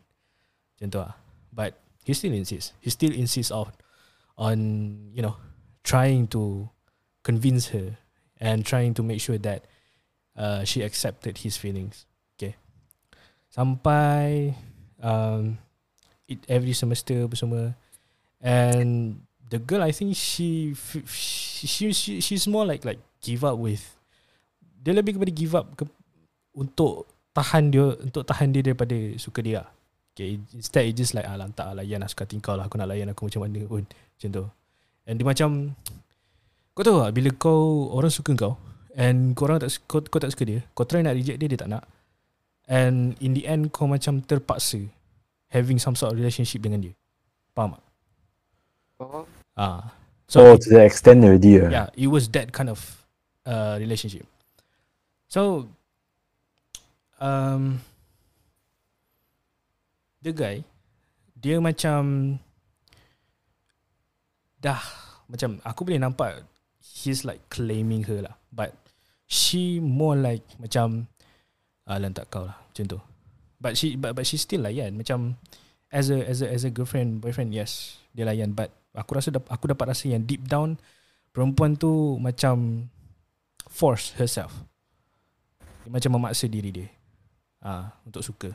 Macam 0.74 0.88
tu 0.90 0.98
lah 0.98 1.14
but 1.54 1.78
he 2.02 2.10
still 2.10 2.34
insists. 2.34 2.74
He 2.82 2.90
still 2.90 3.14
insists 3.14 3.54
on 3.54 3.70
on 4.36 4.58
you 5.14 5.22
know 5.22 5.36
trying 5.84 6.26
to 6.28 6.68
convince 7.22 7.68
her 7.70 7.96
and 8.40 8.64
trying 8.64 8.92
to 8.94 9.02
make 9.02 9.20
sure 9.20 9.38
that 9.38 9.64
uh, 10.36 10.64
she 10.64 10.82
accepted 10.82 11.38
his 11.38 11.56
feelings. 11.56 12.06
Okay. 12.34 12.56
Sampai 13.52 14.54
um, 14.98 15.58
it 16.26 16.42
every 16.48 16.74
semester 16.74 17.28
apa 17.28 17.36
semua 17.36 17.64
and 18.44 19.20
the 19.48 19.60
girl 19.60 19.84
I 19.84 19.92
think 19.92 20.16
she 20.16 20.74
she, 21.06 21.66
she 21.68 21.84
she 21.92 22.12
she's 22.18 22.46
more 22.48 22.66
like 22.66 22.84
like 22.84 23.00
give 23.22 23.44
up 23.44 23.60
with 23.60 23.84
dia 24.84 24.92
lebih 24.92 25.16
kepada 25.16 25.32
give 25.32 25.56
up 25.56 25.72
ke, 25.80 25.88
untuk 26.52 27.08
tahan 27.32 27.72
dia 27.72 27.96
untuk 28.04 28.24
tahan 28.28 28.52
dia 28.52 28.60
daripada 28.60 28.96
suka 29.16 29.40
dia. 29.40 29.64
Okay, 30.14 30.38
instead 30.54 30.86
it 30.86 30.94
just 30.94 31.10
like 31.10 31.26
ah 31.26 31.34
lantak 31.34 31.66
lah 31.66 31.82
layan 31.82 31.98
lah 31.98 32.06
suka 32.06 32.22
tingkau 32.22 32.54
lah 32.54 32.70
aku 32.70 32.78
nak 32.78 32.86
layan 32.86 33.10
aku 33.10 33.26
macam 33.26 33.50
mana 33.50 33.66
pun 33.66 33.82
macam 34.16 34.28
tu. 34.30 34.44
And 35.04 35.14
dia 35.20 35.26
macam 35.26 35.50
kau 36.74 36.82
tahu 36.82 37.06
tak 37.06 37.12
bila 37.14 37.30
kau 37.36 37.92
orang 37.94 38.10
suka 38.10 38.34
kau 38.34 38.58
and 38.98 39.34
kau 39.38 39.46
orang 39.46 39.62
tak 39.62 39.70
kau, 39.86 40.02
kau 40.02 40.18
tak 40.18 40.34
suka 40.34 40.44
dia, 40.46 40.58
kau 40.74 40.86
try 40.86 41.02
nak 41.02 41.14
reject 41.14 41.38
dia 41.38 41.48
dia 41.50 41.58
tak 41.60 41.70
nak. 41.70 41.84
And 42.64 43.14
in 43.20 43.36
the 43.36 43.44
end 43.44 43.70
kau 43.70 43.84
macam 43.84 44.24
terpaksa 44.24 44.88
having 45.54 45.78
some 45.78 45.94
sort 45.94 46.10
of 46.10 46.18
relationship 46.18 46.64
dengan 46.64 46.82
dia. 46.82 46.94
Faham 47.54 47.78
tak? 47.78 47.84
Oh. 48.98 49.26
Ah. 49.54 49.94
So, 50.26 50.40
oh, 50.42 50.56
to 50.56 50.66
the 50.66 50.82
extent 50.82 51.22
already. 51.22 51.60
Uh. 51.60 51.70
yeah, 51.70 51.86
it 51.94 52.08
was 52.08 52.26
that 52.34 52.50
kind 52.50 52.72
of 52.72 52.80
uh, 53.46 53.76
relationship. 53.78 54.26
So, 55.28 55.68
um, 57.20 57.84
the 60.24 60.32
guy, 60.32 60.64
dia 61.38 61.60
macam 61.60 62.38
dah 64.64 64.80
macam 65.28 65.60
aku 65.60 65.84
boleh 65.84 66.00
nampak 66.00 66.48
he's 66.80 67.28
like 67.28 67.44
claiming 67.52 68.08
her 68.08 68.24
lah, 68.24 68.40
but 68.48 68.72
she 69.28 69.76
more 69.80 70.16
like 70.16 70.44
macam 70.56 71.12
ah 71.84 72.00
lantak 72.00 72.32
kau 72.32 72.48
lah 72.48 72.56
macam 72.72 72.84
tu. 72.96 72.98
But 73.60 73.76
she 73.76 74.00
but 74.00 74.16
but 74.16 74.24
she 74.24 74.40
still 74.40 74.64
layan 74.64 74.96
macam 74.96 75.36
as 75.92 76.08
a 76.08 76.24
as 76.24 76.40
a 76.40 76.48
as 76.48 76.64
a 76.64 76.72
girlfriend 76.72 77.20
boyfriend 77.20 77.52
yes 77.52 78.00
dia 78.16 78.24
layan 78.24 78.56
but 78.56 78.72
aku 78.96 79.20
rasa 79.20 79.32
aku 79.52 79.68
dapat 79.68 79.92
rasa 79.92 80.08
yang 80.08 80.24
deep 80.24 80.48
down 80.48 80.80
perempuan 81.34 81.76
tu 81.76 82.16
macam 82.16 82.88
force 83.68 84.14
herself. 84.16 84.54
Dia 85.84 85.90
macam 85.92 86.16
memaksa 86.16 86.46
diri 86.46 86.70
dia. 86.70 86.88
Ah, 87.64 87.96
untuk 88.06 88.22
suka. 88.22 88.52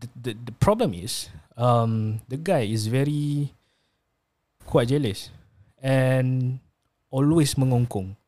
The, 0.00 0.08
the, 0.20 0.32
the 0.52 0.54
problem 0.60 0.92
is 0.92 1.32
um 1.56 2.20
the 2.28 2.36
guy 2.36 2.68
is 2.68 2.90
very 2.90 3.54
quite 4.74 4.90
jealous 4.90 5.30
and 5.78 6.58
always 7.14 7.54
mengongkong. 7.54 8.18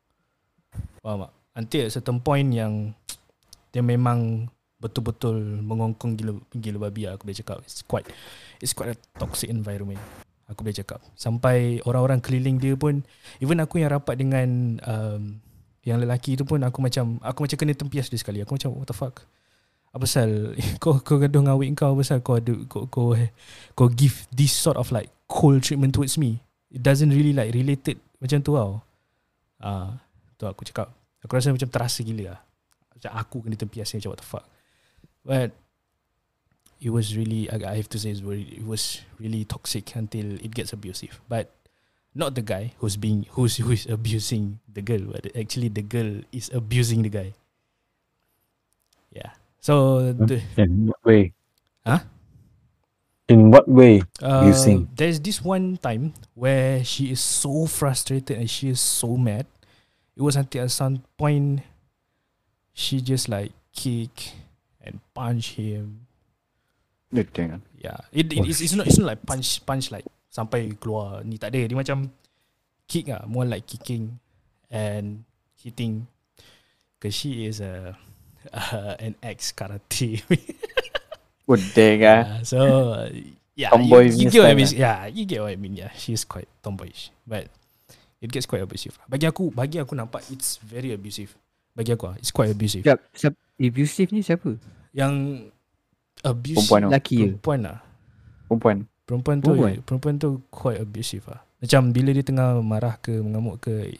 Faham 1.03 1.27
tak? 1.27 1.31
Until 1.59 1.83
at 1.83 1.91
certain 1.91 2.23
point 2.23 2.47
yang 2.55 2.95
dia 3.75 3.83
memang 3.83 4.47
betul-betul 4.79 5.35
mengongkong 5.59 6.15
gila 6.15 6.39
gila 6.55 6.87
babi 6.87 7.03
lah, 7.03 7.19
aku 7.19 7.27
boleh 7.27 7.35
cakap. 7.43 7.59
It's 7.67 7.83
quite 7.83 8.07
it's 8.63 8.71
quite 8.71 8.95
a 8.95 8.97
toxic 9.19 9.51
environment. 9.51 9.99
Aku 10.47 10.63
boleh 10.63 10.79
cakap. 10.79 11.03
Sampai 11.19 11.83
orang-orang 11.83 12.23
keliling 12.23 12.55
dia 12.63 12.79
pun 12.79 13.03
even 13.43 13.59
aku 13.59 13.83
yang 13.83 13.91
rapat 13.91 14.15
dengan 14.15 14.79
um, 14.87 15.43
yang 15.83 15.99
lelaki 15.99 16.39
tu 16.39 16.47
pun 16.47 16.63
aku 16.63 16.79
macam 16.79 17.19
aku 17.19 17.43
macam 17.43 17.57
kena 17.59 17.75
tempias 17.75 18.07
dia 18.07 18.21
sekali. 18.21 18.39
Aku 18.39 18.55
macam 18.55 18.71
what 18.71 18.87
the 18.87 18.95
fuck? 18.95 19.27
Apa 19.91 20.07
pasal 20.07 20.55
kau 20.83 21.03
kau 21.03 21.19
gaduh 21.19 21.43
dengan 21.43 21.59
awik 21.59 21.75
kau 21.75 21.91
apa 21.91 22.05
pasal 22.05 22.23
kau 22.23 22.39
ada 22.39 22.53
kau, 22.71 22.87
kau 22.87 23.11
kau 23.75 23.87
give 23.91 24.23
this 24.31 24.55
sort 24.55 24.79
of 24.79 24.87
like 24.95 25.11
cold 25.27 25.63
treatment 25.63 25.93
towards 25.93 26.17
me. 26.17 26.41
It 26.71 26.83
doesn't 26.83 27.11
really 27.11 27.31
like 27.31 27.53
related 27.53 27.99
macam 28.19 28.41
tu 28.41 28.55
tau. 28.55 28.81
Ah, 29.61 29.99
tu 30.39 30.47
aku 30.47 30.65
cakap. 30.65 30.91
Aku 31.23 31.31
rasa 31.35 31.53
macam 31.53 31.69
terasa 31.69 32.01
gila 32.01 32.35
lah. 32.35 32.39
Macam 32.97 33.11
aku 33.13 33.37
kena 33.45 33.59
tempias 33.59 33.93
macam 33.93 34.09
what 34.15 34.19
the 34.23 34.27
fuck. 34.27 34.45
But 35.27 35.51
it 36.79 36.89
was 36.89 37.13
really 37.13 37.49
I 37.49 37.77
have 37.77 37.89
to 37.93 37.99
say 37.99 38.13
it 38.13 38.65
was 38.65 39.01
really 39.21 39.45
toxic 39.45 39.93
until 39.93 40.39
it 40.39 40.53
gets 40.55 40.73
abusive. 40.73 41.19
But 41.29 41.51
not 42.17 42.33
the 42.33 42.41
guy 42.41 42.73
who's 42.81 42.97
being 42.97 43.29
who's 43.37 43.61
who's 43.61 43.85
abusing 43.85 44.57
the 44.65 44.81
girl, 44.81 45.13
but 45.13 45.29
actually 45.37 45.69
the 45.69 45.85
girl 45.85 46.25
is 46.33 46.49
abusing 46.49 47.05
the 47.05 47.13
guy. 47.13 47.37
Yeah. 49.13 49.37
So 49.61 50.01
the, 50.13 50.41
In 50.57 50.89
what 50.89 51.01
way? 51.05 51.33
Huh? 51.85 52.01
In 53.27 53.51
what 53.51 53.67
way? 53.67 54.07
uh, 54.23 54.47
Abusing. 54.47 54.87
there's 54.95 55.19
this 55.19 55.43
one 55.43 55.75
time 55.77 56.15
where 56.31 56.79
she 56.83 57.11
is 57.11 57.19
so 57.19 57.67
frustrated 57.67 58.39
and 58.39 58.49
she 58.49 58.71
is 58.71 58.79
so 58.79 59.19
mad. 59.19 59.45
It 60.15 60.23
was 60.23 60.39
until 60.39 60.63
at 60.63 60.71
some 60.71 61.03
point 61.19 61.61
she 62.71 63.01
just 63.01 63.27
like 63.27 63.51
kick 63.75 64.31
and 64.79 65.03
punch 65.13 65.59
him. 65.59 66.07
Yeah, 67.75 67.99
it, 68.15 68.31
it 68.31 68.47
it's, 68.47 68.61
it's 68.63 68.73
not 68.73 68.87
it's 68.87 68.97
not 68.97 69.07
like 69.07 69.21
punch 69.27 69.59
punch 69.67 69.91
like 69.91 70.07
sampai 70.31 70.79
keluar 70.79 71.19
ni 71.27 71.35
tak 71.35 71.51
ada. 71.51 71.67
Dia 71.67 71.75
macam 71.75 72.07
kick 72.87 73.11
ah, 73.11 73.27
more 73.27 73.43
like 73.43 73.67
kicking 73.67 74.23
and 74.71 75.27
hitting. 75.59 76.07
Cause 76.97 77.13
she 77.13 77.43
is 77.43 77.59
a 77.59 77.91
uh, 78.55 78.95
an 79.03 79.19
ex 79.19 79.51
karate. 79.51 80.23
Ah. 81.47 81.55
yeah, 81.95 82.23
so 82.43 82.59
uh, 82.91 83.07
yeah, 83.55 83.71
Tomboy 83.71 84.11
you, 84.11 84.27
you 84.27 84.29
get 84.29 84.43
what 84.43 84.51
I 84.51 84.57
mean. 84.59 84.71
Yeah, 84.75 85.07
you 85.07 85.23
get 85.23 85.39
what 85.39 85.51
I 85.51 85.55
mean. 85.55 85.79
Yeah, 85.79 85.91
she 85.95 86.11
is 86.11 86.27
quite 86.27 86.51
tomboyish, 86.59 87.09
but 87.23 87.47
it 88.19 88.29
gets 88.29 88.45
quite 88.45 88.61
abusive. 88.61 88.99
Bagi 89.07 89.25
aku, 89.25 89.49
bagi 89.55 89.79
aku 89.79 89.95
nampak 89.95 90.27
it's 90.27 90.59
very 90.59 90.91
abusive. 90.91 91.31
Bagi 91.71 91.95
aku, 91.95 92.11
ah, 92.11 92.15
it's 92.19 92.35
quite 92.35 92.51
abusive. 92.51 92.83
Sekejap, 92.83 92.99
siap- 93.15 93.39
abusive 93.55 94.09
ni 94.11 94.21
siapa? 94.25 94.59
Yang 94.91 95.13
abuse 96.25 96.57
Perempuan. 96.59 96.81
Lelaki 96.89 97.15
ke? 97.15 97.23
perempuan 97.37 97.59
lah. 97.63 97.77
Perempuan. 98.49 98.77
Perempuan 99.07 99.35
tu 99.39 99.45
Perempuan? 99.47 99.71
perempuan, 99.79 99.85
perempuan 99.87 100.15
tu 100.19 100.29
quite 100.51 100.79
abusive 100.83 101.23
lah. 101.31 101.41
Macam 101.63 101.81
bila 101.95 102.09
dia 102.11 102.25
tengah 102.25 102.59
marah 102.59 102.99
ke 102.99 103.13
mengamuk 103.23 103.63
ke 103.63 103.95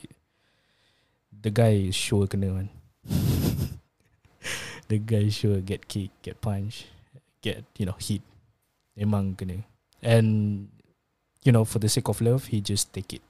the 1.32 1.50
guy 1.54 1.90
sure 1.94 2.28
kena 2.28 2.52
man. 2.52 2.68
the 4.92 4.98
guy 5.00 5.30
sure 5.32 5.62
get 5.62 5.88
kick, 5.88 6.12
get 6.22 6.38
punch, 6.44 6.90
get 7.48 7.64
you 7.80 7.88
know 7.88 7.96
hit. 7.96 8.20
Memang 9.00 9.40
kena. 9.40 9.64
And 10.04 10.68
you 11.42 11.56
know 11.56 11.64
for 11.64 11.80
the 11.80 11.88
sake 11.88 12.12
of 12.12 12.20
love 12.20 12.52
he 12.52 12.60
just 12.60 12.92
take 12.92 13.16
it. 13.16 13.24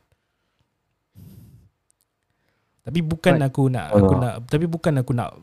Tapi 2.82 3.03
bukan 3.03 3.36
Right. 3.38 3.47
aku 3.51 3.63
nak 3.68 3.88
aku 3.91 4.15
Oh. 4.15 4.22
nak 4.24 4.34
tapi 4.47 4.65
bukan 4.65 5.03
aku 5.03 5.11
nak 5.11 5.36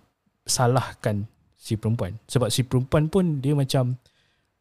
salahkan 0.48 1.28
si 1.56 1.76
perempuan 1.76 2.16
sebab 2.28 2.48
si 2.48 2.64
perempuan 2.64 3.08
pun 3.08 3.40
dia 3.40 3.52
macam 3.56 3.96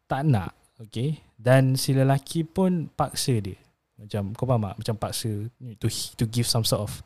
tak 0.08 0.24
nak 0.24 0.56
okay 0.80 1.20
dan 1.36 1.76
si 1.76 1.92
lelaki 1.92 2.44
pun 2.48 2.88
paksa 2.96 3.40
dia 3.44 3.60
macam 4.00 4.32
kau 4.36 4.48
faham 4.48 4.68
tak 4.68 4.76
macam 4.80 4.96
paksa 5.00 5.32
to 5.80 5.88
to 6.16 6.24
give 6.28 6.48
some 6.48 6.64
sort 6.64 6.80
of 6.84 7.04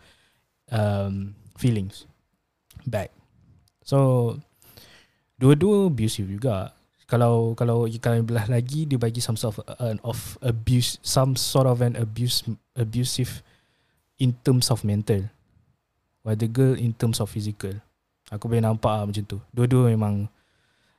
um, 0.69 1.33
feelings 1.57 2.05
back 2.85 3.09
so 3.81 4.33
dua-dua 5.37 5.89
abusive 5.89 6.29
juga 6.29 6.76
kalau 7.07 7.55
kalau 7.55 7.87
kalau 8.03 8.19
belah 8.21 8.45
lagi 8.51 8.83
dia 8.83 8.99
bagi 8.99 9.23
some 9.23 9.39
sort 9.39 9.55
of, 9.55 9.63
uh, 9.79 9.95
of 10.03 10.35
abuse 10.43 10.99
some 10.99 11.39
sort 11.39 11.65
of 11.65 11.79
an 11.79 11.95
abuse 11.95 12.43
abusive 12.75 13.41
in 14.19 14.35
terms 14.43 14.67
of 14.67 14.83
mental 14.83 15.23
while 16.27 16.35
the 16.35 16.51
girl 16.51 16.75
in 16.75 16.91
terms 16.91 17.23
of 17.23 17.31
physical 17.31 17.71
aku 18.27 18.51
boleh 18.51 18.59
nampak 18.59 18.91
lah 18.91 19.07
macam 19.07 19.23
tu 19.23 19.39
dua-dua 19.55 19.95
memang 19.95 20.27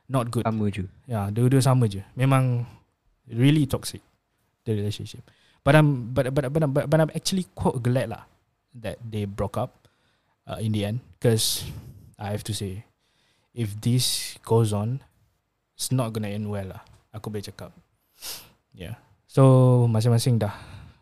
not 0.09 0.33
good 0.33 0.43
Sama 0.43 0.65
je. 0.73 0.89
Ya, 1.05 1.29
dua-dua 1.29 1.61
sama 1.61 1.85
je. 1.85 2.01
Memang 2.17 2.65
really 3.29 3.69
toxic 3.69 4.01
the 4.65 4.73
relationship. 4.73 5.21
But 5.61 5.77
I'm 5.77 6.09
but 6.11 6.33
but 6.33 6.49
but, 6.49 6.65
but, 6.73 6.85
but 6.89 6.97
I'm 6.97 7.13
actually 7.13 7.45
quite 7.53 7.77
glad 7.85 8.09
lah 8.09 8.25
that 8.73 8.97
they 9.05 9.29
broke 9.29 9.55
up 9.55 9.85
uh, 10.49 10.57
in 10.57 10.73
the 10.73 10.83
end 10.89 11.05
because 11.15 11.69
I 12.17 12.33
have 12.33 12.41
to 12.49 12.53
say 12.57 12.89
if 13.53 13.77
this 13.77 14.35
goes 14.41 14.73
on 14.73 15.05
it's 15.79 15.95
not 15.95 16.11
gonna 16.11 16.27
end 16.27 16.51
well 16.51 16.75
lah. 16.75 16.83
Aku 17.15 17.31
boleh 17.31 17.47
cakap. 17.47 17.71
Yeah. 18.75 18.99
So 19.31 19.87
masing-masing 19.87 20.43
dah 20.43 20.51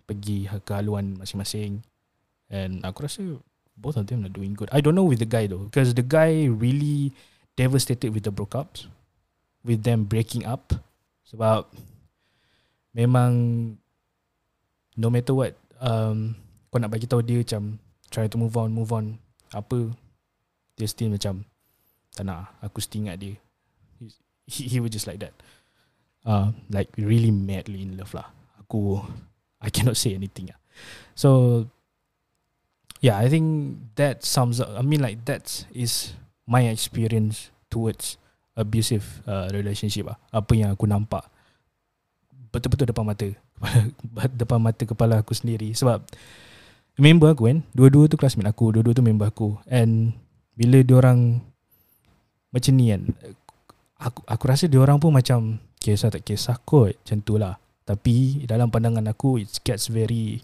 pergi 0.06 0.46
ke 0.62 0.72
haluan 0.78 1.18
masing-masing 1.18 1.82
and 2.54 2.86
aku 2.86 3.10
rasa 3.10 3.42
both 3.74 3.98
of 3.98 4.06
them 4.06 4.22
are 4.22 4.32
doing 4.32 4.54
good. 4.54 4.70
I 4.70 4.86
don't 4.86 4.94
know 4.94 5.10
with 5.10 5.18
the 5.18 5.26
guy 5.26 5.50
though 5.50 5.66
because 5.66 5.98
the 5.98 6.06
guy 6.06 6.46
really 6.46 7.10
devastated 7.58 8.14
with 8.14 8.22
the 8.22 8.32
breakups 8.32 8.86
with 9.66 9.82
them 9.82 10.06
breaking 10.06 10.46
up 10.46 10.78
sebab 11.26 11.66
memang 12.94 13.34
no 14.94 15.10
matter 15.10 15.34
what 15.34 15.58
um, 15.82 16.38
kau 16.70 16.78
nak 16.78 16.94
bagi 16.94 17.10
tahu 17.10 17.26
dia 17.26 17.42
macam 17.42 17.82
try 18.14 18.30
to 18.30 18.38
move 18.38 18.54
on 18.56 18.70
move 18.70 18.94
on 18.94 19.18
apa 19.52 19.90
dia 20.78 20.86
still 20.86 21.10
macam 21.10 21.42
tak 22.14 22.24
nak 22.30 22.54
aku 22.62 22.78
still 22.80 23.10
ingat 23.10 23.18
dia 23.18 23.34
he, 24.48 24.66
he 24.66 24.78
was 24.80 24.90
just 24.90 25.06
like 25.06 25.20
that. 25.20 25.36
Uh, 26.26 26.52
like 26.72 26.90
really 26.98 27.32
madly 27.32 27.84
in 27.84 28.00
love 28.00 28.16
lah. 28.16 28.32
Aku 28.64 29.04
I 29.62 29.70
cannot 29.70 29.96
say 30.00 30.16
anything 30.18 30.50
lah 30.52 30.60
so 31.18 31.66
yeah 33.02 33.18
I 33.18 33.30
think 33.30 33.78
that 33.98 34.22
sums 34.22 34.62
up 34.62 34.74
I 34.74 34.82
mean 34.86 35.02
like 35.02 35.26
that 35.26 35.66
is 35.74 36.14
my 36.46 36.70
experience 36.70 37.50
towards 37.70 38.18
abusive 38.58 39.22
uh, 39.30 39.52
relationship 39.54 40.10
lah. 40.10 40.18
Apa 40.34 40.58
yang 40.58 40.74
aku 40.74 40.90
nampak 40.90 41.28
betul-betul 42.50 42.90
depan 42.90 43.06
mata 43.06 43.28
depan 44.42 44.58
mata 44.58 44.82
kepala 44.88 45.22
aku 45.22 45.36
sendiri. 45.36 45.74
Sebab 45.78 46.02
member 46.98 47.36
aku 47.36 47.54
kan 47.54 47.60
dua-dua 47.76 48.10
tu 48.10 48.18
classmate 48.18 48.50
aku 48.50 48.74
dua-dua 48.74 48.96
tu 48.98 49.06
member 49.06 49.30
aku. 49.30 49.60
And 49.70 50.16
bila 50.58 50.82
diorang 50.82 51.44
macam 52.50 52.74
ni 52.74 52.90
kan 52.90 53.14
aku 53.98 54.22
aku 54.26 54.44
rasa 54.46 54.66
diorang 54.70 55.02
pun 55.02 55.14
macam 55.14 55.58
kisah 55.78 56.14
tak 56.14 56.26
kisah 56.26 56.58
kot 56.64 56.98
macam 57.04 57.18
tu 57.22 57.36
lah. 57.38 57.58
Tapi 57.88 58.44
dalam 58.44 58.68
pandangan 58.68 59.06
aku 59.10 59.42
it 59.42 59.52
gets 59.64 59.90
very 59.90 60.42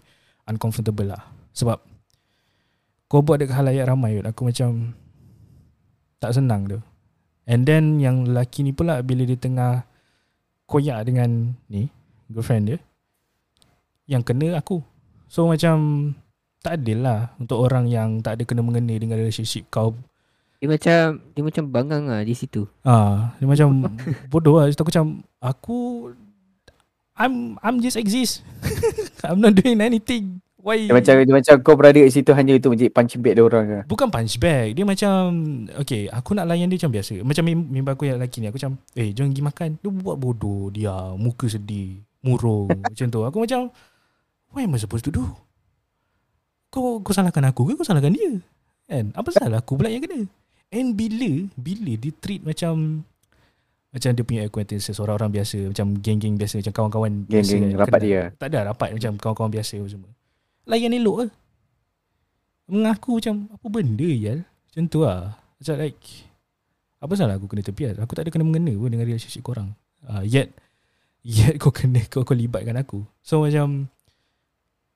uncomfortable 0.48 1.06
lah. 1.06 1.22
Sebab 1.54 1.78
kau 3.06 3.22
buat 3.22 3.38
dekat 3.38 3.54
halayak 3.54 3.86
ramai 3.86 4.18
kot 4.18 4.26
aku 4.26 4.42
macam 4.50 4.96
tak 6.18 6.34
senang 6.34 6.66
tu. 6.66 6.78
And 7.44 7.68
then 7.68 8.00
yang 8.00 8.24
lelaki 8.24 8.64
ni 8.64 8.72
pula 8.72 9.04
bila 9.04 9.28
dia 9.28 9.36
tengah 9.36 9.84
koyak 10.64 11.04
dengan 11.04 11.52
ni 11.68 11.92
girlfriend 12.32 12.72
dia 12.72 12.78
yang 14.08 14.24
kena 14.24 14.56
aku. 14.56 14.80
So 15.28 15.48
macam 15.48 16.12
tak 16.64 16.80
adil 16.80 17.04
lah 17.04 17.36
untuk 17.36 17.60
orang 17.60 17.92
yang 17.92 18.24
tak 18.24 18.40
ada 18.40 18.42
kena 18.48 18.64
mengena 18.64 18.96
dengan 18.96 19.20
relationship 19.20 19.68
kau 19.68 19.92
Dia 20.58 20.68
macam 20.70 21.00
dia 21.34 21.42
macam 21.42 21.64
bangang 21.68 22.04
lah 22.08 22.20
di 22.22 22.34
situ. 22.36 22.66
Ah, 22.86 23.34
dia 23.38 23.46
macam 23.46 23.88
bodoh 24.32 24.60
lah. 24.62 24.70
Aku 24.70 24.88
macam 24.88 25.24
aku 25.42 25.76
I'm 27.14 27.58
I'm 27.62 27.78
just 27.78 27.94
exist. 27.98 28.42
I'm 29.26 29.38
not 29.38 29.54
doing 29.54 29.78
anything. 29.78 30.42
Why? 30.64 30.88
Dia 30.88 30.96
macam 30.96 31.14
dia 31.20 31.34
macam 31.36 31.54
kau 31.60 31.76
berada 31.76 32.00
kat 32.00 32.08
situ 32.08 32.32
hanya 32.32 32.56
untuk 32.56 32.72
menjadi 32.72 32.88
punching 32.88 33.20
bag 33.20 33.36
dia 33.36 33.44
orang 33.44 33.64
ke. 33.68 33.78
Bukan 33.84 34.08
punch 34.08 34.40
bag. 34.40 34.72
Dia 34.72 34.84
macam 34.88 35.14
okay, 35.76 36.08
aku 36.08 36.32
nak 36.32 36.48
layan 36.48 36.72
dia 36.72 36.80
macam 36.80 36.92
biasa. 36.96 37.20
Macam 37.20 37.44
mem- 37.44 37.68
member 37.68 37.92
aku 37.92 38.08
yang 38.08 38.16
lelaki 38.16 38.40
ni 38.40 38.48
aku 38.48 38.56
macam, 38.56 38.80
"Eh, 38.96 39.12
jom 39.12 39.28
pergi 39.28 39.44
makan." 39.44 39.68
Dia 39.76 39.90
buat 39.92 40.16
bodoh, 40.16 40.72
dia 40.72 40.94
muka 41.20 41.52
sedih, 41.52 42.00
murung 42.24 42.72
macam 42.88 43.06
tu. 43.12 43.20
Aku 43.28 43.38
macam 43.44 43.68
What 44.54 44.70
am 44.70 44.74
I 44.74 44.78
supposed 44.78 45.02
to 45.04 45.10
do? 45.10 45.26
Kau 46.70 47.02
kau 47.02 47.10
salahkan 47.10 47.42
aku 47.50 47.66
ke 47.66 47.72
kau 47.74 47.82
salahkan 47.82 48.14
dia? 48.14 48.38
Kan? 48.86 49.10
Apa 49.10 49.34
salah 49.34 49.58
aku 49.58 49.74
pula 49.74 49.90
yang 49.90 50.06
kena? 50.06 50.30
And 50.74 50.98
bila 50.98 51.46
bila 51.54 51.94
dia 51.94 52.10
treat 52.18 52.42
macam 52.42 53.06
macam 53.94 54.10
dia 54.10 54.24
punya 54.26 54.42
acquaintances 54.42 54.98
orang-orang 54.98 55.38
biasa 55.38 55.70
macam 55.70 55.94
geng-geng 56.02 56.34
biasa 56.34 56.58
macam 56.58 56.74
kawan-kawan 56.74 57.12
biasa 57.30 57.54
Geng-geng 57.54 57.78
kan, 57.78 57.82
rapat 57.86 58.00
dia. 58.02 58.22
Tak 58.34 58.48
ada 58.50 58.74
rapat 58.74 58.90
macam 58.90 59.12
kawan-kawan 59.22 59.50
biasa 59.54 59.78
semua. 59.86 60.10
Layan 60.66 60.98
elok 60.98 61.16
ke? 61.22 61.26
Mengaku 62.74 63.22
macam 63.22 63.34
apa 63.54 63.66
benda 63.70 64.10
ya? 64.10 64.34
Macam 64.42 64.82
tu 64.90 65.06
lah. 65.06 65.38
Macam 65.62 65.74
like 65.78 66.02
apa 66.98 67.12
salah 67.14 67.38
aku 67.38 67.46
kena 67.46 67.62
tepias? 67.62 67.94
Aku 68.02 68.18
tak 68.18 68.26
ada 68.26 68.34
kena 68.34 68.42
mengena 68.42 68.74
pun 68.74 68.90
dengan 68.90 69.06
relationship 69.06 69.46
korang. 69.46 69.78
Uh, 70.02 70.26
yet 70.26 70.50
yet 71.22 71.54
kau 71.62 71.70
kena 71.70 72.02
kau, 72.10 72.26
kau 72.26 72.34
libatkan 72.34 72.74
aku. 72.74 73.06
So 73.22 73.46
macam 73.46 73.86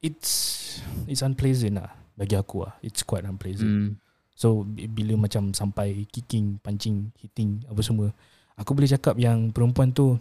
it's 0.03 0.66
it's 1.07 1.22
unpleasant 1.22 1.79
lah 1.79 1.95
bagi 2.18 2.35
aku 2.35 2.66
lah. 2.66 2.74
It's 2.83 3.07
quite 3.07 3.22
unpleasant. 3.22 3.70
Hmm. 3.70 3.91
So 4.39 4.62
bi- 4.62 4.86
bila 4.86 5.18
macam 5.18 5.51
sampai 5.51 6.07
kicking, 6.14 6.62
punching, 6.62 7.11
hitting 7.18 7.66
apa 7.66 7.82
semua, 7.82 8.14
aku 8.55 8.70
boleh 8.70 8.86
cakap 8.86 9.18
yang 9.18 9.51
perempuan 9.51 9.91
tu 9.91 10.14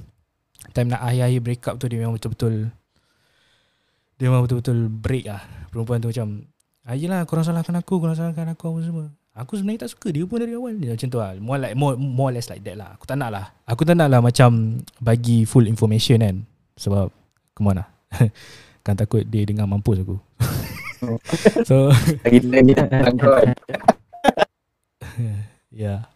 time 0.73 0.89
nak 0.89 1.05
akhir-akhir 1.05 1.39
break 1.45 1.61
up 1.69 1.77
tu 1.77 1.85
dia 1.85 2.01
memang 2.01 2.17
betul-betul 2.17 2.73
dia 4.17 4.25
memang 4.25 4.49
betul-betul 4.49 4.89
break 4.89 5.29
lah. 5.29 5.45
Perempuan 5.69 6.01
tu 6.01 6.09
macam 6.09 6.49
ah, 6.89 6.97
yelah 6.97 7.21
korang 7.29 7.45
salahkan 7.45 7.77
aku, 7.77 8.01
korang 8.01 8.17
salahkan 8.17 8.57
aku 8.57 8.73
apa 8.73 8.79
semua. 8.81 9.05
Aku 9.37 9.53
sebenarnya 9.53 9.85
tak 9.85 9.93
suka 9.93 10.09
dia 10.09 10.25
pun 10.25 10.41
dari 10.41 10.57
awal 10.57 10.73
dia 10.81 10.97
macam 10.97 11.07
tu 11.13 11.21
lah. 11.21 11.37
More 11.37 11.61
like 11.61 11.77
more, 11.77 11.93
more 11.93 12.33
or 12.33 12.41
less 12.41 12.49
like 12.49 12.65
that 12.65 12.73
lah. 12.73 12.97
Aku 12.97 13.05
tak 13.05 13.21
nak 13.21 13.29
lah. 13.29 13.45
Aku 13.69 13.85
tak 13.85 13.93
nak 13.93 14.09
lah 14.09 14.17
macam 14.17 14.81
bagi 14.97 15.45
full 15.45 15.69
information 15.69 16.25
kan. 16.25 16.41
Sebab 16.73 17.13
come 17.53 17.69
on 17.69 17.85
lah. 17.85 17.87
kan 18.85 18.97
takut 18.97 19.21
dia 19.29 19.45
dengar 19.45 19.69
mampus 19.69 20.01
aku. 20.01 20.17
so 21.69 21.93
Lagi 22.25 22.41
lagi 22.49 22.73
kau. 22.73 22.89
yeah. 25.71 26.07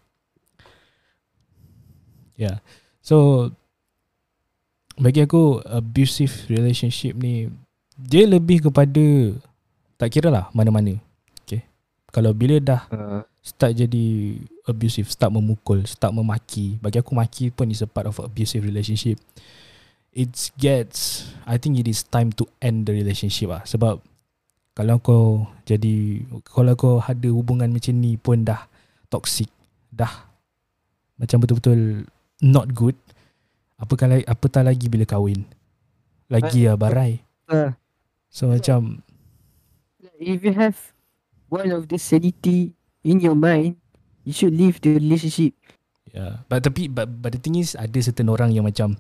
Yeah. 2.40 2.64
So 3.02 3.50
bagi 4.98 5.26
aku 5.26 5.62
abusive 5.66 6.50
relationship 6.50 7.18
ni 7.18 7.50
dia 7.98 8.26
lebih 8.26 8.70
kepada 8.70 9.38
tak 9.98 10.10
kira 10.10 10.34
lah 10.34 10.50
mana-mana. 10.54 10.98
Okay. 11.46 11.66
Kalau 12.10 12.34
bila 12.34 12.58
dah 12.58 12.82
Uh, 12.90 13.22
start 13.42 13.74
jadi 13.74 14.38
abusive, 14.70 15.10
start 15.10 15.34
memukul, 15.34 15.82
start 15.90 16.14
memaki. 16.14 16.78
Bagi 16.78 17.02
aku 17.02 17.18
maki 17.18 17.50
pun 17.50 17.74
is 17.74 17.82
a 17.82 17.90
part 17.90 18.06
of 18.06 18.22
abusive 18.22 18.62
relationship. 18.62 19.18
It 20.14 20.30
gets 20.60 21.32
I 21.48 21.58
think 21.58 21.82
it 21.82 21.88
is 21.90 22.06
time 22.06 22.30
to 22.38 22.46
end 22.62 22.86
the 22.86 22.94
relationship 22.94 23.50
lah 23.50 23.64
sebab 23.66 24.04
kalau 24.76 25.00
kau 25.00 25.48
jadi 25.64 26.24
kalau 26.48 26.76
kau 26.76 26.96
ada 27.00 27.30
hubungan 27.32 27.72
macam 27.72 27.96
ni 27.96 28.20
pun 28.20 28.44
dah 28.44 28.71
toxic, 29.12 29.52
dah 29.90 30.32
macam 31.16 31.38
betul-betul 31.38 32.08
not 32.42 32.72
good. 32.72 32.96
Apakah 33.78 34.08
lagi 34.08 34.24
apatah 34.26 34.64
lagi 34.64 34.88
bila 34.88 35.04
kahwin. 35.04 35.46
Lagi 36.26 36.66
lah 36.66 36.80
barai. 36.80 37.20
uh, 37.46 37.76
So 38.32 38.48
macam 38.48 39.04
if 40.18 40.40
you 40.42 40.54
have 40.54 40.78
one 41.52 41.70
of 41.70 41.92
the 41.92 42.00
sanity 42.00 42.72
in 43.04 43.20
your 43.20 43.36
mind, 43.36 43.76
you 44.24 44.32
should 44.32 44.54
leave 44.54 44.80
the 44.80 44.96
relationship. 44.96 45.52
Yeah. 46.10 46.42
But 46.48 46.64
tapi 46.64 46.88
but, 46.88 47.10
but 47.10 47.36
the 47.36 47.42
thing 47.42 47.60
is 47.60 47.76
ada 47.76 48.00
certain 48.00 48.28
orang 48.28 48.52
yang 48.52 48.64
macam 48.64 48.96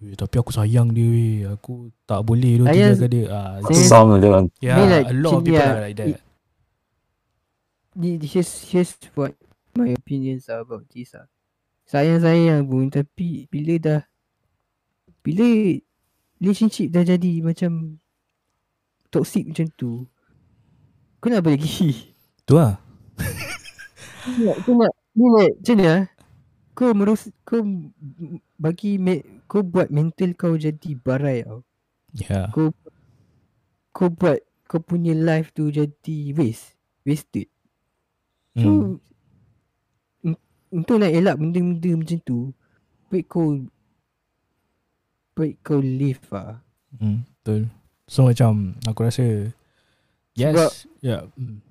"Eh, 0.00 0.16
tapi 0.16 0.36
aku 0.36 0.52
sayang 0.52 0.92
dia 0.92 1.04
weh. 1.04 1.44
Aku 1.50 1.88
tak 2.04 2.20
boleh 2.22 2.56
tu 2.56 2.64
tinggalkan 2.66 3.10
dia. 3.10 3.24
Ah, 3.28 3.60
Sayang- 3.60 3.84
so, 3.84 3.88
Sama 3.88 4.14
dia 4.16 4.30
kan. 4.30 4.44
yeah, 4.60 4.76
mean 4.76 4.88
like 4.90 5.08
a 5.08 5.16
lot 5.16 5.32
of 5.32 5.42
people 5.42 5.60
ah, 5.60 5.72
are 5.74 5.84
like 5.84 5.96
that. 5.96 6.08
it- 6.12 6.22
Here's, 8.00 8.64
here's 8.72 8.96
what 9.12 9.36
my 9.76 9.92
opinions 9.92 10.48
are 10.48 10.64
about 10.64 10.88
this 10.88 11.12
ah. 11.12 11.28
Sayang-sayang 11.84 12.64
pun 12.64 12.88
tapi 12.88 13.44
bila 13.52 13.76
dah 13.76 14.00
bila 15.20 15.44
relationship 16.40 16.88
dah 16.88 17.04
jadi 17.04 17.44
macam 17.44 18.00
toxic 19.12 19.52
macam 19.52 19.68
tu 19.76 20.08
kau 21.20 21.28
nak 21.28 21.44
apa 21.44 21.52
lagi? 21.52 22.16
Tu 22.48 22.56
lah. 22.56 22.80
Kau 24.24 24.32
nak, 24.40 24.56
kau 24.64 24.72
nak 24.80 24.92
ni 25.12 25.24
macam 25.28 25.74
ni 25.76 25.84
ah. 25.84 26.02
Kau 26.72 26.96
merus 26.96 27.28
kau 27.44 27.60
bagi 28.56 28.96
me, 28.96 29.44
kau 29.44 29.60
buat 29.60 29.92
mental 29.92 30.32
kau 30.32 30.56
jadi 30.56 30.96
barai 30.96 31.44
tau. 31.44 31.60
Yeah. 32.16 32.48
Kau 32.56 32.72
kau 33.92 34.08
buat 34.08 34.40
kau 34.64 34.80
punya 34.80 35.12
life 35.12 35.52
tu 35.52 35.68
jadi 35.68 36.32
waste, 36.32 36.80
wasted. 37.04 37.52
So 38.60 38.68
Hmm. 38.68 38.94
un- 40.22 40.42
untuk 40.70 40.96
nak 40.96 41.10
elak 41.10 41.36
benda-benda 41.36 41.90
macam 41.96 42.18
tu, 42.20 42.38
baik 43.08 43.26
kau 43.26 43.64
baik 45.32 45.54
kau 45.62 45.80
live 45.80 46.20
lah. 46.30 46.60
Hmm. 46.94 47.24
Betul. 47.40 47.72
So 48.04 48.26
macam 48.26 48.76
aku 48.84 49.00
rasa 49.02 49.24
yes. 50.34 50.52
Sebab 50.52 50.70
yeah. 51.00 51.22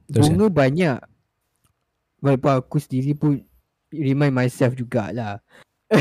Terus 0.07 0.27
Bunga 0.27 0.47
banyak. 0.49 0.97
Walaupun 2.19 2.51
aku 2.51 2.77
sendiri 2.77 3.13
pun 3.13 3.39
remind 3.89 4.33
myself 4.33 4.73
jugalah. 4.73 5.39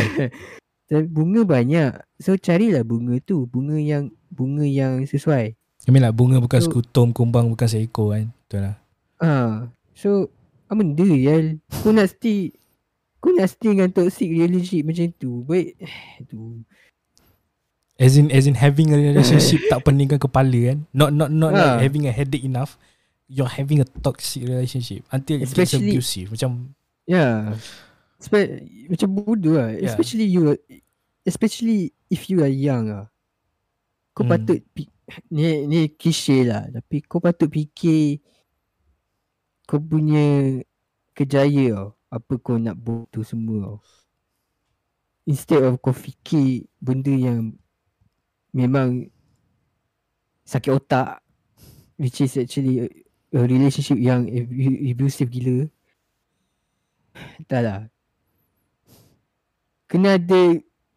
Bunga 0.89 1.45
banyak. 1.45 1.91
So 2.17 2.35
carilah 2.35 2.81
bunga 2.81 3.21
tu, 3.21 3.45
bunga 3.45 3.77
yang 3.77 4.09
bunga 4.27 4.65
yang 4.65 5.05
sesuai. 5.05 5.53
I 5.85 5.91
mean 5.91 6.01
lah 6.01 6.11
bunga 6.11 6.41
bukan 6.41 6.59
So- 6.59 6.73
sekutum, 6.73 7.13
kumbang 7.13 7.47
bukan 7.47 7.69
seekor 7.69 8.17
kan. 8.17 8.33
Betul 8.43 8.61
lah. 8.65 8.77
Ah, 9.19 9.53
so 9.93 10.31
apa 10.69 10.77
benda 10.77 11.09
ya? 11.09 11.57
Kau 11.81 11.91
nak 11.91 12.13
stay 12.13 12.53
kau 13.19 13.33
nak 13.33 13.49
stay 13.49 13.73
dengan 13.73 13.91
toxic 13.91 14.29
relationship 14.29 14.85
macam 14.85 15.07
tu. 15.17 15.43
Baik 15.43 15.81
tu. 16.31 16.63
As 17.99 18.15
in 18.15 18.31
as 18.31 18.47
in 18.47 18.55
having 18.55 18.95
a 18.95 18.99
relationship 19.01 19.59
tak 19.73 19.83
peningkan 19.83 20.23
kepala 20.23 20.55
kan. 20.71 20.87
Not 20.93 21.11
not 21.11 21.33
not 21.33 21.51
Ah. 21.51 21.75
like 21.75 21.83
having 21.83 22.07
a 22.07 22.13
headache 22.13 22.45
enough. 22.45 22.79
You're 23.27 23.51
having 23.51 23.81
a 23.81 23.89
toxic 24.01 24.45
relationship 24.45 25.05
until 25.09 25.43
it 25.43 25.51
gets 25.51 25.75
abusive. 25.75 26.31
Macam 26.31 26.73
Yeah. 27.05 27.57
Spe- 28.17 28.63
macam 28.87 29.09
bodoh 29.15 29.57
lah. 29.57 29.73
Yeah. 29.75 29.89
Especially 29.89 30.25
you 30.25 30.55
especially 31.25 31.91
if 32.07 32.29
you 32.29 32.41
are 32.41 32.53
young 32.53 32.89
ah. 32.89 33.07
Kau 34.13 34.23
Hmm. 34.25 34.33
patut 34.33 34.61
pi- 34.71 34.91
ni 35.33 35.65
ni 35.65 35.89
klise 35.89 36.45
lah 36.45 36.69
tapi 36.69 37.01
kau 37.01 37.17
patut 37.17 37.49
fikir 37.49 38.21
kau 39.69 39.77
punya 39.77 40.59
kejaya 41.13 41.77
tau. 41.77 41.89
Apa 42.09 42.41
kau 42.41 42.57
nak 42.57 42.81
buat 42.81 43.05
tu 43.13 43.21
semua 43.21 43.77
tau. 43.77 43.79
Instead 45.29 45.61
of 45.61 45.77
kau 45.85 45.93
fikir 45.93 46.65
benda 46.81 47.13
yang 47.13 47.53
memang 48.57 49.13
sakit 50.49 50.73
otak 50.73 51.21
which 52.01 52.25
is 52.25 52.33
actually 52.41 52.81
a, 52.81 52.87
a 53.37 53.45
relationship 53.45 54.01
yang 54.01 54.25
abu- 54.25 54.89
abusive 54.89 55.29
gila. 55.29 55.69
Tak 57.45 57.61
lah. 57.61 57.81
Kena 59.85 60.17
ada 60.17 60.41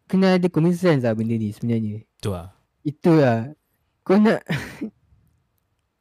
kena 0.08 0.40
ada 0.40 0.48
common 0.48 0.72
sense 0.72 1.04
lah 1.04 1.12
benda 1.12 1.36
ni 1.36 1.52
sebenarnya. 1.52 2.00
tu 2.24 2.32
lah. 2.32 2.56
Itulah. 2.80 3.52
Kau 4.00 4.16
nak 4.16 4.40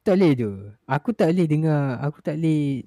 tak 0.02 0.18
boleh 0.18 0.32
tu. 0.34 0.52
Aku 0.86 1.10
tak 1.14 1.34
boleh 1.34 1.46
dengar, 1.46 1.82
aku 2.02 2.20
tak 2.20 2.36
boleh 2.38 2.84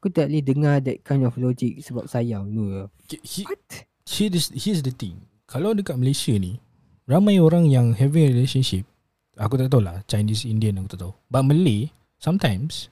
aku 0.00 0.08
tak 0.08 0.32
boleh 0.32 0.40
dengar 0.40 0.74
that 0.80 0.98
kind 1.04 1.22
of 1.22 1.36
logic 1.36 1.82
sebab 1.84 2.08
sayang 2.08 2.48
tu. 2.50 2.88
He- 3.10 3.20
he- 3.22 3.46
What? 3.46 3.84
Here's, 4.10 4.50
here's 4.50 4.82
the 4.82 4.90
thing 4.90 5.22
Kalau 5.46 5.70
dekat 5.70 5.94
Malaysia 5.94 6.34
ni 6.34 6.58
Ramai 7.06 7.38
orang 7.38 7.70
yang 7.70 7.94
having 7.94 8.26
a 8.26 8.30
relationship 8.34 8.82
Aku 9.38 9.54
tak 9.54 9.70
tahu 9.70 9.86
lah 9.86 10.02
Chinese, 10.10 10.42
Indian 10.42 10.82
aku 10.82 10.98
tak 10.98 11.00
tahu 11.06 11.12
But 11.30 11.46
Malay 11.46 11.94
Sometimes 12.18 12.90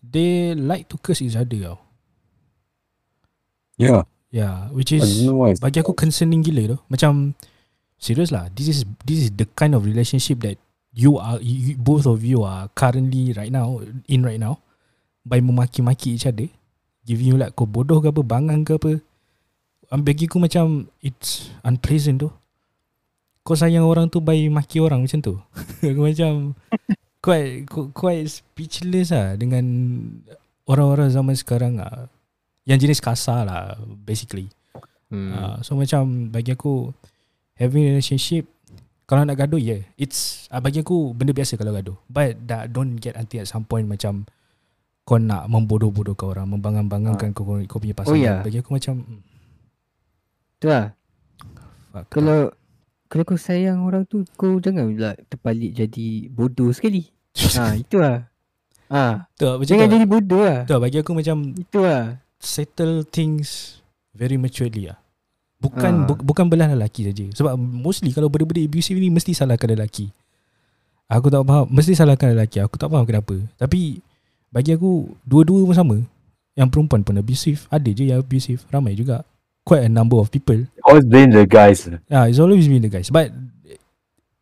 They 0.00 0.56
like 0.56 0.88
to 0.88 0.96
curse 0.96 1.20
each 1.20 1.36
other 1.36 1.60
tau 1.60 1.76
Yeah. 3.76 4.08
Yeah 4.30 4.68
Which 4.72 4.92
I 4.92 5.02
is 5.02 5.20
don't 5.20 5.28
know 5.28 5.36
why. 5.44 5.52
it's- 5.52 5.60
Bagi 5.60 5.80
aku 5.82 5.92
concerning 5.92 6.40
gila 6.40 6.76
tu 6.76 6.78
Macam 6.88 7.36
Serious 8.00 8.32
lah 8.32 8.48
This 8.52 8.72
is 8.72 8.78
This 9.04 9.28
is 9.28 9.30
the 9.34 9.44
kind 9.44 9.76
of 9.76 9.84
relationship 9.84 10.40
that 10.46 10.56
You 10.90 11.22
are 11.22 11.38
you, 11.38 11.78
Both 11.78 12.06
of 12.06 12.26
you 12.26 12.42
are 12.42 12.66
Currently 12.74 13.34
right 13.38 13.50
now 13.50 13.78
In 14.10 14.26
right 14.26 14.42
now 14.42 14.58
By 15.22 15.38
memaki-maki 15.38 16.18
each 16.18 16.26
other 16.26 16.50
Giving 17.06 17.34
you 17.34 17.38
like 17.38 17.54
Kau 17.54 17.66
bodoh 17.66 18.02
ke 18.02 18.10
apa 18.10 18.22
Bangang 18.26 18.66
ke 18.66 18.74
apa. 18.76 18.98
Um, 19.90 20.02
Bagi 20.02 20.26
aku 20.26 20.42
macam 20.42 20.90
It's 20.98 21.50
unpleasant 21.62 22.26
tu. 22.26 22.28
Kau 23.46 23.54
sayang 23.54 23.86
orang 23.86 24.10
tu 24.10 24.18
By 24.18 24.50
maki 24.50 24.82
orang 24.82 25.06
macam 25.06 25.22
tu. 25.22 25.34
Aku 25.86 26.02
macam 26.02 26.58
Quite 27.22 27.70
Quite 27.94 28.26
speechless 28.26 29.14
lah 29.14 29.38
Dengan 29.38 29.64
Orang-orang 30.66 31.10
zaman 31.10 31.34
sekarang 31.34 31.78
lah. 31.78 32.10
Yang 32.66 32.86
jenis 32.86 33.00
kasar 33.02 33.46
lah 33.46 33.78
Basically. 34.06 34.50
Hmm. 35.10 35.34
Uh, 35.34 35.56
so 35.66 35.74
macam 35.74 36.30
bagi 36.30 36.54
aku 36.54 36.94
having 37.58 37.82
a 37.82 37.98
relationship 37.98 38.46
kalau 39.10 39.26
nak 39.26 39.42
gaduh 39.42 39.58
yeah 39.58 39.82
it's 39.98 40.46
uh, 40.54 40.62
bagi 40.62 40.86
aku 40.86 41.10
benda 41.10 41.34
biasa 41.34 41.58
kalau 41.58 41.74
gaduh 41.74 41.98
but 42.06 42.38
that 42.46 42.70
don't 42.70 42.94
get 43.02 43.18
until 43.18 43.42
at 43.42 43.50
some 43.50 43.66
point 43.66 43.90
macam 43.90 44.22
kau 45.02 45.18
nak 45.18 45.50
membodoh-bodohkan 45.50 46.38
orang 46.38 46.46
membangang-bangangkan 46.54 47.34
kau, 47.34 47.58
kau 47.66 47.82
punya 47.82 47.98
pasangan 47.98 48.22
ya. 48.22 48.46
bagi 48.46 48.62
aku 48.62 48.70
macam 48.70 49.02
hmm, 49.02 49.20
tu 50.62 50.70
lah. 50.70 50.94
fuck 51.90 52.06
Kalau 52.14 52.54
kalau 53.10 53.22
kau 53.26 53.34
sayang 53.34 53.82
orang 53.82 54.06
tu 54.06 54.22
kau 54.38 54.62
jangan 54.62 54.86
pula 54.86 55.18
terbalik 55.26 55.74
jadi 55.74 56.30
bodoh 56.30 56.70
sekali. 56.70 57.10
ha, 57.58 57.74
itu 57.82 57.98
lah. 57.98 58.30
Ha, 58.86 59.26
tu 59.34 59.50
macam 59.50 59.66
jangan 59.66 59.86
tu, 59.90 59.94
jadi 59.98 60.06
bodoh 60.06 60.42
lah. 60.46 60.58
tu 60.62 60.78
bagi 60.78 61.02
aku 61.02 61.10
macam 61.18 61.58
Itu 61.58 61.82
lah. 61.82 62.22
settle 62.38 63.02
things 63.02 63.82
very 64.14 64.38
maturely 64.38 64.94
lah 64.94 64.99
bukan 65.60 65.92
Ah. 65.92 66.06
bu, 66.08 66.12
bukan 66.24 66.48
belah 66.48 66.72
lelaki 66.72 67.04
saja 67.06 67.24
sebab 67.30 67.52
mostly 67.54 68.10
kalau 68.10 68.26
benda-benda 68.26 68.64
abusive 68.64 68.96
ni 68.96 69.12
mesti 69.12 69.30
salahkan 69.30 69.68
lelaki 69.70 70.08
aku 71.06 71.28
tak 71.28 71.44
faham 71.44 71.68
mesti 71.68 71.92
salahkan 71.92 72.32
lelaki 72.32 72.58
aku 72.58 72.74
tak 72.74 72.88
faham 72.88 73.04
kenapa 73.04 73.36
tapi 73.54 74.00
bagi 74.48 74.72
aku 74.72 75.12
dua-dua 75.22 75.62
pun 75.62 75.76
sama 75.76 75.96
yang 76.56 76.66
perempuan 76.66 77.04
pun 77.04 77.14
abusive 77.14 77.68
ada 77.68 77.86
je 77.86 78.08
yang 78.08 78.18
abusive 78.18 78.64
ramai 78.68 78.96
juga 78.96 79.20
quite 79.62 79.84
a 79.84 79.92
number 79.92 80.16
of 80.16 80.32
people 80.32 80.58
Always 80.82 81.04
blame 81.04 81.30
the 81.30 81.44
guys. 81.44 81.86
Yeah, 82.08 82.26
it's 82.26 82.40
always 82.40 82.66
been 82.66 82.82
the 82.82 82.90
guys. 82.90 83.12
But 83.12 83.30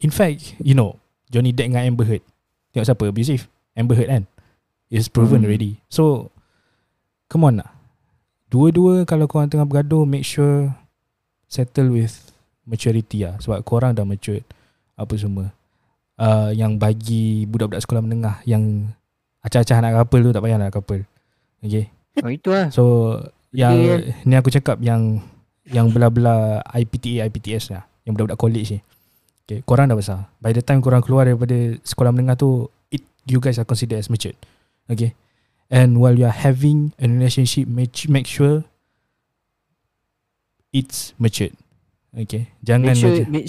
in 0.01 0.09
fact, 0.09 0.57
you 0.57 0.73
know, 0.73 0.97
Johnny 1.29 1.53
Depp 1.53 1.69
dengan 1.69 1.85
Amber 1.85 2.09
Heard. 2.09 2.25
Tengok 2.73 2.87
siapa 2.87 3.05
abusive? 3.05 3.45
Amber 3.77 3.93
Heard 3.93 4.09
kan? 4.09 4.25
It's 4.89 5.13
proven 5.13 5.45
Hmm. 5.45 5.51
already. 5.51 5.77
So, 5.93 6.33
come 7.29 7.45
on 7.45 7.61
lah. 7.61 7.69
Dua-dua 8.49 9.05
kalau 9.05 9.29
korang 9.29 9.53
tengah 9.53 9.69
bergaduh, 9.69 10.09
make 10.09 10.25
sure 10.25 10.73
settle 11.49 11.97
with 11.97 12.15
maturity 12.69 13.25
lah. 13.25 13.41
Sebab 13.41 13.65
korang 13.65 13.97
dah 13.97 14.05
mature. 14.05 14.45
Apa 14.95 15.17
semua. 15.17 15.51
Uh, 16.19 16.51
yang 16.53 16.77
bagi 16.77 17.47
budak-budak 17.47 17.83
sekolah 17.83 18.03
menengah 18.03 18.43
yang 18.43 18.91
acah-acah 19.43 19.79
nak 19.81 19.95
couple 20.05 20.29
tu 20.29 20.31
tak 20.35 20.43
payah 20.45 20.59
nak 20.61 20.75
couple. 20.75 21.03
Okay. 21.65 21.91
Oh, 22.21 22.31
itu 22.31 22.51
lah. 22.51 22.69
So 22.75 23.17
yang 23.55 23.75
Betul. 23.79 24.01
ni 24.29 24.35
aku 24.37 24.51
cakap 24.53 24.77
yang 24.85 25.25
yang 25.69 25.93
belah-belah 25.93 26.65
IPTA 26.75 27.29
IPTS 27.29 27.73
lah, 27.73 27.85
yang 28.05 28.17
budak-budak 28.17 28.41
college 28.41 28.69
ni. 28.77 28.81
Okay, 29.49 29.65
korang 29.65 29.89
dah 29.89 29.97
besar. 29.97 30.29
By 30.45 30.53
the 30.53 30.61
time 30.61 30.85
korang 30.85 31.01
keluar 31.01 31.25
daripada 31.25 31.57
sekolah 31.81 32.13
menengah 32.13 32.37
tu, 32.37 32.69
it 32.93 33.01
you 33.25 33.41
guys 33.41 33.57
are 33.57 33.69
considered 33.69 34.01
as 34.01 34.13
matured. 34.13 34.37
Okay. 34.89 35.17
And 35.69 36.01
while 36.01 36.17
you 36.17 36.25
are 36.25 36.35
having 36.35 36.97
a 36.97 37.05
relationship, 37.05 37.69
make, 37.69 37.93
make 38.09 38.25
sure 38.25 38.65
it's 40.73 41.13
matured. 41.17 41.55
Okay. 42.15 42.49
Jangan 42.65 42.93
Make 42.93 42.99
sure, 42.99 43.15
macam 43.15 43.33
make, 43.33 43.49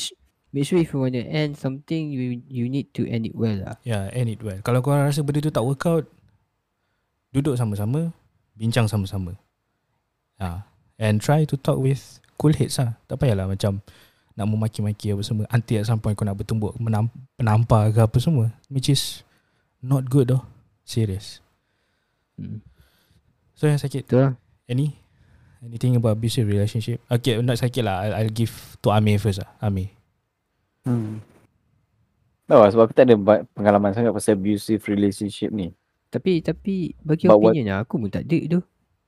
make 0.51 0.65
sure 0.67 0.79
if 0.79 0.91
you 0.91 0.99
want 0.99 1.15
to 1.15 1.23
end 1.23 1.55
something, 1.55 2.11
you 2.11 2.43
you 2.47 2.67
need 2.67 2.91
to 2.95 3.07
end 3.07 3.25
it 3.25 3.35
well 3.35 3.55
lah. 3.55 3.75
Yeah, 3.87 4.11
end 4.11 4.29
it 4.29 4.43
well. 4.43 4.59
Kalau 4.61 4.83
korang 4.83 5.07
rasa 5.07 5.23
benda 5.23 5.39
tu 5.39 5.53
tak 5.53 5.63
work 5.63 5.83
out, 5.87 6.05
duduk 7.31 7.55
sama-sama, 7.55 8.11
bincang 8.59 8.85
sama-sama. 8.91 9.39
Ha. 10.39 10.67
And 10.99 11.23
try 11.23 11.47
to 11.47 11.55
talk 11.55 11.79
with 11.79 12.19
cool 12.35 12.51
heads 12.51 12.79
lah. 12.79 12.99
Tak 13.07 13.23
payahlah 13.23 13.47
macam 13.47 13.79
nak 14.35 14.47
memaki-maki 14.47 15.15
apa 15.15 15.23
semua. 15.23 15.47
Until 15.51 15.83
at 15.83 15.87
some 15.87 15.99
point 16.03 16.15
kau 16.15 16.27
nak 16.27 16.35
bertumbuk 16.35 16.75
menam, 16.79 17.07
penampar 17.39 17.91
ke 17.95 18.03
apa 18.03 18.17
semua. 18.19 18.51
Which 18.67 18.91
is 18.91 19.23
not 19.79 20.11
good 20.11 20.31
though. 20.31 20.43
Serious. 20.83 21.39
Hmm. 22.35 22.63
So 23.55 23.67
yang 23.67 23.79
sakit, 23.79 24.07
Itu 24.07 24.15
lah. 24.15 24.31
any? 24.67 24.98
Anything 25.59 25.99
about 25.99 26.15
abusive 26.15 26.47
relationship? 26.47 27.03
Okay, 27.11 27.35
not 27.43 27.59
sakit 27.59 27.83
lah. 27.83 28.07
I'll, 28.07 28.15
I'll 28.23 28.31
give 28.31 28.79
to 28.79 28.95
Amir 28.95 29.19
first 29.19 29.43
lah. 29.43 29.51
Amir. 29.59 29.91
Hmm. 30.87 31.19
No, 32.47 32.63
sebab 32.65 32.89
aku 32.89 32.95
tak 32.95 33.11
ada 33.11 33.19
pengalaman 33.53 33.91
sangat 33.93 34.15
pasal 34.15 34.39
abusive 34.39 34.81
relationship 34.87 35.51
ni. 35.51 35.75
Tapi 36.09 36.41
tapi 36.41 36.95
bagi 37.03 37.29
But 37.29 37.37
what- 37.37 37.53
opinion 37.53 37.75
lah, 37.75 37.79
aku 37.85 38.01
pun 38.01 38.09
tak 38.09 38.25
ada 38.25 38.39
tu. 38.57 38.59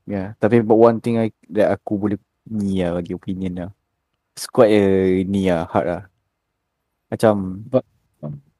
Ya, 0.09 0.13
yeah. 0.13 0.27
tapi 0.41 0.65
but 0.65 0.77
one 0.77 0.97
thing 0.97 1.17
I, 1.17 1.29
that 1.53 1.71
aku 1.71 1.93
boleh 1.95 2.17
ni 2.49 2.81
lah 2.81 2.99
bagi 2.99 3.13
opinion 3.15 3.53
lah. 3.57 3.69
It's 4.35 4.49
quite 4.49 4.73
a 4.73 4.83
ni 5.23 5.47
lah, 5.47 5.69
hard 5.71 5.87
lah. 5.87 6.03
Macam, 7.07 7.63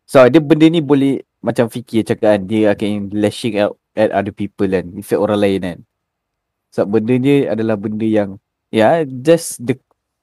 so 0.06 0.22
dia 0.28 0.42
benda 0.44 0.70
ni 0.70 0.80
boleh 0.80 1.24
macam 1.42 1.66
fikir 1.68 2.06
cakap 2.06 2.38
kan, 2.38 2.42
dia 2.46 2.72
akan 2.72 3.10
lashing 3.16 3.58
out 3.58 3.78
at 3.98 4.14
other 4.14 4.32
people 4.32 4.70
kan, 4.70 4.86
effect 4.96 5.18
orang 5.18 5.40
lain 5.42 5.60
kan. 5.62 5.78
Sebab 6.72 7.00
benda 7.00 7.14
ni 7.20 7.46
adalah 7.46 7.76
benda 7.76 8.08
yang, 8.08 8.40
ya, 8.72 9.04
yeah, 9.04 9.08
just 9.08 9.60
the, 9.60 9.76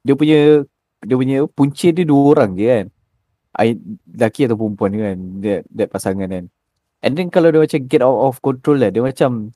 dia 0.03 0.17
punya, 0.17 0.65
dia 1.05 1.17
punya 1.17 1.45
punca 1.47 1.89
dia 1.93 2.05
dua 2.05 2.23
orang 2.35 2.57
je 2.57 2.67
kan. 2.67 2.87
I, 3.59 3.75
lelaki 4.09 4.47
atau 4.47 4.57
perempuan 4.57 4.93
kan, 4.97 5.17
that, 5.45 5.63
that 5.73 5.89
pasangan 5.93 6.29
kan. 6.31 6.45
And 7.05 7.13
then 7.15 7.29
kalau 7.29 7.53
dia 7.53 7.63
macam 7.63 7.81
get 7.87 8.03
out 8.03 8.19
of 8.27 8.41
control 8.41 8.81
lah, 8.81 8.91
dia 8.91 9.05
macam 9.05 9.55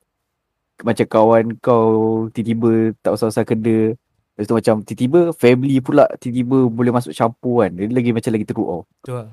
macam 0.82 1.07
kawan 1.07 1.45
kau 1.62 2.26
tiba-tiba 2.34 2.97
tak 3.05 3.14
usah-usah 3.14 3.47
kena 3.47 3.95
Lepas 4.32 4.49
tu 4.49 4.57
macam 4.57 4.74
tiba-tiba 4.80 5.20
family 5.36 5.76
pula 5.84 6.09
tiba-tiba 6.16 6.64
boleh 6.72 6.88
masuk 6.88 7.12
campur 7.12 7.68
kan. 7.68 7.76
Dia 7.76 7.84
lagi 7.93 8.11
macam 8.16 8.30
lagi 8.32 8.47
teruk 8.49 8.68
tau. 8.68 8.82
Tu 9.05 9.12
lah. 9.12 9.28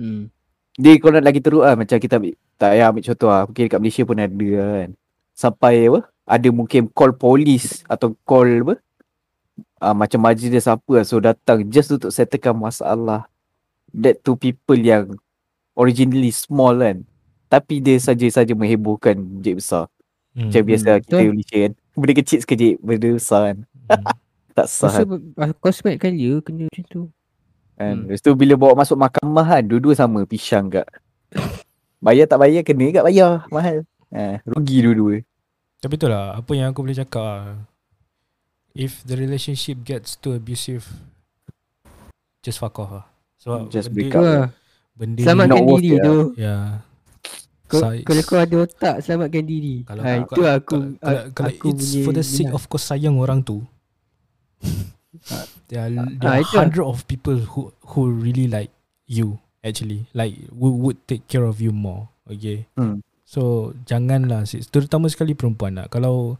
Hmm. 0.00 0.32
Dia 0.80 0.96
kalau 0.96 1.20
nak 1.20 1.26
lagi 1.28 1.40
teruk 1.44 1.62
lah 1.68 1.76
macam 1.76 1.96
kita 2.00 2.16
ambil, 2.16 2.34
tak 2.56 2.68
payah 2.72 2.86
ambil 2.88 3.02
contoh 3.04 3.28
lah. 3.28 3.42
Mungkin 3.44 3.62
dekat 3.68 3.80
Malaysia 3.84 4.02
pun 4.08 4.16
ada 4.16 4.48
lah 4.56 4.70
kan. 4.80 4.90
Sampai 5.36 5.74
apa, 5.84 6.00
ada 6.30 6.48
mungkin 6.54 6.86
call 6.94 7.10
polis 7.10 7.82
atau 7.90 8.14
call 8.22 8.62
apa, 8.62 8.74
uh, 9.82 9.94
macam 9.98 10.22
majlis 10.22 10.70
apa 10.70 11.02
lah. 11.02 11.04
So 11.04 11.18
datang 11.18 11.66
just 11.66 11.90
untuk 11.90 12.14
settlekan 12.14 12.54
masalah. 12.54 13.26
That 13.90 14.22
to 14.22 14.38
people 14.38 14.78
yang 14.78 15.18
originally 15.74 16.30
small 16.30 16.78
kan. 16.78 17.02
Tapi 17.50 17.82
dia 17.82 17.98
saja-saja 17.98 18.54
menghebohkan 18.54 19.18
je 19.42 19.58
besar. 19.58 19.90
Hmm. 20.30 20.46
Macam 20.46 20.62
biasa 20.62 20.86
Hmm, 20.86 21.02
kita 21.02 21.14
betul. 21.18 21.30
Malaysia 21.34 21.56
kan. 21.58 21.72
Benda 21.98 22.12
kecil 22.14 22.38
sekejap, 22.46 22.74
benda 22.78 23.08
besar 23.18 23.40
kan. 23.50 23.58
Hmm. 23.90 24.06
Tak 24.50 24.66
sah 24.66 24.90
kan. 24.90 25.54
kau 25.62 25.70
sebanyak 25.70 26.02
kali 26.02 26.26
ya 26.26 26.42
kena 26.42 26.66
macam 26.66 26.84
tu. 26.90 27.02
kan. 27.78 27.94
hmm. 28.02 28.06
Lepas 28.10 28.20
tu 28.22 28.30
bila 28.34 28.54
bawa 28.58 28.82
masuk 28.82 28.98
mahkamah 28.98 29.46
kan, 29.46 29.62
dua-dua 29.62 29.94
sama 29.94 30.26
pisang 30.26 30.66
kak. 30.66 30.86
Bayar 32.04 32.26
tak 32.26 32.42
bayar 32.42 32.66
kena 32.66 32.90
kat 32.90 33.04
bayar. 33.06 33.46
Mahal. 33.50 33.86
Ha, 34.10 34.42
rugi 34.42 34.82
dua-dua. 34.82 35.22
Tapi 35.80 35.96
itulah 35.96 36.36
apa 36.36 36.50
yang 36.52 36.70
aku 36.70 36.84
boleh 36.84 36.96
cakap 36.96 37.24
lah. 37.24 37.44
If 38.70 39.02
the 39.02 39.16
relationship 39.16 39.82
gets 39.82 40.14
too 40.14 40.36
abusive 40.36 40.86
just 42.44 42.60
fuck 42.60 42.76
off 42.78 42.92
lah. 42.92 43.06
Sebab 43.40 43.72
Just 43.72 43.88
benda, 43.88 43.96
break 43.96 44.12
up. 44.12 44.22
lah. 44.22 44.44
benda 44.92 45.20
Selamatkan 45.24 45.62
diri 45.64 45.88
it 45.96 46.00
tu. 46.04 46.16
Ya. 46.36 46.56
Kau, 47.70 47.80
Sa- 47.80 48.02
kalau 48.02 48.22
kau 48.26 48.36
ada 48.36 48.56
otak 48.60 48.94
selamatkan 49.00 49.44
diri. 49.46 49.86
Kalau 49.88 50.02
ha, 50.02 50.10
kau- 50.10 50.20
itu 50.20 50.40
kalau, 50.42 50.52
aku 50.52 50.68
kalau, 50.68 50.86
kalau, 51.00 51.20
kalau 51.32 51.50
aku 51.54 51.66
it's 51.72 51.88
punya 51.88 52.04
for 52.04 52.12
the 52.12 52.24
sake 52.26 52.50
minat. 52.50 52.56
of 52.58 52.62
kau 52.68 52.80
sayang 52.80 53.16
orang 53.16 53.40
tu. 53.40 53.64
there 55.72 55.80
are, 55.88 55.90
there 56.20 56.28
are 56.28 56.40
itu 56.44 56.54
lah. 56.54 56.60
hundred 56.68 56.84
of 56.84 57.02
people 57.08 57.38
who 57.56 57.72
who 57.94 58.12
really 58.12 58.44
like 58.44 58.68
you 59.08 59.40
actually 59.64 60.04
like 60.12 60.36
would, 60.52 60.76
would 60.76 60.98
take 61.08 61.24
care 61.26 61.48
of 61.48 61.58
you 61.64 61.72
more. 61.72 62.12
Okay. 62.28 62.68
Hmm. 62.76 63.00
So 63.30 63.70
janganlah 63.86 64.42
terutama 64.74 65.06
sekali 65.06 65.38
perempuan 65.38 65.78
lah. 65.78 65.86
Kalau 65.86 66.34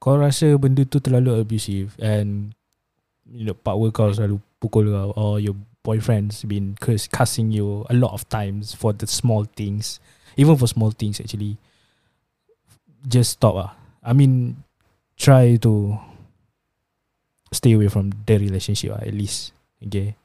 kau 0.00 0.16
rasa 0.16 0.56
benda 0.56 0.88
tu 0.88 1.04
terlalu 1.04 1.44
abusive 1.44 1.92
and 2.00 2.56
you 3.28 3.44
know 3.44 3.52
partner 3.52 3.92
kau 3.92 4.08
selalu 4.08 4.40
pukul 4.56 4.88
kau 4.88 5.12
or 5.20 5.36
your 5.36 5.52
boyfriends 5.84 6.48
been 6.48 6.80
curse, 6.80 7.04
cussing 7.04 7.52
you 7.52 7.84
a 7.92 7.94
lot 7.94 8.16
of 8.16 8.24
times 8.32 8.72
for 8.72 8.96
the 8.96 9.04
small 9.04 9.44
things, 9.44 10.00
even 10.40 10.56
for 10.56 10.64
small 10.64 10.96
things 10.96 11.20
actually, 11.20 11.60
just 13.04 13.36
stop 13.36 13.60
ah. 13.60 13.76
I 14.00 14.16
mean, 14.16 14.64
try 15.20 15.60
to 15.60 16.00
stay 17.52 17.76
away 17.76 17.92
from 17.92 18.16
the 18.24 18.40
relationship 18.40 18.96
ah, 18.96 19.04
at 19.04 19.12
least. 19.12 19.52
Okay. 19.84 20.16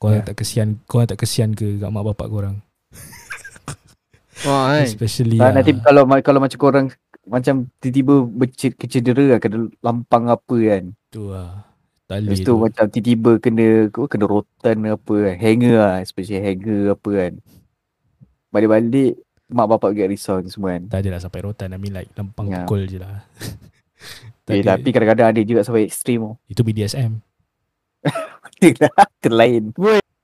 Korang 0.00 0.24
Yeah. 0.24 0.26
tak 0.32 0.40
kesian, 0.40 0.80
korang 0.88 1.04
tak 1.04 1.20
kesian 1.20 1.52
ke 1.52 1.76
kat 1.76 1.90
mak 1.92 2.08
bapak 2.08 2.32
korang? 2.32 2.64
Wah 4.42 4.64
kan. 4.72 4.84
Especially 4.84 5.36
Ah, 5.36 5.44
ah, 5.44 5.52
nanti 5.52 5.72
kalau 5.76 6.02
kalau 6.20 6.38
macam 6.38 6.58
korang 6.58 6.86
macam 7.22 7.70
tiba-tiba 7.78 8.14
berce- 8.26 8.74
kecedera 8.74 9.24
lah, 9.26 9.38
kena 9.38 9.70
lampang 9.78 10.26
apa 10.26 10.56
kan. 10.58 10.84
tu 11.08 11.28
lah. 11.28 11.62
Boleh 12.04 12.28
Lepas 12.28 12.40
tu 12.40 12.46
tu. 12.46 12.54
macam 12.58 12.84
tiba-tiba 12.86 13.30
kena 13.38 13.66
kena 13.88 14.26
rotan 14.26 14.76
apa 14.84 15.14
kan. 15.22 15.34
Hanger 15.38 15.74
lah, 15.74 15.96
especially 16.00 16.38
hanger 16.38 16.92
apa 16.92 17.10
kan. 17.10 17.32
Balik-balik 18.50 19.16
mak 19.48 19.68
bapak 19.68 19.92
get 19.92 20.08
risau 20.08 20.38
ni 20.38 20.48
semua 20.48 20.74
kan. 20.74 20.88
Tak 20.88 20.98
adalah 21.00 21.20
sampai 21.20 21.40
rotan. 21.42 21.70
I 21.70 21.78
mean 21.78 21.92
like 21.92 22.10
lempang 22.12 22.48
Ya. 22.48 22.64
pukul 22.64 22.84
je 22.84 22.98
lah. 22.98 23.22
Tak 24.42 24.52
Eh, 24.52 24.60
ada. 24.60 24.74
tapi 24.74 24.88
kadang-kadang 24.90 25.26
ada 25.30 25.40
juga 25.40 25.62
sampai 25.62 25.86
ekstrim 25.86 26.20
oh. 26.24 26.34
Itu 26.46 26.60
BDSM. 26.60 27.22
Itu 28.58 29.28
lain. 29.32 29.70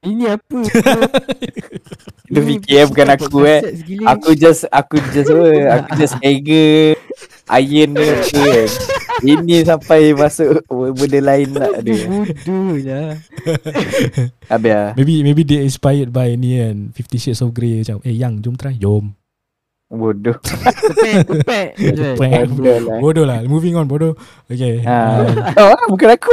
Ini 0.09 0.25
apa? 0.41 0.59
Itu 2.29 2.41
fikir 2.45 2.89
bukan 2.89 3.09
aku 3.13 3.39
eh. 3.45 3.61
Aku 4.09 4.33
just 4.33 4.65
aku 4.73 4.97
just 5.13 5.29
apa? 5.33 5.49
Aku 5.85 5.91
just 6.01 6.17
hanger 6.21 6.97
iron 7.49 7.91
ke 7.97 8.05
apa 8.05 8.41
kan. 8.41 8.69
Ini 9.19 9.57
sampai 9.67 10.15
masuk 10.15 10.63
benda 10.69 11.21
lain 11.21 11.49
lah 11.57 11.69
ada. 11.77 11.93
Bodoh 12.09 12.77
lah. 12.85 13.09
Habis 14.53 14.73
lah. 14.73 14.89
Maybe 14.97 15.15
maybe 15.25 15.43
they 15.45 15.65
inspired 15.65 16.13
by 16.13 16.37
ni 16.37 16.61
kan. 16.61 16.93
Fifty 16.97 17.17
Shades 17.21 17.45
of 17.45 17.53
Grey 17.53 17.81
macam. 17.85 18.01
Eh 18.05 18.17
yang 18.17 18.41
jom 18.41 18.57
try. 18.57 18.77
Jom. 18.77 19.13
Bodoh. 19.89 20.37
Kepek, 20.45 21.25
kepek. 21.25 21.69
Kepek. 21.81 22.41
Bodoh 22.53 22.77
lah. 22.85 22.99
Bodoh 23.01 23.25
lah. 23.25 23.39
Moving 23.49 23.75
on 23.81 23.89
bodoh. 23.89 24.13
Okay. 24.53 24.85
Ha. 24.85 25.25
Um, 25.25 25.73
Oh, 25.73 25.97
bukan 25.97 26.13
aku. 26.13 26.33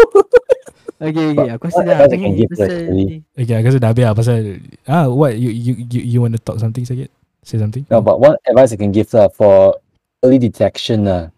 Okay, 0.96 1.36
okay. 1.36 1.50
Aku 1.60 1.64
rasa 1.68 1.76
What 1.76 1.86
dah 1.86 1.93
advice 2.00 2.14
I 2.14 2.18
can 2.18 2.32
habis 2.32 2.39
give 2.39 2.50
pasal 2.56 2.68
actually? 2.72 3.08
okay, 3.36 3.56
aku 3.60 3.66
rasa 3.68 3.80
dah 3.84 3.89
habis 3.91 4.04
lah 4.08 4.16
pasal 4.16 4.38
ah 4.88 5.06
what 5.12 5.32
you 5.36 5.50
you 5.52 5.74
you, 5.91 6.02
you 6.08 6.18
want 6.24 6.34
to 6.36 6.41
talk 6.41 6.56
something 6.64 6.88
sikit? 6.88 7.12
Say 7.43 7.60
something? 7.60 7.84
No, 7.91 8.00
but 8.00 8.18
one 8.18 8.39
advice 8.48 8.72
I 8.72 8.80
can 8.80 8.96
give 8.96 9.12
uh, 9.14 9.28
for 9.30 9.76
early 10.24 10.39
detection. 10.39 11.06
Uh, 11.06 11.30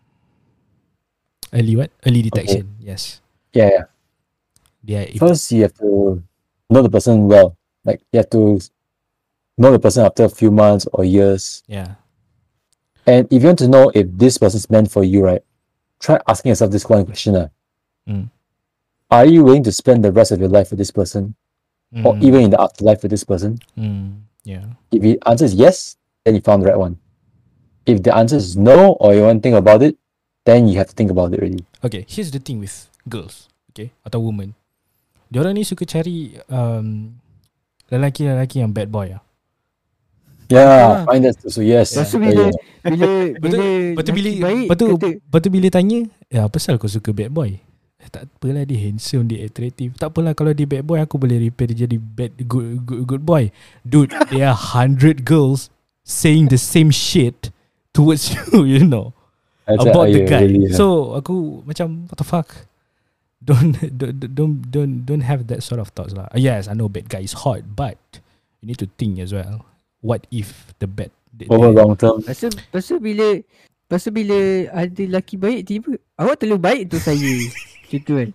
Early 1.56 1.80
what? 1.80 1.90
Early 2.06 2.22
detection. 2.28 2.76
Yes. 2.84 3.24
yeah, 3.56 3.70
yeah. 3.72 3.86
Yeah. 4.84 5.04
If, 5.08 5.20
First, 5.24 5.48
you 5.56 5.64
have 5.64 5.74
to 5.80 6.20
know 6.70 6.82
the 6.84 6.92
person 6.92 7.28
well. 7.28 7.56
Like 7.88 8.04
you 8.12 8.20
have 8.20 8.30
to 8.36 8.60
know 9.58 9.72
the 9.72 9.80
person 9.80 10.04
after 10.04 10.28
a 10.28 10.30
few 10.30 10.52
months 10.52 10.86
or 10.92 11.08
years. 11.08 11.64
yeah. 11.68 11.96
And 13.08 13.24
if 13.32 13.40
you 13.42 13.48
want 13.48 13.60
to 13.64 13.72
know 13.72 13.88
if 13.96 14.06
this 14.12 14.36
person's 14.38 14.68
meant 14.70 14.92
for 14.92 15.04
you, 15.08 15.24
right? 15.24 15.40
Try 16.04 16.20
asking 16.28 16.52
yourself 16.52 16.72
this 16.72 16.84
one 16.88 17.08
question. 17.08 17.36
Uh, 17.36 17.48
Mm. 18.08 18.32
Are 19.08 19.24
you 19.26 19.44
willing 19.44 19.64
to 19.64 19.72
spend 19.72 20.04
the 20.04 20.12
rest 20.12 20.32
of 20.32 20.40
your 20.40 20.52
life 20.52 20.72
with 20.72 20.80
this 20.80 20.92
person, 20.92 21.36
or 22.04 22.14
Mm, 22.16 22.24
even 22.24 22.40
in 22.48 22.50
the 22.52 22.60
afterlife 22.60 23.00
with 23.04 23.12
this 23.12 23.24
person? 23.24 23.64
Mm, 23.80 24.28
yeah. 24.44 24.76
If 24.92 25.00
the 25.00 25.16
answer 25.24 25.48
is 25.48 25.56
yes, 25.56 25.96
then 26.28 26.36
you 26.36 26.44
found 26.44 26.64
the 26.64 26.68
right 26.68 26.80
one. 26.80 27.00
If 27.88 28.04
the 28.04 28.12
answer 28.12 28.36
is 28.36 28.60
no, 28.60 29.00
or 29.00 29.16
you 29.16 29.24
want 29.24 29.40
to 29.40 29.44
think 29.48 29.56
about 29.56 29.80
it, 29.80 29.96
then 30.44 30.68
you 30.68 30.76
have 30.76 30.92
to 30.92 30.96
think 30.96 31.08
about 31.08 31.32
it 31.32 31.40
really. 31.40 31.64
Okay, 31.80 32.04
here's 32.04 32.36
the 32.36 32.44
thing 32.44 32.60
with 32.60 32.92
girls, 33.08 33.48
okay, 33.72 33.96
atau 34.04 34.20
women. 34.20 34.52
Diorang 35.32 35.56
ni 35.56 35.64
suka 35.64 35.88
cari 35.88 36.36
um, 36.52 37.16
lelaki-lelaki 37.88 38.60
yang 38.60 38.76
bad 38.76 38.92
boy 38.92 39.16
ah. 39.16 39.24
Yeah, 40.48 41.04
Ah. 41.04 41.12
find 41.12 41.28
that 41.28 41.36
so 41.44 41.60
yes. 41.60 41.92
Lepas 41.92 42.08
tu 42.12 42.20
Yeah, 42.20 42.28
bila- 42.28 42.44
yeah. 42.48 42.56
Bila, 42.88 43.08
Betul- 43.36 43.40
bila 43.40 43.58
Lepas 43.92 44.04
tu 44.04 44.12
bila, 44.16 44.30
lelaki 44.32 44.44
baik, 44.44 44.68
lepas 44.68 44.78
tu, 44.80 44.88
kata, 44.88 45.08
lepas 45.20 45.40
tu 45.44 45.50
bila 45.52 45.68
tanya, 45.68 46.00
ya 46.32 46.40
apa 46.48 46.52
pasal 46.56 46.74
kau 46.80 46.88
suka 46.88 47.12
bad 47.12 47.32
boy? 47.32 47.60
Tak 48.12 48.28
apalah 48.28 48.64
dia 48.64 48.80
handsome, 48.88 49.28
dia 49.28 49.46
attractive. 49.46 49.96
Tak 50.00 50.16
apalah 50.16 50.34
kalau 50.34 50.52
dia 50.56 50.68
bad 50.68 50.84
boy, 50.84 51.00
aku 51.00 51.20
boleh 51.20 51.38
repair 51.38 51.72
dia 51.72 51.88
jadi 51.88 51.98
bad 52.00 52.34
good 52.48 52.84
good, 52.88 53.04
good 53.06 53.24
boy. 53.24 53.52
Dude, 53.84 54.12
there 54.32 54.48
are 54.48 54.58
hundred 54.58 55.28
girls 55.28 55.68
saying 56.08 56.48
the 56.48 56.60
same 56.60 56.90
shit 56.90 57.52
towards 57.92 58.32
you, 58.36 58.64
you 58.64 58.84
know. 58.84 59.12
That's 59.68 59.84
about 59.84 60.08
the 60.16 60.24
guy. 60.24 60.48
really, 60.48 60.72
yeah. 60.72 60.78
So 60.80 61.16
aku 61.20 61.68
macam 61.68 62.08
what 62.08 62.18
the 62.20 62.28
fuck? 62.28 62.50
Don't 63.44 63.76
don't 63.96 64.16
don't 64.16 64.56
don't 64.72 64.94
don't 65.04 65.26
have 65.28 65.52
that 65.52 65.62
sort 65.64 65.84
of 65.84 65.92
thoughts 65.92 66.16
lah. 66.16 66.32
Yes, 66.36 66.72
I 66.72 66.76
know 66.76 66.88
bad 66.88 67.12
guy 67.12 67.28
is 67.28 67.36
hot, 67.36 67.76
but 67.76 68.00
you 68.64 68.72
need 68.72 68.80
to 68.80 68.88
think 68.96 69.20
as 69.20 69.36
well. 69.36 69.68
What 70.00 70.24
if 70.32 70.72
the 70.80 70.88
bad 70.88 71.12
over 71.46 71.70
long 71.70 71.94
term. 71.94 72.26
Lepas 72.26 72.82
tu 72.90 72.98
bila 72.98 73.38
tu 73.86 74.10
bila 74.10 74.40
ada 74.74 75.02
lelaki 75.06 75.36
baik 75.38 75.62
tiba 75.70 75.92
Awak 76.18 76.42
terlalu 76.42 76.58
baik 76.58 76.82
tu 76.90 76.98
saya 76.98 77.22
Macam 77.88 78.02
tu 78.04 78.14
kan. 78.18 78.30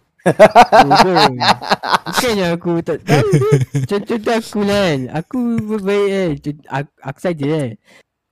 Bukannya 2.07 2.47
aku 2.55 2.73
tak 2.87 2.99
tahu 3.03 3.29
tu. 3.35 3.51
Contoh 3.91 4.35
aku 4.39 4.61
lah 4.63 4.81
kan. 4.87 5.01
Aku 5.19 5.39
baik 5.83 6.07
kan. 6.09 6.31
Aku, 6.71 6.91
aku 7.03 7.19
saja 7.19 7.47
kan. 7.47 7.71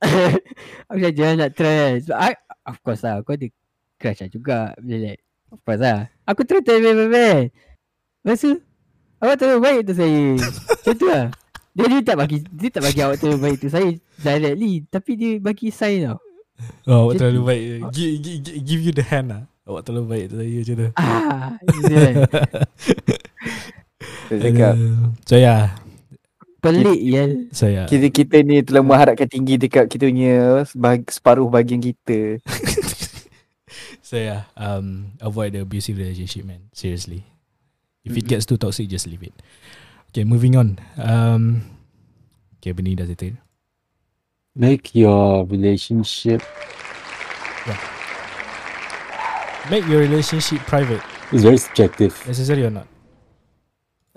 Aku 0.89 0.97
saja 0.97 1.21
lah 1.29 1.33
nak 1.37 1.51
try 1.53 1.75
kan. 1.75 1.93
Sebab 2.01 2.17
I, 2.17 2.33
Of 2.65 2.77
course 2.81 3.03
lah. 3.03 3.19
Aku 3.19 3.35
ada 3.35 3.47
crush 3.99 4.19
lah 4.23 4.29
juga. 4.31 4.59
Bila 4.79 4.97
like 5.11 5.21
Of 5.51 5.59
course 5.67 5.83
lah. 5.83 6.07
Aku 6.25 6.41
try 6.47 6.63
try 6.63 6.79
baik 6.79 7.11
baik. 7.11 7.45
Lepas 8.23 8.39
tu 8.39 8.53
Awak 9.21 9.35
terlalu 9.37 9.61
baik 9.61 9.81
tu 9.85 9.93
saya. 9.93 10.23
Macam 10.39 10.93
tu 10.97 11.05
lah. 11.05 11.25
Dia, 11.71 11.85
dia 11.87 11.99
tak 12.01 12.17
bagi 12.17 12.37
Dia 12.49 12.69
tak 12.73 12.83
bagi 12.87 12.99
awak 13.05 13.17
terlalu 13.19 13.39
baik 13.43 13.57
tu. 13.61 13.67
Saya 13.69 13.89
Directly. 14.17 14.73
Tapi 14.87 15.11
dia 15.19 15.31
bagi 15.37 15.67
sign 15.69 16.07
tau. 16.07 16.17
Oh, 16.87 17.09
awak 17.09 17.19
terlalu 17.19 17.41
baik. 17.45 17.65
Give, 17.93 18.13
give, 18.17 18.39
give 18.63 18.81
you 18.81 18.93
the 18.95 19.05
hand 19.05 19.27
lah. 19.29 19.50
Awak 19.71 19.83
terlalu 19.87 20.05
baik 20.11 20.25
tu 20.27 20.35
saya 20.35 20.51
macam 20.51 20.75
tu. 20.75 20.89
Ah, 20.99 21.47
kan. 21.55 22.13
Saya 24.27 24.39
cakap. 24.43 24.73
So 25.23 25.35
yeah, 25.39 25.63
Pelik 26.61 26.99
ya. 27.01 27.25
so 27.49 27.65
yeah. 27.65 27.89
kita 27.89 28.13
kita 28.13 28.45
ni 28.45 28.61
telah 28.61 28.85
mengharapkan 28.85 29.25
tinggi 29.25 29.57
dekat 29.57 29.89
kita 29.89 30.05
punya 30.11 30.61
sebag- 30.67 31.09
separuh 31.09 31.47
bahagian 31.47 31.79
kita. 31.81 32.37
So 34.11 34.19
yeah, 34.19 34.51
um, 34.59 35.15
avoid 35.23 35.55
the 35.55 35.63
abusive 35.63 35.95
relationship, 35.95 36.43
man. 36.43 36.67
Seriously, 36.75 37.23
if 38.03 38.11
it 38.11 38.27
gets 38.27 38.43
too 38.43 38.59
toxic, 38.59 38.91
just 38.91 39.07
leave 39.07 39.23
it. 39.23 39.31
Okay, 40.11 40.27
moving 40.27 40.59
on. 40.59 40.83
Um, 40.99 41.63
okay, 42.59 42.75
benda 42.75 42.91
ni 42.91 42.99
dah 42.99 43.07
settle. 43.07 43.39
Make 44.51 44.91
your 44.99 45.47
relationship 45.47 46.43
Make 49.69 49.85
your 49.85 50.01
relationship 50.01 50.65
private. 50.65 51.03
is 51.29 51.45
very 51.45 51.57
subjective. 51.61 52.17
Necessary 52.25 52.65
or 52.65 52.73
not? 52.73 52.87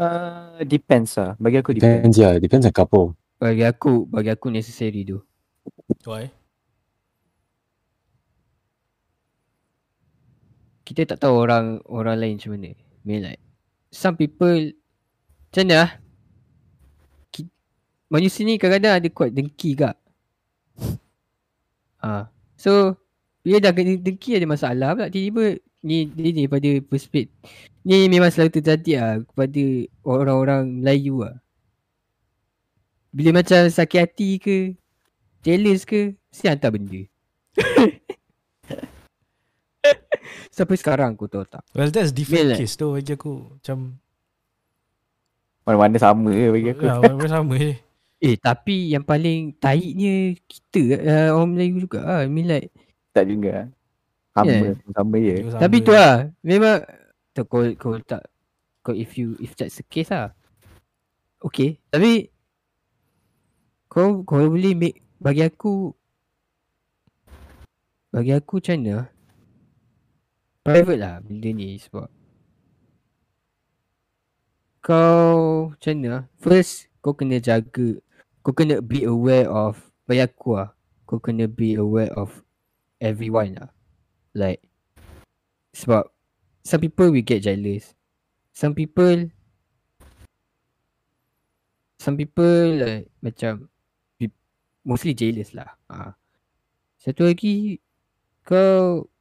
Uh, 0.01 0.65
depends 0.65 1.15
lah. 1.21 1.37
Bagi 1.37 1.61
aku 1.61 1.77
depends. 1.77 2.01
Depends, 2.01 2.17
yeah, 2.17 2.35
depends 2.41 2.65
on 2.65 2.73
couple. 2.73 3.13
Bagi 3.37 3.61
aku, 3.61 4.09
bagi 4.09 4.33
aku 4.33 4.49
necessary 4.49 5.05
tu. 5.05 5.21
Why? 6.09 6.33
Kita 10.85 11.05
tak 11.05 11.21
tahu 11.21 11.45
orang 11.45 11.85
orang 11.93 12.17
lain 12.17 12.41
macam 12.41 12.51
mana. 12.57 12.73
I 12.73 13.05
mean 13.05 13.21
like 13.25 13.41
some 13.93 14.17
people 14.17 14.73
macam 15.53 15.65
mana 15.69 15.77
lah? 15.77 15.91
Manusia 18.13 18.45
ni 18.47 18.61
kadang-kadang 18.61 19.01
ada 19.01 19.09
kuat 19.11 19.31
dengki 19.33 19.75
kak. 19.75 19.97
Ah, 22.05 22.29
so 22.55 23.01
bila 23.45 23.61
dah 23.61 23.73
kena 23.77 24.01
dengki 24.01 24.41
ada 24.41 24.49
masalah 24.49 24.97
pula 24.97 25.13
tiba-tiba 25.13 25.61
ni 25.85 26.09
ni 26.17 26.33
ni 26.33 26.45
pada 26.49 26.81
perspektif 26.89 27.29
ni 27.85 28.09
memang 28.09 28.33
selalu 28.33 28.57
terjadi 28.57 28.93
lah 28.97 29.13
kepada 29.29 29.65
orang-orang 30.09 30.81
Melayu 30.81 31.21
lah. 31.21 31.37
Bila 33.13 33.45
macam 33.45 33.69
sakit 33.69 34.01
hati 34.01 34.41
ke 34.41 34.57
jealous 35.45 35.85
ke 35.85 36.17
mesti 36.33 36.49
hantar 36.49 36.73
benda. 36.73 37.05
Sampai 40.57 40.81
sekarang 40.81 41.15
aku 41.15 41.29
tahu 41.29 41.45
tak. 41.45 41.63
Well, 41.77 41.93
that's 41.93 42.11
different 42.11 42.57
Well, 42.57 42.59
case 42.59 42.75
tu 42.75 42.97
bagi 42.97 43.13
aku. 43.13 43.61
Macam, 43.61 44.01
Mana-mana 45.65 45.97
sama 46.01 46.29
je 46.33 46.47
bagi 46.53 46.69
aku. 46.73 46.85
ya, 46.85 47.01
mana 47.01 47.29
sama 47.29 47.55
je. 47.61 47.73
Eh 48.25 48.37
tapi 48.41 48.97
yang 48.97 49.05
paling 49.05 49.53
taiknya 49.61 50.33
kita 50.49 50.81
uh, 51.05 51.29
orang 51.37 51.51
Melayu 51.53 51.85
juga 51.85 52.01
lah. 52.01 52.25
I 52.25 52.33
mean 52.33 52.49
like 52.49 52.73
Tak 53.15 53.25
juga. 53.31 53.71
Sama, 54.35 54.51
Yeah. 54.51 54.75
sama 54.91 55.17
je. 55.23 55.37
Sama 55.47 55.61
Tapi 55.63 55.77
tu 55.87 55.95
lah 55.95 56.27
Memang 56.43 56.83
tu, 57.31 57.47
kau, 57.47 57.63
kau 57.79 57.95
tak 58.03 58.27
kau 58.83 58.91
if 58.91 59.15
you 59.15 59.39
if 59.39 59.55
that's 59.55 59.79
the 59.79 59.87
case 59.87 60.11
lah 60.11 60.35
Okay 61.39 61.79
Tapi 61.95 62.29
Kau 63.87 64.27
kau 64.27 64.43
boleh 64.51 64.75
make 64.75 64.99
Bagi 65.23 65.47
aku 65.47 65.95
Bagi 68.11 68.35
aku 68.35 68.59
macam 68.59 68.77
mana 68.83 68.97
Private 70.67 70.99
lah 71.01 71.15
benda 71.23 71.49
ni 71.55 71.79
sebab 71.79 72.11
kau 74.85 75.73
macam 75.73 75.95
mana? 75.97 76.29
First 76.37 76.93
kau 77.01 77.17
kena 77.17 77.41
jaga 77.41 77.97
Kau 78.45 78.53
kena 78.53 78.85
be 78.85 79.09
aware 79.09 79.49
of 79.49 79.81
Bagi 80.05 80.21
aku 80.21 80.61
lah 80.61 80.77
Kau 81.09 81.17
kena 81.17 81.49
be 81.49 81.81
aware 81.81 82.13
of 82.13 82.44
Everyone 83.05 83.61
lah. 83.61 83.71
Like 84.33 84.65
Sebab 85.77 86.09
Some 86.65 86.81
people 86.81 87.13
will 87.13 87.21
get 87.21 87.45
jealous. 87.45 87.93
Some 88.57 88.73
people 88.73 89.29
Some 92.01 92.17
people 92.17 92.81
like 92.81 93.13
Macam 93.21 93.69
Mostly 94.85 95.13
jealous 95.13 95.53
lah. 95.53 95.69
Ha. 95.93 96.17
Satu 96.97 97.29
lagi 97.29 97.77
Kau 98.41 99.13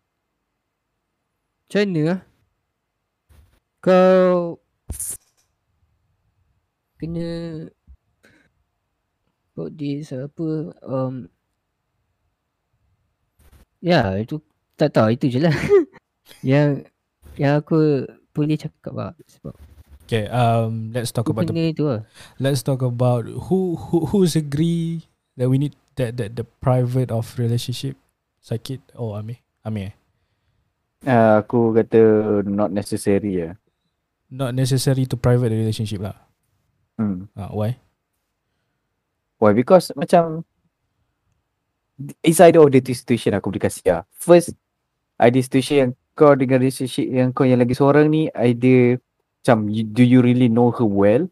Macam 1.67 1.83
mana 1.83 2.01
lah 2.07 2.19
Kau 3.83 4.63
kena 7.03 7.67
about 9.51 9.75
this 9.75 10.15
apa 10.15 10.71
um 10.87 11.27
ya 13.83 14.15
itu 14.15 14.39
tak 14.79 14.95
tahu 14.95 15.11
itu 15.11 15.27
je 15.27 15.39
lah 15.43 15.51
yang 16.41 16.87
yang 17.35 17.59
aku 17.59 18.07
boleh 18.31 18.55
cakap 18.55 18.93
lah 18.95 19.11
sebab 19.27 19.53
Okay, 20.03 20.27
um, 20.27 20.91
let's 20.91 21.15
talk 21.15 21.31
aku 21.31 21.31
about 21.31 21.47
the 21.47 21.71
itu 21.71 21.83
lah 21.87 22.03
let's 22.39 22.63
talk 22.63 22.83
about 22.83 23.27
who 23.47 23.75
who 23.75 24.07
who's 24.07 24.35
agree 24.35 25.07
that 25.39 25.47
we 25.51 25.59
need 25.59 25.75
that 25.99 26.15
that 26.19 26.35
the 26.39 26.43
private 26.63 27.11
of 27.11 27.27
relationship 27.39 27.99
sakit 28.43 28.79
oh 28.95 29.15
Amir 29.15 29.39
Amir 29.63 29.91
eh? 29.91 29.93
Uh, 31.03 31.43
aku 31.43 31.75
kata 31.75 31.99
not 32.47 32.71
necessary 32.71 33.43
ya. 33.43 33.59
not 34.31 34.55
necessary 34.55 35.03
to 35.03 35.19
private 35.19 35.51
the 35.51 35.59
relationship 35.59 35.99
lah 35.99 36.15
Hmm. 36.93 37.25
uh, 37.33 37.49
why 37.49 37.81
Why? 39.43 39.51
Because 39.51 39.91
macam 39.99 40.47
it's 42.21 42.41
either 42.41 42.61
of 42.61 42.71
the 42.73 42.81
two 42.81 42.95
situation 42.97 43.37
aku 43.37 43.53
boleh 43.53 43.63
kasih 43.69 43.85
lah. 43.85 44.03
First, 44.17 44.57
ada 45.17 45.37
situation 45.37 45.77
yang 45.77 45.91
kau 46.13 46.33
dengan 46.37 46.61
relationship 46.61 47.09
yang 47.09 47.33
kau 47.33 47.45
yang 47.45 47.61
lagi 47.61 47.73
seorang 47.73 48.09
ni 48.09 48.29
either 48.33 49.01
macam 49.43 49.67
you, 49.67 49.83
do 49.83 50.03
you 50.05 50.23
really 50.23 50.47
know 50.47 50.71
her 50.71 50.87
well? 50.87 51.27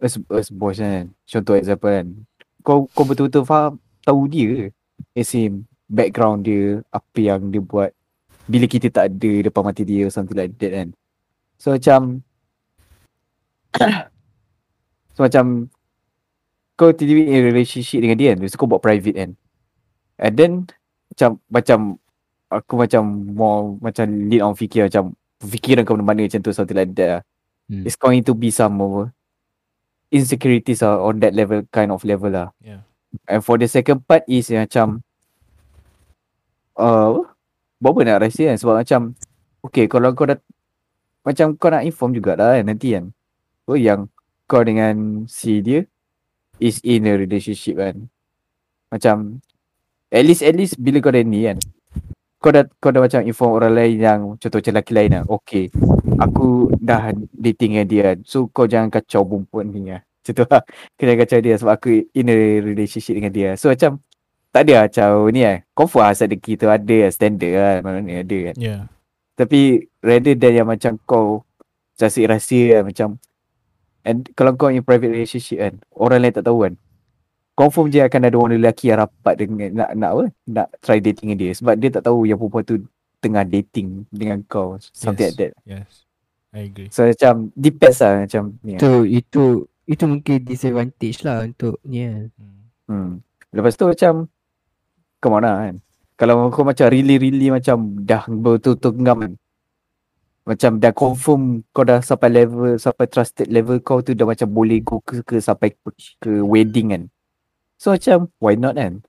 As, 0.00 0.20
as 0.32 0.52
boys 0.52 0.80
kan. 0.80 1.12
Contoh 1.24 1.56
example 1.56 1.88
kan. 1.88 2.06
Kau 2.60 2.84
kau 2.92 3.08
betul-betul 3.08 3.48
faham 3.48 3.80
tahu 4.04 4.28
dia. 4.28 4.68
As 5.16 5.32
in 5.32 5.64
background 5.88 6.44
dia, 6.44 6.84
apa 6.92 7.18
yang 7.18 7.48
dia 7.48 7.64
buat. 7.64 7.96
Bila 8.44 8.68
kita 8.68 8.92
tak 8.92 9.16
ada 9.16 9.32
depan 9.48 9.62
mata 9.64 9.80
dia 9.80 10.04
or 10.04 10.12
something 10.12 10.36
like 10.36 10.52
that 10.60 10.72
kan. 10.76 10.88
So 11.56 11.72
macam 11.72 12.20
So 15.16 15.24
macam 15.24 15.72
kau 16.76 16.92
tiba-tiba 16.92 17.28
in 17.32 17.44
relationship 17.44 18.00
dengan 18.04 18.16
dia 18.16 18.36
kan. 18.36 18.44
Tu 18.44 18.56
kau 18.60 18.68
buat 18.68 18.84
private 18.84 19.16
kan. 19.16 19.30
And 20.20 20.36
then 20.36 20.52
macam 21.08 21.40
macam 21.48 21.78
aku 22.52 22.74
macam 22.76 23.02
more 23.32 23.80
macam 23.80 24.04
lead 24.28 24.44
on 24.44 24.52
fikir 24.52 24.92
macam 24.92 25.16
fikiran 25.40 25.88
kau 25.88 25.96
mana 25.96 26.28
macam 26.28 26.44
tu 26.44 26.52
something 26.52 26.76
like 26.76 26.92
that 26.92 27.08
lah. 27.08 27.22
Hmm. 27.72 27.88
It's 27.88 27.96
going 27.96 28.20
to 28.28 28.36
be 28.36 28.52
some 28.52 28.76
over 28.84 29.16
insecurities 30.10 30.82
are 30.82 30.98
on 30.98 31.22
that 31.22 31.32
level 31.32 31.64
kind 31.70 31.94
of 31.94 32.02
level 32.02 32.34
lah. 32.34 32.50
Yeah. 32.60 32.82
And 33.30 33.40
for 33.40 33.56
the 33.56 33.70
second 33.70 34.04
part 34.04 34.26
is 34.26 34.50
yang 34.50 34.66
macam 34.66 35.02
uh, 36.76 37.24
buat 37.80 37.92
apa 37.96 38.00
nak 38.04 38.20
rahsia 38.26 38.52
kan 38.52 38.58
sebab 38.58 38.74
macam 38.82 39.00
okay 39.64 39.88
kalau 39.88 40.12
kau 40.12 40.28
dah 40.28 40.38
macam 41.24 41.54
kau 41.56 41.70
nak 41.70 41.86
inform 41.86 42.12
jugalah 42.12 42.58
kan 42.58 42.66
nanti 42.66 42.98
kan. 42.98 43.14
Oh 43.70 43.78
yang 43.78 44.10
kau 44.50 44.66
dengan 44.66 45.24
si 45.30 45.62
dia 45.62 45.86
is 46.58 46.82
in 46.84 47.06
a 47.06 47.14
relationship 47.16 47.78
kan. 47.78 48.10
Macam 48.90 49.40
at 50.10 50.22
least 50.26 50.42
at 50.42 50.54
least 50.58 50.74
bila 50.76 50.98
kau 50.98 51.14
dah 51.14 51.22
ni 51.22 51.46
kan 51.46 51.58
kau 52.40 52.50
dah 52.56 52.64
kau 52.80 52.88
dah 52.88 53.04
macam 53.04 53.20
inform 53.20 53.52
orang 53.60 53.72
lain 53.76 53.96
yang 54.00 54.20
contoh 54.40 54.58
macam 54.64 54.72
lelaki 54.72 54.92
lain 54.96 55.10
lah. 55.12 55.24
Okay. 55.28 55.68
Aku 56.16 56.72
dah 56.80 57.12
dating 57.36 57.76
dengan 57.76 57.86
dia 57.86 58.00
kan. 58.12 58.18
So 58.24 58.48
kau 58.48 58.64
jangan 58.64 58.88
kacau 58.88 59.28
perempuan 59.28 59.68
ni 59.68 59.92
lah. 59.92 60.00
Macam 60.20 60.32
tu 60.36 60.44
lah. 60.48 60.62
Kau 60.96 61.04
jangan 61.04 61.18
kacau 61.24 61.38
dia 61.40 61.54
sebab 61.56 61.72
aku 61.76 61.88
in 62.16 62.28
a 62.32 62.36
relationship 62.64 63.16
dengan 63.16 63.32
dia. 63.32 63.48
So 63.60 63.68
macam 63.68 64.00
tak 64.52 64.62
ada 64.66 64.72
lah 64.72 64.84
macam 64.88 65.08
ni 65.32 65.40
lah. 65.44 65.56
Confirm 65.76 66.02
lah 66.08 66.12
sadar 66.16 66.40
kita 66.40 66.64
ada 66.68 66.96
lah 67.04 67.10
standard 67.12 67.52
lah. 67.52 67.76
Mana 67.84 67.98
ni 68.00 68.16
ada 68.16 68.38
kan. 68.52 68.56
yeah 68.56 68.80
Tapi 69.36 69.88
rather 70.00 70.32
than 70.36 70.52
yang 70.64 70.68
macam 70.68 70.96
kau 71.04 71.44
Rasik 72.00 72.32
rahsia 72.32 72.80
kan 72.80 72.82
macam 72.88 73.08
And 74.08 74.24
kalau 74.32 74.56
kau 74.56 74.72
in 74.72 74.80
private 74.80 75.12
relationship 75.12 75.60
kan 75.60 75.74
Orang 75.92 76.24
lain 76.24 76.32
tak 76.32 76.48
tahu 76.48 76.64
kan 76.64 76.80
Confirm 77.60 77.92
je 77.92 78.00
akan 78.00 78.20
ada 78.24 78.36
orang 78.40 78.56
lelaki 78.56 78.88
yang 78.88 79.04
rapat 79.04 79.36
dengan 79.36 79.68
nak, 79.84 79.90
nak 79.92 80.10
apa? 80.16 80.24
Nak 80.48 80.66
try 80.80 80.96
dating 80.96 81.28
dengan 81.28 81.38
dia. 81.44 81.52
Sebab 81.52 81.76
dia 81.76 81.92
tak 81.92 82.08
tahu 82.08 82.24
yang 82.24 82.40
perempuan 82.40 82.64
tu 82.64 82.76
Tengah 83.20 83.44
dating 83.44 84.08
dengan 84.08 84.40
kau. 84.48 84.80
Something 84.80 85.28
Yes. 85.28 85.36
like 85.36 85.40
that. 85.44 85.52
yes. 85.68 85.92
I 86.56 86.72
agree. 86.72 86.88
So 86.88 87.04
macam 87.04 87.52
Depends 87.52 88.00
lah 88.00 88.24
macam 88.24 88.42
ni 88.64 88.74
kan. 88.74 88.80
itu 88.80 88.92
itu 89.06 89.42
itu 89.84 90.04
mungkin 90.08 90.36
disadvantage 90.40 91.20
lah 91.20 91.44
untuk 91.44 91.76
ni 91.84 92.08
kan 92.08 92.32
hmm. 92.32 92.60
hmm. 92.88 93.10
Lepas 93.52 93.76
tu 93.76 93.84
macam 93.84 94.12
Come 95.20 95.36
on 95.36 95.44
lah 95.44 95.54
kan? 95.68 95.76
Kalau 96.16 96.48
kau 96.48 96.64
macam 96.64 96.88
really-really 96.88 97.52
macam 97.52 97.92
Dah 98.08 98.24
betul-betul 98.24 99.04
ngam 99.04 99.18
kan? 99.20 99.32
Macam 100.48 100.70
dah 100.80 100.92
confirm 100.96 101.60
Kau 101.76 101.84
dah 101.84 102.00
sampai 102.00 102.32
level 102.32 102.80
Sampai 102.80 103.04
trusted 103.04 103.52
level 103.52 103.84
kau 103.84 104.00
tu 104.00 104.16
Dah 104.16 104.24
macam 104.24 104.48
boleh 104.48 104.80
go 104.80 105.04
ke, 105.04 105.20
ke 105.20 105.44
Sampai 105.44 105.76
ke, 105.76 105.92
ke 106.24 106.32
wedding 106.40 106.96
kan 106.96 107.04
So 107.80 107.96
macam 107.96 108.28
Why 108.36 108.60
not 108.60 108.76
kan? 108.76 109.00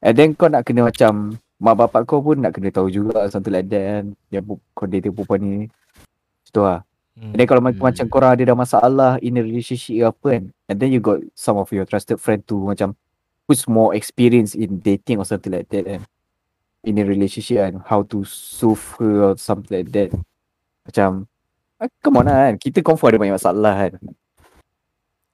And 0.00 0.14
then 0.16 0.32
kau 0.32 0.48
nak 0.48 0.64
kena 0.64 0.88
macam 0.88 1.36
Mak 1.60 1.76
bapak 1.76 2.08
kau 2.08 2.24
pun 2.24 2.40
nak 2.40 2.56
kena 2.56 2.72
tahu 2.72 2.88
juga 2.88 3.28
Something 3.28 3.52
like 3.52 3.68
that 3.68 3.84
kan? 3.84 4.04
Yang 4.32 4.56
kau 4.72 4.88
dating 4.88 5.12
perempuan 5.12 5.40
ni 5.44 5.60
Itu 6.48 6.64
lah. 6.64 6.80
Hmm. 7.20 7.36
And 7.36 7.38
then 7.38 7.46
kalau 7.46 7.60
Hmm. 7.60 7.76
hmm. 7.76 7.84
macam 7.84 8.04
korang 8.08 8.32
ada 8.32 8.42
dah 8.48 8.56
masalah 8.56 9.12
In 9.20 9.36
a 9.36 9.44
relationship 9.44 9.92
ke 9.92 10.04
apa 10.08 10.26
kan? 10.40 10.44
And 10.72 10.76
then 10.80 10.88
you 10.88 11.04
got 11.04 11.20
some 11.36 11.60
of 11.60 11.68
your 11.68 11.84
trusted 11.84 12.16
friend 12.16 12.40
tu 12.48 12.64
Macam 12.64 12.96
Who's 13.44 13.68
more 13.68 13.92
experience 13.92 14.56
in 14.56 14.80
dating 14.80 15.20
or 15.20 15.28
something 15.28 15.52
like 15.52 15.68
that 15.68 15.84
kan? 15.84 16.00
In 16.80 16.96
a 16.96 17.04
relationship 17.04 17.60
kan? 17.60 17.84
How 17.84 18.08
to 18.08 18.24
soothe 18.24 18.80
her 18.96 19.12
or 19.20 19.32
something 19.36 19.84
like 19.84 19.92
that. 19.92 20.16
Macam 20.88 21.28
ah, 21.76 21.92
Come 22.00 22.24
on 22.24 22.32
lah 22.32 22.48
kan? 22.48 22.54
Kita 22.56 22.80
confirm 22.80 23.12
ada 23.12 23.20
banyak 23.20 23.36
masalah 23.36 23.76
kan 23.76 24.00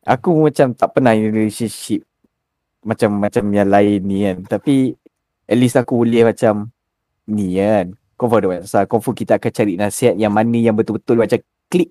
Aku 0.06 0.32
macam 0.48 0.72
tak 0.72 0.88
pernah 0.96 1.12
in 1.12 1.28
relationship 1.28 2.04
Macam 2.80 3.20
macam 3.20 3.44
yang 3.52 3.68
lain 3.68 4.00
ni 4.04 4.24
kan. 4.24 4.36
Tapi 4.46 4.96
At 5.50 5.56
least 5.58 5.76
aku 5.76 6.04
boleh 6.04 6.24
macam 6.24 6.72
Ni 7.28 7.60
kan. 7.60 7.94
Confirm 8.16 8.38
ada 8.40 8.48
banyak 8.48 8.64
masalah. 8.64 8.86
Confirm 8.88 9.14
kita 9.16 9.32
akan 9.36 9.50
cari 9.52 9.74
nasihat 9.76 10.14
Yang 10.16 10.32
mana 10.32 10.58
yang 10.58 10.76
betul-betul 10.76 11.16
macam 11.20 11.38
Klik 11.68 11.90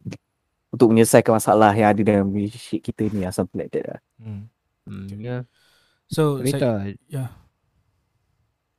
Untuk 0.74 0.90
menyelesaikan 0.90 1.38
masalah 1.38 1.72
Yang 1.74 1.90
ada 1.94 2.02
dalam 2.06 2.28
relationship 2.34 2.82
kita 2.82 3.10
ni 3.14 3.26
lah 3.26 3.34
Something 3.34 3.60
like 3.62 3.72
that 3.74 3.86
lah. 3.86 4.00
Hmm. 4.18 4.50
hmm, 4.90 5.08
ya. 5.22 5.38
So 6.10 6.42
tapi 6.42 6.50
saya, 6.50 6.62
tak. 6.62 6.78
yeah. 7.06 7.30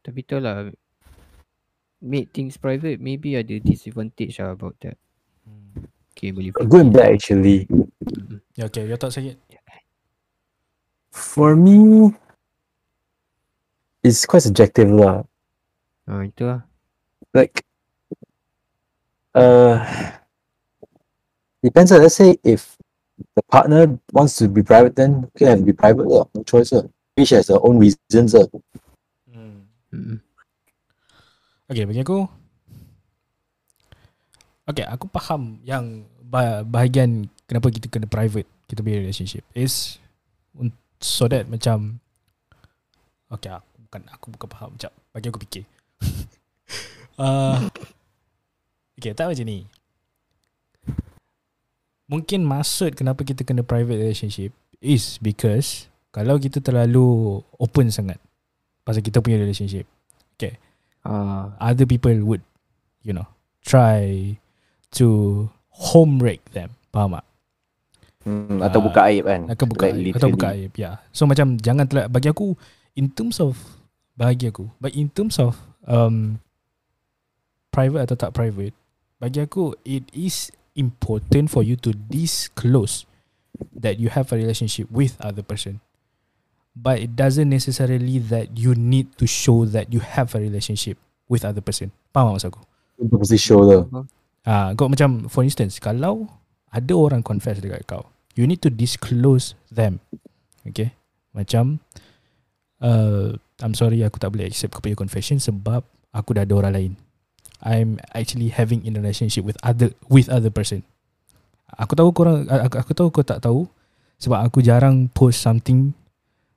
tapi 0.03 0.27
tu 0.27 0.43
lah 0.43 0.67
make 2.03 2.33
things 2.33 2.57
private 2.57 2.99
maybe 2.99 3.37
ada 3.37 3.55
disadvantage 3.61 4.41
lah 4.41 4.57
about 4.57 4.75
that. 4.83 4.97
Okay 6.21 6.37
boleh 6.37 6.53
Good 6.53 6.85
and 6.85 6.93
bad 6.93 7.17
actually. 7.17 7.65
yeah, 8.61 8.69
okay 8.69 8.85
your 8.85 9.01
thoughts 9.01 9.17
Syed 9.17 9.41
For 11.11 11.57
me, 11.57 12.13
it's 14.05 14.29
quite 14.29 14.45
subjective 14.45 14.93
lah. 14.93 15.25
ah 16.05 16.21
itu 16.23 16.45
lah 16.45 16.63
Like, 17.35 17.63
uh, 19.35 19.81
depends. 21.65 21.91
lah. 21.91 22.05
Let's 22.05 22.15
say 22.21 22.39
if 22.47 22.77
the 23.35 23.43
partner 23.51 23.99
wants 24.15 24.37
to 24.39 24.47
be 24.47 24.63
private, 24.63 24.95
then 24.95 25.27
can 25.35 25.47
have 25.51 25.61
to 25.63 25.67
be 25.67 25.75
private 25.75 26.07
lah. 26.07 26.27
No 26.37 26.43
choice 26.47 26.71
lah. 26.71 26.87
Each 27.19 27.35
has 27.35 27.51
their 27.51 27.59
own 27.65 27.79
reasons 27.81 28.35
lah. 28.39 28.47
hmm. 29.31 29.67
hmm. 29.91 30.19
Okay, 31.71 31.87
bagi 31.87 32.03
aku 32.03 32.40
Okay, 34.71 34.87
aku 34.87 35.11
faham 35.11 35.59
yang 35.67 36.07
bah- 36.23 36.63
bahagian 36.63 37.27
kenapa 37.51 37.75
kita 37.75 37.91
kena 37.91 38.07
private 38.07 38.47
kita 38.71 38.87
punya 38.87 39.03
relationship 39.03 39.43
is 39.59 39.99
so 41.03 41.27
that 41.27 41.49
macam 41.51 41.99
Okay, 43.31 43.47
aku 43.47 43.87
bukan 43.87 44.03
aku 44.11 44.27
bukan 44.35 44.49
faham 44.51 44.71
macam 44.75 44.91
bagi 45.15 45.27
aku 45.31 45.39
fikir. 45.47 45.63
uh, 47.15 47.63
okay, 48.99 49.15
tak 49.15 49.31
macam 49.31 49.47
ni. 49.47 49.71
Mungkin 52.11 52.43
maksud 52.43 52.99
kenapa 52.99 53.23
kita 53.23 53.47
kena 53.47 53.63
private 53.63 54.03
relationship 54.03 54.51
is 54.83 55.15
because 55.23 55.87
kalau 56.11 56.43
kita 56.43 56.59
terlalu 56.59 57.39
open 57.63 57.87
sangat 57.95 58.19
pasal 58.83 58.99
kita 58.99 59.23
punya 59.23 59.39
relationship 59.39 59.87
ah 61.05 61.57
other 61.57 61.89
people 61.89 62.13
would 62.21 62.45
you 63.01 63.13
know 63.17 63.25
try 63.65 64.37
to 64.97 65.49
home 65.71 66.19
wreck 66.19 66.43
them. 66.53 66.75
Faham 66.91 67.19
tak? 67.19 67.27
Hmm, 68.21 68.61
atau 68.61 68.79
Ah, 68.79 68.85
buka 68.85 69.01
aib 69.09 69.25
kan. 69.25 69.43
Akan 69.49 69.67
buka 69.71 69.85
Like, 69.89 69.97
aib 69.97 70.13
Atau 70.13 70.29
buka 70.29 70.49
literally. 70.53 70.69
aib 70.69 70.73
Ya 70.77 70.91
So 71.09 71.25
macam 71.25 71.57
Jangan 71.57 71.89
telah 71.89 72.05
Bagi 72.05 72.29
aku 72.29 72.53
In 72.93 73.09
terms 73.09 73.41
of 73.41 73.57
Bagi 74.13 74.53
aku 74.53 74.69
But 74.77 74.93
in 74.93 75.09
terms 75.09 75.41
of 75.41 75.57
um, 75.89 76.37
Private 77.73 78.05
atau 78.05 78.17
tak 78.21 78.37
private 78.37 78.77
Bagi 79.17 79.41
aku 79.41 79.73
It 79.89 80.05
is 80.13 80.53
important 80.77 81.49
For 81.49 81.65
you 81.65 81.81
to 81.81 81.97
disclose 81.97 83.09
That 83.73 83.97
you 83.97 84.13
have 84.13 84.29
a 84.29 84.37
relationship 84.37 84.93
With 84.93 85.17
other 85.17 85.41
person 85.41 85.81
But 86.77 87.01
it 87.01 87.17
doesn't 87.17 87.49
necessarily 87.49 88.21
That 88.21 88.53
you 88.53 88.77
need 88.77 89.17
to 89.17 89.25
show 89.25 89.65
That 89.65 89.97
you 89.97 90.05
have 90.05 90.37
a 90.37 90.41
relationship 90.45 91.01
With 91.25 91.41
other 91.41 91.65
person 91.65 91.89
Faham 92.13 92.37
tak 92.37 92.37
maksud 92.37 92.49
aku 92.53 92.61
Itu 93.01 93.17
mesti 93.17 93.39
show 93.41 93.65
lah. 93.65 93.89
Ah, 94.49 94.73
kau 94.73 94.89
macam 94.89 95.29
for 95.29 95.45
instance 95.45 95.77
kalau 95.77 96.25
ada 96.73 96.93
orang 96.97 97.21
confess 97.21 97.61
dekat 97.61 97.85
kau, 97.85 98.09
you 98.39 98.49
need 98.49 98.63
to 98.65 98.73
disclose 98.73 99.53
them. 99.69 100.01
Okay? 100.65 100.97
Macam 101.37 101.83
uh, 102.81 103.37
I'm 103.61 103.77
sorry 103.77 104.01
aku 104.01 104.17
tak 104.17 104.33
boleh 104.33 104.49
accept 104.49 104.73
kau 104.73 104.81
punya 104.81 104.97
confession 104.97 105.37
sebab 105.37 105.85
aku 106.17 106.37
dah 106.37 106.49
ada 106.49 106.55
orang 106.57 106.73
lain. 106.73 106.93
I'm 107.61 108.01
actually 108.17 108.49
having 108.49 108.89
in 108.89 108.97
a 108.97 109.01
relationship 109.05 109.45
with 109.45 109.61
other 109.61 109.93
with 110.09 110.33
other 110.33 110.49
person. 110.49 110.81
Aku 111.77 111.93
tahu 111.93 112.11
korang 112.17 112.49
aku, 112.49 112.77
aku 112.81 112.93
tahu 112.97 113.09
kau 113.13 113.25
tak 113.25 113.45
tahu 113.45 113.69
sebab 114.17 114.41
aku 114.41 114.65
jarang 114.65 115.13
post 115.13 115.45
something 115.45 115.93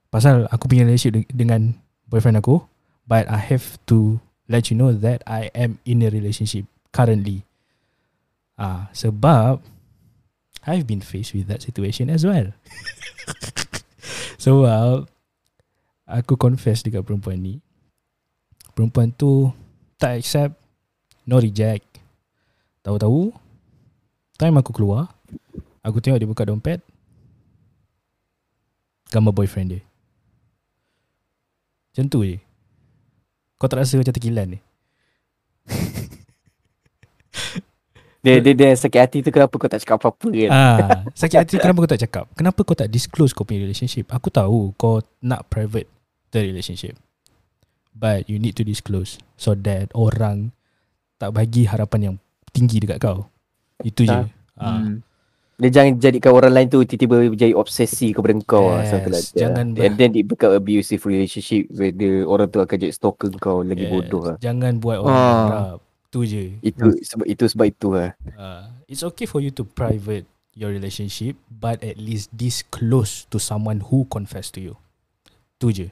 pasal 0.08 0.48
aku 0.52 0.72
punya 0.72 0.88
relationship 0.88 1.28
de- 1.28 1.32
dengan 1.32 1.76
boyfriend 2.08 2.40
aku 2.40 2.64
but 3.04 3.28
I 3.28 3.40
have 3.40 3.76
to 3.92 4.24
let 4.48 4.72
you 4.72 4.76
know 4.80 4.96
that 4.96 5.24
I 5.28 5.52
am 5.52 5.80
in 5.84 6.04
a 6.04 6.10
relationship 6.12 6.68
currently. 6.96 7.44
Ah, 8.54 8.90
sebab 8.94 9.60
I've 10.64 10.88
been 10.88 11.02
faced 11.02 11.34
with 11.34 11.50
that 11.50 11.66
situation 11.66 12.08
as 12.08 12.24
well. 12.24 12.54
so 14.44 14.64
uh, 14.64 15.04
aku 16.08 16.38
confess 16.38 16.86
dekat 16.86 17.04
perempuan 17.04 17.42
ni. 17.42 17.60
Perempuan 18.74 19.12
tu 19.14 19.52
tak 19.98 20.22
accept, 20.22 20.56
no 21.28 21.38
reject. 21.42 21.86
Tahu-tahu 22.86 23.34
time 24.38 24.56
aku 24.60 24.72
keluar, 24.76 25.12
aku 25.84 26.00
tengok 26.00 26.20
dia 26.20 26.30
buka 26.30 26.48
dompet 26.48 26.82
gambar 29.14 29.34
boyfriend 29.34 29.78
dia. 29.78 29.82
Macam 31.94 32.10
tu 32.10 32.26
je. 32.26 32.42
Kau 33.62 33.70
tak 33.70 33.86
rasa 33.86 34.02
macam 34.02 34.10
terkilan 34.18 34.58
ni? 34.58 34.60
Dia, 38.24 38.40
dia, 38.40 38.54
dia 38.56 38.72
sakit 38.72 39.00
hati 39.00 39.18
tu 39.20 39.30
kenapa 39.30 39.52
kau 39.52 39.68
tak 39.68 39.84
cakap 39.84 40.00
apa-apa 40.00 40.28
kan? 40.32 40.50
Ah, 40.50 40.78
sakit 41.12 41.38
hati 41.38 41.54
kenapa 41.60 41.78
kau 41.78 41.92
tak 41.92 42.02
cakap? 42.02 42.26
Kenapa 42.34 42.60
kau 42.64 42.72
tak 42.74 42.88
disclose 42.88 43.36
kau 43.36 43.44
punya 43.44 43.60
relationship? 43.62 44.08
Aku 44.10 44.32
tahu 44.32 44.72
kau 44.74 45.04
nak 45.20 45.52
private 45.52 45.92
the 46.32 46.40
relationship. 46.40 46.96
But 47.92 48.26
you 48.26 48.40
need 48.40 48.56
to 48.56 48.64
disclose 48.64 49.20
so 49.36 49.52
that 49.54 49.92
orang 49.92 50.56
tak 51.20 51.36
bagi 51.36 51.68
harapan 51.68 52.00
yang 52.02 52.16
tinggi 52.50 52.80
dekat 52.80 53.04
kau. 53.04 53.28
Itu 53.84 54.08
je. 54.08 54.16
Ah. 54.16 54.26
Ah. 54.56 54.80
Hmm. 54.80 55.04
Dia 55.54 55.70
jangan 55.70 56.02
jadikan 56.02 56.32
orang 56.32 56.50
lain 56.52 56.68
tu 56.68 56.82
tiba-tiba 56.82 57.30
jadi 57.30 57.54
obsesi 57.54 58.10
kepada 58.10 58.34
kau 58.42 58.74
Yes, 58.74 58.90
lah. 58.90 59.22
jangan 59.38 59.76
ber- 59.76 59.84
And 59.84 59.94
then 59.96 60.16
it 60.16 60.26
become 60.26 60.50
abusive 60.50 61.04
relationship 61.04 61.70
where 61.70 61.92
the 61.92 62.24
orang 62.24 62.50
tu 62.50 62.58
akan 62.58 62.74
jadi 62.74 62.90
stalker 62.90 63.30
kau 63.36 63.62
lagi 63.62 63.84
Yes. 63.84 63.92
bodoh 63.92 64.24
lah. 64.26 64.38
Jangan 64.40 64.80
buat 64.80 64.98
orang 64.98 65.12
Ah. 65.14 65.44
harap. 65.46 65.80
Tu 66.14 66.30
je. 66.30 66.44
Itu 66.62 66.94
sebab 67.02 67.26
itu 67.26 67.44
sebab 67.50 67.66
itu 67.66 67.90
lah. 67.90 68.14
Uh, 68.38 68.70
it's 68.86 69.02
okay 69.02 69.26
for 69.26 69.42
you 69.42 69.50
to 69.50 69.66
private 69.66 70.30
your 70.54 70.70
relationship 70.70 71.34
but 71.50 71.82
at 71.82 71.98
least 71.98 72.30
disclose 72.30 73.26
to 73.34 73.42
someone 73.42 73.82
who 73.90 74.06
confess 74.14 74.54
to 74.54 74.62
you. 74.62 74.78
Tu 75.58 75.74
je. 75.74 75.88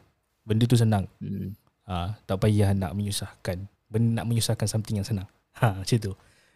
Benda 0.46 0.70
tu 0.70 0.78
senang. 0.78 1.10
Hmm. 1.18 1.58
Ah, 1.90 2.22
tak 2.30 2.46
payah 2.46 2.78
nak 2.78 2.94
menyusahkan. 2.94 3.66
Benda 3.90 4.22
nak 4.22 4.30
menyusahkan 4.30 4.70
something 4.70 5.02
yang 5.02 5.08
senang. 5.10 5.26
Ha, 5.62 5.84
macam 5.84 5.98
tu. 6.00 6.14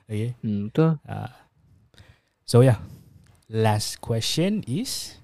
Okay. 0.08 0.38
Hmm, 0.40 0.72
betul. 0.72 1.02
Ah. 1.04 1.34
So 2.46 2.62
yeah. 2.62 2.80
Last 3.50 4.02
question 4.02 4.62
is 4.66 5.22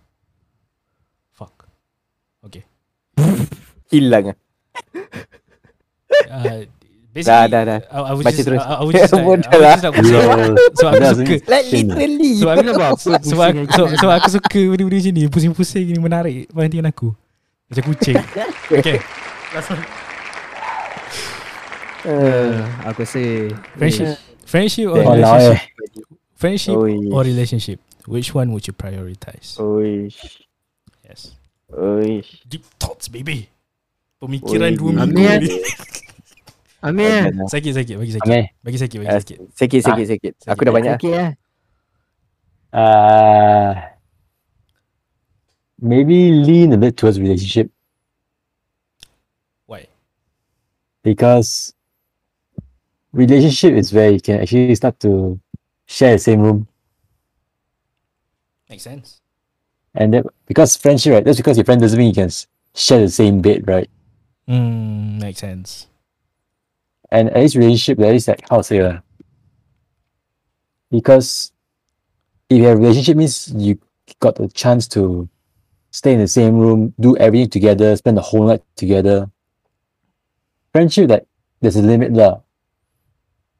fuck. 1.33 1.69
Okay. 2.45 2.65
Hilang 3.93 4.33
lah. 4.33 4.37
Uh, 6.29 6.65
Dah, 6.69 6.80
basically, 7.11 7.51
dah, 7.51 7.61
dah. 7.67 7.79
I, 7.91 7.97
I 8.01 8.13
was 8.15 8.23
Baca 8.23 8.35
just, 8.35 8.47
terus. 8.47 8.61
I, 8.63 8.73
I 8.79 8.83
was 8.83 8.93
just 8.95 9.13
like, 9.15 9.23
I 9.23 9.27
was 9.27 9.43
lah. 9.51 9.75
just 9.75 9.83
like, 9.83 9.95
so 10.79 10.83
aku 10.87 10.99
Dah, 10.99 11.11
suka 11.13 11.35
Like 11.45 11.65
literally. 11.69 12.33
So 12.39 12.45
aku 12.47 12.61
Nak 12.63 12.75
buat 12.75 12.91
pusing 12.95 13.37
lagi? 13.37 13.61
so, 13.75 13.81
so 13.99 14.05
aku 14.07 14.27
suka 14.31 14.59
benda-benda 14.71 14.97
macam 14.97 15.11
ni 15.13 15.23
Pusing-pusing 15.27 15.85
ni 15.87 15.99
menarik 15.99 16.37
perhatian 16.49 16.87
aku 16.87 17.11
Macam 17.67 17.83
kucing 17.91 18.15
Okay 18.79 18.97
Last 19.51 19.69
one 19.69 19.83
Uh, 22.01 22.65
aku 22.81 23.05
rasa 23.05 23.21
Friendship 23.77 24.17
Friendship 24.41 24.89
or 24.89 24.97
Yeah. 24.97 25.13
Relationship 25.13 25.53
eh. 25.53 25.61
Friendship 26.33 26.73
Oi. 26.73 26.93
or 27.13 27.21
relationship 27.21 27.77
Which 28.09 28.33
one 28.33 28.49
would 28.51 28.65
you 28.65 28.73
prioritize 28.73 29.61
Oi. 29.61 30.09
Yes 31.05 31.37
Oi. 31.69 32.25
Deep 32.49 32.65
thoughts 32.81 33.05
baby 33.05 33.53
Pemikiran 34.17 34.73
Oi. 34.73 34.77
dua 34.81 34.91
minggu 34.97 35.13
Amir. 35.21 35.41
Ni 36.81 36.89
Amir. 36.89 37.29
Sakit-sakit 37.45 37.95
Bagi 37.97 38.11
sakit 38.17 38.25
Amir. 38.25 38.45
Bagi 38.65 38.77
sakit 38.81 38.97
Bagi 38.97 39.09
Ah, 39.09 39.19
sakit 39.21 39.37
Sikit 39.53 39.79
sikit 39.85 40.05
sikit. 40.09 40.33
Aku 40.49 40.65
dah 40.65 40.73
banyak. 40.73 40.97
Okey 40.97 41.13
lah. 41.13 41.31
Uh, 42.71 43.75
maybe 45.81 46.31
lean 46.31 46.71
a 46.71 46.77
bit 46.79 46.95
towards 46.95 47.19
relationship 47.19 47.67
Why 49.67 49.91
because 51.03 51.73
relationship 53.11 53.73
is 53.75 53.91
where 53.91 54.11
you 54.11 54.21
can 54.23 54.39
actually 54.39 54.73
start 54.75 54.95
to 55.03 55.35
share 55.83 56.15
the 56.15 56.23
same 56.23 56.39
room 56.39 56.67
Makes 58.69 58.83
sense 58.87 59.19
and 59.93 60.13
that 60.13 60.23
because 60.47 60.77
friendship 60.79 61.11
right 61.11 61.25
that's 61.27 61.35
because 61.43 61.57
your 61.57 61.67
friend 61.67 61.81
doesn't 61.81 61.99
mean 61.99 62.15
you 62.15 62.23
can 62.23 62.31
share 62.71 63.03
the 63.03 63.11
same 63.11 63.43
bed 63.43 63.67
right 63.67 63.91
Hmm 64.47 65.19
Makes 65.19 65.43
sense 65.43 65.90
and 67.11 67.29
at 67.29 67.37
least 67.37 67.55
relationship 67.55 67.97
that 67.97 68.15
is 68.15 68.27
like 68.27 68.47
how 68.49 68.57
to 68.57 68.63
say 68.63 68.79
uh, 68.79 68.99
because 70.89 71.51
if 72.49 72.57
you 72.57 72.65
have 72.65 72.77
a 72.77 72.81
relationship 72.81 73.17
means 73.17 73.51
you 73.55 73.79
got 74.19 74.35
the 74.35 74.47
chance 74.49 74.87
to 74.87 75.27
stay 75.91 76.13
in 76.13 76.19
the 76.19 76.27
same 76.27 76.57
room 76.57 76.93
do 76.99 77.15
everything 77.17 77.49
together 77.49 77.95
spend 77.95 78.17
the 78.17 78.21
whole 78.21 78.47
night 78.47 78.63
together. 78.75 79.29
Friendship 80.71 81.09
that 81.09 81.27
there's 81.59 81.75
a 81.75 81.81
limit 81.81 82.13
lah. 82.13 82.39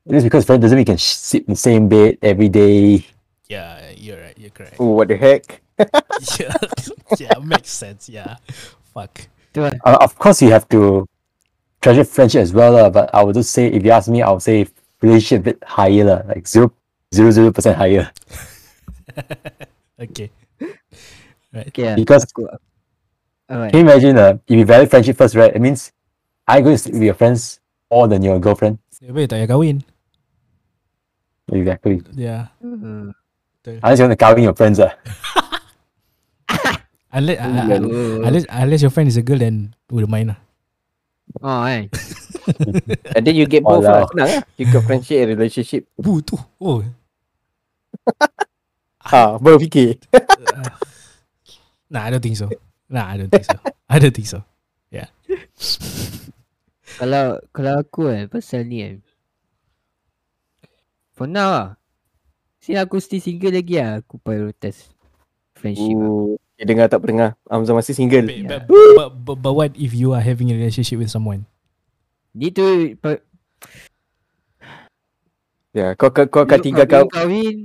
It 0.08 0.16
is 0.16 0.24
because 0.24 0.46
friend 0.46 0.62
doesn't 0.62 0.76
mean 0.76 0.88
you 0.88 0.94
can 0.96 0.98
sh- 0.98 1.20
sit 1.20 1.44
in 1.44 1.54
the 1.54 1.60
same 1.60 1.88
bed 1.88 2.18
every 2.22 2.50
day. 2.50 3.06
Yeah 3.48 3.92
You're 3.96 4.20
right 4.20 4.38
You're 4.38 4.50
correct. 4.52 4.76
Oh, 4.80 4.96
what 4.96 5.08
the 5.08 5.18
heck? 5.18 5.62
Yeah 6.40 6.56
Yeah 7.20 7.40
makes 7.44 7.70
sense 7.70 8.08
Yeah. 8.08 8.38
Fuck. 8.96 9.28
Uh, 9.56 9.72
of 10.00 10.16
course 10.16 10.42
you 10.42 10.52
have 10.52 10.68
to 10.70 11.08
treasure 11.82 12.06
friendship 12.06 12.42
as 12.42 12.54
well 12.54 12.74
lah, 12.74 12.90
but 12.90 13.10
I 13.14 13.26
would 13.26 13.36
just 13.36 13.52
say 13.52 13.68
if 13.68 13.84
you 13.84 13.92
ask 13.92 14.08
me 14.08 14.22
I 14.22 14.30
would 14.32 14.46
say 14.46 14.70
relationship 15.02 15.42
a 15.42 15.44
bit 15.52 15.58
higher 15.66 16.06
lah, 16.06 16.22
like 16.30 16.48
zero 16.48 16.72
zero 17.14 17.32
zero 17.34 17.52
percent 17.52 17.76
higher 17.76 18.10
Okay 20.06 20.30
Okey 21.52 21.84
lah. 21.84 21.96
because 21.98 22.24
Aku, 22.30 22.48
Alright. 23.52 23.76
Can 23.76 23.84
you 23.84 23.92
imagine 23.92 24.16
uh, 24.16 24.40
if 24.48 24.56
you 24.56 24.64
value 24.64 24.88
friendship 24.88 25.20
first, 25.20 25.36
right? 25.36 25.52
It 25.52 25.60
means 25.60 25.92
I 26.48 26.64
going 26.64 26.80
to 26.80 26.80
sleep 26.80 26.96
with 26.96 27.04
your 27.04 27.20
friends 27.20 27.60
more 27.92 28.08
than 28.08 28.24
your 28.24 28.40
girlfriend. 28.40 28.80
Tapi 28.96 29.28
tak 29.28 29.44
payah 29.44 29.50
kahwin 29.50 29.84
Exactly. 31.52 32.00
Yeah 32.16 32.54
Hmm. 32.64 33.12
Unless 33.62 34.00
you 34.02 34.06
want 34.10 34.18
to 34.18 34.22
kawin 34.22 34.42
your 34.42 34.58
friends, 34.58 34.82
uh. 34.82 34.90
Unless, 37.14 37.38
uh, 37.44 37.46
uh, 37.46 38.26
unless, 38.26 38.46
unless 38.50 38.82
your 38.82 38.90
friend 38.90 39.06
is 39.06 39.20
a 39.20 39.22
girl 39.22 39.38
Then 39.38 39.76
Boleh 39.86 40.10
main 40.10 40.34
lah 40.34 40.40
Oh 41.40 41.64
kan. 41.64 41.88
And 43.16 43.24
then 43.24 43.36
you 43.40 43.48
get 43.48 43.64
both 43.64 43.88
lah. 43.88 44.10
Senang 44.12 44.28
lah. 44.28 44.44
You 44.60 44.66
got 44.68 44.84
friendship 44.84 45.24
and 45.24 45.30
relationship. 45.40 45.88
Bu 45.96 46.20
tu 46.20 46.36
Oh 46.60 46.84
Ha, 49.12 49.40
baru 49.40 49.58
fikir. 49.62 50.02
Nah 51.92 52.08
I 52.08 52.10
don't 52.16 52.24
think 52.24 52.40
so 52.40 52.48
Nah 52.88 53.12
I 53.12 53.20
don't 53.20 53.28
think 53.28 53.44
so 53.44 53.60
I 53.92 54.00
don't 54.00 54.16
think 54.16 54.32
so 54.32 54.48
Kalau 57.00 57.40
kalau 57.56 57.74
aku 57.80 58.12
kan 58.12 58.28
pasal 58.28 58.68
ni 58.68 58.84
kan. 58.84 59.00
For 61.16 61.28
now 61.28 61.50
lah. 61.52 61.70
Si 62.60 62.76
aku 62.76 63.00
still 63.00 63.24
single 63.24 63.56
lagi 63.56 63.80
lah. 63.80 64.04
Aku 64.04 64.20
prioritize 64.20 64.92
friendship 65.56 65.96
lah. 65.98 66.36
Ooh, 66.62 66.64
dia 66.64 66.70
dengar 66.70 66.86
tak 66.88 67.02
dengar. 67.02 67.34
Hamzah 67.50 67.74
masih 67.74 67.98
single. 67.98 68.22
but, 68.46 68.70
but, 68.70 68.70
but, 68.70 69.10
but, 69.18 69.38
but 69.42 69.54
what 69.56 69.72
if 69.74 69.92
you 69.92 70.14
are 70.14 70.22
having 70.22 70.54
a 70.54 70.56
relationship 70.56 71.02
with 71.02 71.10
someone 71.10 71.50
Ni 72.32 72.48
tu 72.48 72.62
per- 72.96 73.26
Ya, 75.72 75.96
kau 75.96 76.12
kau, 76.12 76.28
kau 76.28 76.44
akan 76.44 76.60
You- 76.60 76.66
tinggal 76.68 76.86
kau 76.86 76.92
kau. 76.92 77.02
belum 77.02 77.16
kahwin 77.16 77.56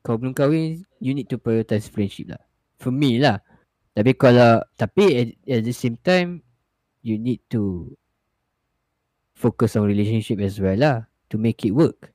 kau 0.00 0.14
belum 0.16 0.32
kahwin 0.32 0.68
you 0.98 1.12
need 1.12 1.28
to 1.28 1.36
prioritize 1.36 1.84
friendship 1.86 2.32
lah 2.32 2.40
for 2.80 2.88
me 2.88 3.20
lah 3.20 3.44
tapi 3.92 4.16
kalau 4.16 4.64
tapi 4.74 5.04
at, 5.14 5.28
at 5.44 5.60
the 5.62 5.74
same 5.76 6.00
time 6.00 6.40
you 7.04 7.20
need 7.20 7.44
to 7.46 7.92
focus 9.36 9.76
on 9.76 9.84
relationship 9.84 10.40
as 10.40 10.56
well 10.56 10.74
lah 10.74 11.04
to 11.28 11.36
make 11.36 11.60
it 11.62 11.76
work 11.76 12.08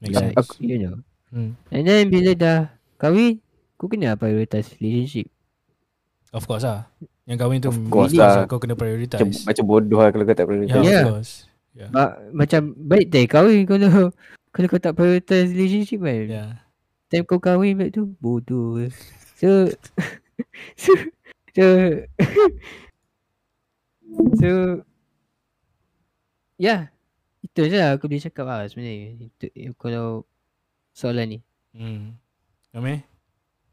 Make 0.00 0.16
Ya, 0.16 0.32
sense. 0.32 0.56
you 0.58 0.80
know 0.80 0.96
Hmm. 1.28 1.52
and 1.68 1.84
then 1.84 2.08
bila 2.08 2.32
dah 2.32 2.58
kahwin 2.96 3.42
kau 3.76 3.86
kena 3.86 4.14
prioritize 4.14 4.74
relationship 4.76 5.26
Of 6.30 6.44
course 6.44 6.62
lah. 6.62 6.84
Yang 7.24 7.36
kahwin 7.38 7.58
tu 7.58 7.68
Of 7.68 7.76
course 7.86 8.12
lah. 8.12 8.44
kau 8.44 8.56
kena 8.56 8.72
Macam, 8.72 8.82
prioritize. 8.82 9.42
macam 9.42 9.62
bodoh 9.64 9.98
lah 9.98 10.08
kalau 10.10 10.22
kau 10.22 10.32
tak 10.32 10.42
Yeah, 10.42 10.50
prioritize. 10.50 10.84
Yeah. 10.84 10.98
of 10.98 11.06
course. 11.08 11.30
Yeah. 11.72 11.88
Ma- 11.90 12.16
macam 12.34 12.60
baik 12.76 13.04
deh 13.08 13.24
kahwin 13.24 13.62
kalau 13.64 14.10
kalau 14.52 14.66
kau 14.66 14.78
tak 14.78 14.92
prioritize 14.92 15.48
relationship 15.50 15.98
kan 15.98 16.26
Yeah. 16.26 16.50
time 17.06 17.24
kau 17.24 17.38
kahwin 17.38 17.74
pula 17.74 17.88
tu 17.88 18.02
bodoh 18.18 18.82
so 19.36 19.68
so 20.76 20.90
so 21.52 21.64
so 24.40 24.48
ya 26.56 26.88
itu 27.38 27.60
je 27.62 27.76
lah 27.76 27.94
aku 27.94 28.06
boleh 28.06 28.18
cakap 28.18 28.44
lah 28.44 28.64
sebenarnya 28.64 29.22
itu, 29.22 29.46
kalau 29.76 30.24
soalan 30.90 31.28
ni 31.28 31.38
Hmm. 31.70 32.16
Ame? 32.72 33.04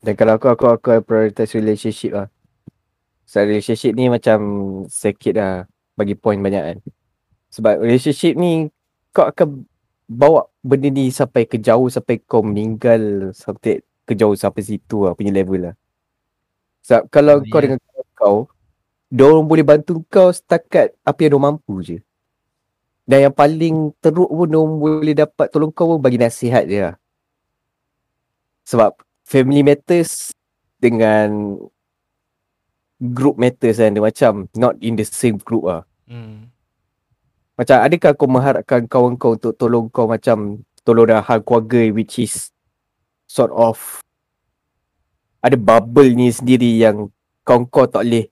Dan 0.03 0.13
kalau 0.19 0.35
aku 0.35 0.51
aku 0.51 0.65
aku 0.67 0.99
prioritize 1.07 1.55
relationship 1.55 2.11
lah. 2.11 2.27
So 3.23 3.39
relationship 3.39 3.95
ni 3.95 4.11
macam 4.11 4.39
sikit 4.91 5.33
lah 5.39 5.53
bagi 5.95 6.13
point 6.19 6.43
banyak 6.43 6.63
kan. 6.63 6.77
Sebab 7.55 7.79
relationship 7.79 8.35
ni 8.35 8.67
kau 9.15 9.31
akan 9.31 9.63
bawa 10.11 10.43
benda 10.59 10.91
ni 10.91 11.07
sampai 11.07 11.47
ke 11.47 11.55
jauh 11.55 11.87
sampai 11.87 12.19
kau 12.19 12.43
meninggal 12.43 13.31
sampai 13.31 13.79
ke 14.03 14.13
jauh 14.13 14.35
sampai 14.35 14.59
situ 14.59 15.07
lah 15.07 15.15
punya 15.15 15.31
level 15.31 15.71
lah. 15.71 15.75
Sebab 16.83 17.07
kalau 17.07 17.39
Oh, 17.39 17.47
kau 17.47 17.63
ya. 17.63 17.71
dengan 17.71 17.79
kau, 18.11 18.37
diorang 19.07 19.47
boleh 19.47 19.63
bantu 19.63 20.03
kau 20.11 20.35
setakat 20.35 20.91
apa 21.07 21.19
yang 21.23 21.39
diorang 21.39 21.55
mampu 21.55 21.79
je. 21.79 21.97
Dan 23.07 23.31
yang 23.31 23.35
paling 23.35 23.95
teruk 24.03 24.27
pun 24.27 24.47
diorang 24.51 24.75
boleh 24.83 25.15
dapat 25.15 25.47
tolong 25.47 25.71
kau 25.71 25.95
pun 25.95 25.99
bagi 26.03 26.19
nasihat 26.19 26.67
je 26.67 26.91
lah. 26.91 26.95
Sebab 28.67 28.95
family 29.33 29.65
matters 29.65 30.29
dengan 30.77 31.57
group 33.01 33.41
matters 33.41 33.81
kan 33.81 33.89
dia 33.89 34.05
macam 34.05 34.45
not 34.53 34.77
in 34.77 34.93
the 34.93 35.01
same 35.01 35.41
group 35.41 35.65
lah. 35.65 35.81
Hmm. 36.05 36.53
Macam 37.57 37.81
adakah 37.81 38.13
kau 38.13 38.29
mengharapkan 38.29 38.85
kawan 38.85 39.17
kau 39.17 39.33
untuk 39.33 39.57
tolong 39.57 39.89
kau 39.89 40.05
macam 40.05 40.61
tolong 40.85 41.09
dalam 41.09 41.25
hal 41.25 41.41
keluarga 41.41 41.81
which 41.89 42.21
is 42.21 42.53
sort 43.25 43.49
of 43.57 44.05
ada 45.41 45.57
bubble 45.57 46.13
ni 46.13 46.29
sendiri 46.29 46.77
yang 46.77 47.09
kawan 47.41 47.65
kau 47.65 47.89
tak 47.89 48.05
boleh 48.05 48.29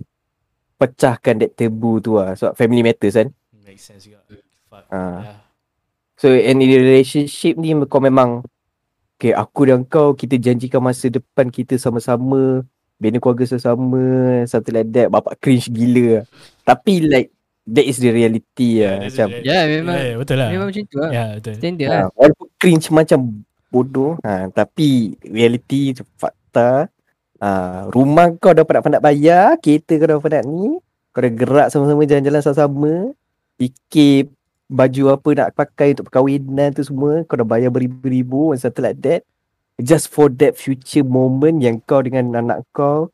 pecahkan 0.77 1.41
that 1.41 1.57
tabu 1.57 1.97
tu 1.97 2.21
lah. 2.21 2.37
Sebab 2.37 2.53
family 2.53 2.85
matters 2.85 3.17
kan. 3.17 3.33
Make 3.65 3.81
sense 3.81 4.05
juga. 4.05 4.21
Fuck. 4.69 4.85
Ah. 4.93 5.21
Yeah. 5.25 5.39
So 6.21 6.29
in 6.29 6.61
a 6.61 6.65
relationship 6.69 7.57
ni 7.57 7.73
kau 7.89 7.97
memang 7.97 8.45
Okay 9.21 9.37
aku 9.37 9.69
dan 9.69 9.85
kau 9.85 10.17
kita 10.17 10.33
janjikan 10.33 10.81
masa 10.81 11.05
depan 11.05 11.53
kita 11.53 11.77
sama-sama 11.77 12.65
Bina 12.97 13.21
keluarga 13.21 13.45
sama-sama 13.45 14.01
Something 14.49 14.73
like 14.81 14.89
that. 14.97 15.13
Bapak 15.13 15.37
cringe 15.37 15.69
gila. 15.69 16.25
Tapi 16.65 17.05
like 17.05 17.29
That 17.69 17.85
is 17.85 18.01
the 18.01 18.09
reality 18.09 18.81
Yeah, 18.81 18.97
lah 18.97 19.05
that's 19.05 19.13
Macam 19.21 19.27
the 19.29 19.45
ya 19.45 19.59
memang. 19.69 19.93
Yeah, 19.93 20.01
yeah, 20.09 20.17
betul 20.17 20.37
lah. 20.41 20.49
memang 20.49 20.67
macam 20.73 20.83
tu 20.89 20.97
lah 20.97 21.11
Ya, 21.13 21.25
betul. 21.37 21.53
standard 21.61 21.85
ha, 21.85 21.93
lah 21.93 22.05
Walaupun 22.17 22.47
cringe 22.57 22.87
macam 22.89 23.19
bodoh 23.69 24.11
ha, 24.25 24.49
Tapi 24.49 24.87
reality 25.21 25.81
fakta 26.17 26.89
ha, 27.37 27.49
Rumah 27.93 28.25
kau 28.41 28.57
dah 28.57 28.65
penat-penat 28.65 29.05
bayar 29.05 29.61
Kereta 29.61 30.01
kau 30.01 30.09
dah 30.09 30.17
penat 30.17 30.43
ni 30.49 30.81
Kau 31.13 31.21
dah 31.21 31.29
gerak 31.29 31.67
sama-sama 31.69 32.01
jalan-jalan 32.09 32.41
sama-sama 32.41 32.93
Fikir 33.61 34.33
baju 34.71 35.03
apa 35.19 35.29
nak 35.35 35.49
pakai 35.51 35.91
untuk 35.93 36.07
perkahwinan 36.07 36.71
tu 36.71 36.87
semua 36.87 37.27
Kau 37.27 37.35
dah 37.35 37.43
bayar 37.43 37.67
beribu-ribu 37.67 38.55
and 38.55 38.59
something 38.63 38.87
like 38.87 38.97
that 39.03 39.27
Just 39.75 40.07
for 40.07 40.31
that 40.39 40.55
future 40.55 41.03
moment 41.03 41.59
yang 41.59 41.83
kau 41.83 41.99
dengan 41.99 42.31
anak 42.39 42.63
kau 42.71 43.11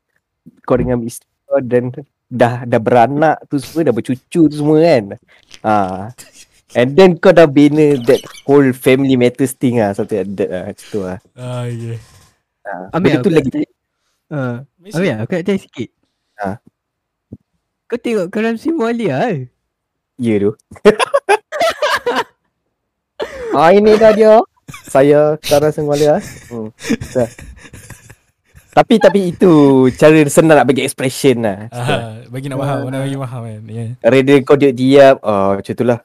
Kau 0.69 0.77
dengan 0.77 1.01
isteri 1.01 1.25
kau 1.49 1.57
dan 1.59 1.89
dah 2.29 2.61
dah 2.67 2.79
beranak 2.79 3.41
tu 3.49 3.57
semua 3.57 3.89
Dah 3.89 3.93
bercucu 3.95 4.45
tu 4.45 4.53
semua 4.53 4.77
kan 4.85 5.03
ha. 5.65 5.75
And 6.77 6.93
then 6.93 7.17
kau 7.17 7.34
dah 7.34 7.49
bina 7.49 7.97
that 8.05 8.21
whole 8.45 8.69
family 8.77 9.17
matters 9.17 9.57
thing 9.57 9.81
lah 9.81 9.97
Something 9.97 10.21
like 10.21 10.34
that 10.38 10.49
lah 10.53 10.63
Macam 10.69 10.85
tu 10.93 10.99
lah 11.01 11.17
Ah, 11.34 11.65
yeah. 11.65 11.99
Ambil 12.93 13.17
Benda 13.17 13.25
tu 13.25 13.31
lagi 13.34 13.49
Ah, 14.27 14.61
Ambil 14.93 15.13
aku 15.25 15.31
nak 15.34 15.43
tanya 15.47 15.59
sikit 15.59 15.89
Ha. 16.38 16.61
Kau 17.89 17.97
tengok 17.97 18.29
Karam 18.29 18.61
Simualia 18.61 19.25
eh? 19.34 19.49
Ya 20.18 20.35
tu 20.41 20.52
Ah 23.57 23.73
ini 23.73 23.98
dah 23.98 24.14
dia 24.14 24.41
Saya 24.89 25.38
Kara 25.41 25.69
Senguala 25.69 26.18
hmm. 26.49 26.69
dah. 27.14 27.30
Tapi 28.77 29.02
tapi 29.02 29.19
itu 29.34 29.53
cara 29.98 30.14
senang 30.30 30.61
nak 30.61 30.68
bagi 30.69 30.85
expression 30.85 31.41
lah 31.41 31.65
Ah, 31.73 32.22
bagi 32.30 32.49
nak 32.49 32.61
faham, 32.61 32.77
mana 32.85 33.02
bagi 33.02 33.18
faham 33.18 33.41
kan. 33.45 33.61
Yeah. 33.65 33.89
Rather 34.06 34.38
kau 34.45 34.57
diam-diam 34.57 35.15
Ah 35.26 35.57
macam 35.57 35.73
tu 35.73 35.85
lah 35.85 35.99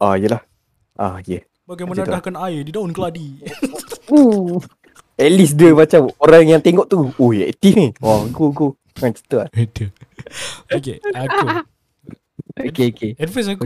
Ah 0.00 0.14
yelah 0.16 0.42
Ah 0.96 1.20
yeah 1.24 1.44
Bagaimana 1.64 2.00
Macam 2.00 2.04
tu. 2.08 2.12
dahkan 2.16 2.34
air 2.48 2.60
di 2.64 2.72
daun 2.72 2.92
keladi. 2.96 3.44
uh. 4.16 4.56
At 5.20 5.32
least 5.32 5.60
dia 5.60 5.76
macam 5.76 6.08
Orang 6.16 6.48
yang 6.48 6.64
tengok 6.64 6.88
tu 6.88 7.12
Oh 7.16 7.30
ya 7.36 7.48
aktif 7.48 7.76
ni 7.76 7.92
Oh 8.00 8.24
go 8.32 8.48
go 8.48 8.66
Macam 8.96 9.12
tu 9.28 9.36
lah 9.36 9.48
okay, 10.72 10.96
aku. 11.12 11.46
Okay 12.58 12.90
okay 12.90 13.12
At 13.14 13.30
first 13.30 13.48
aku, 13.48 13.64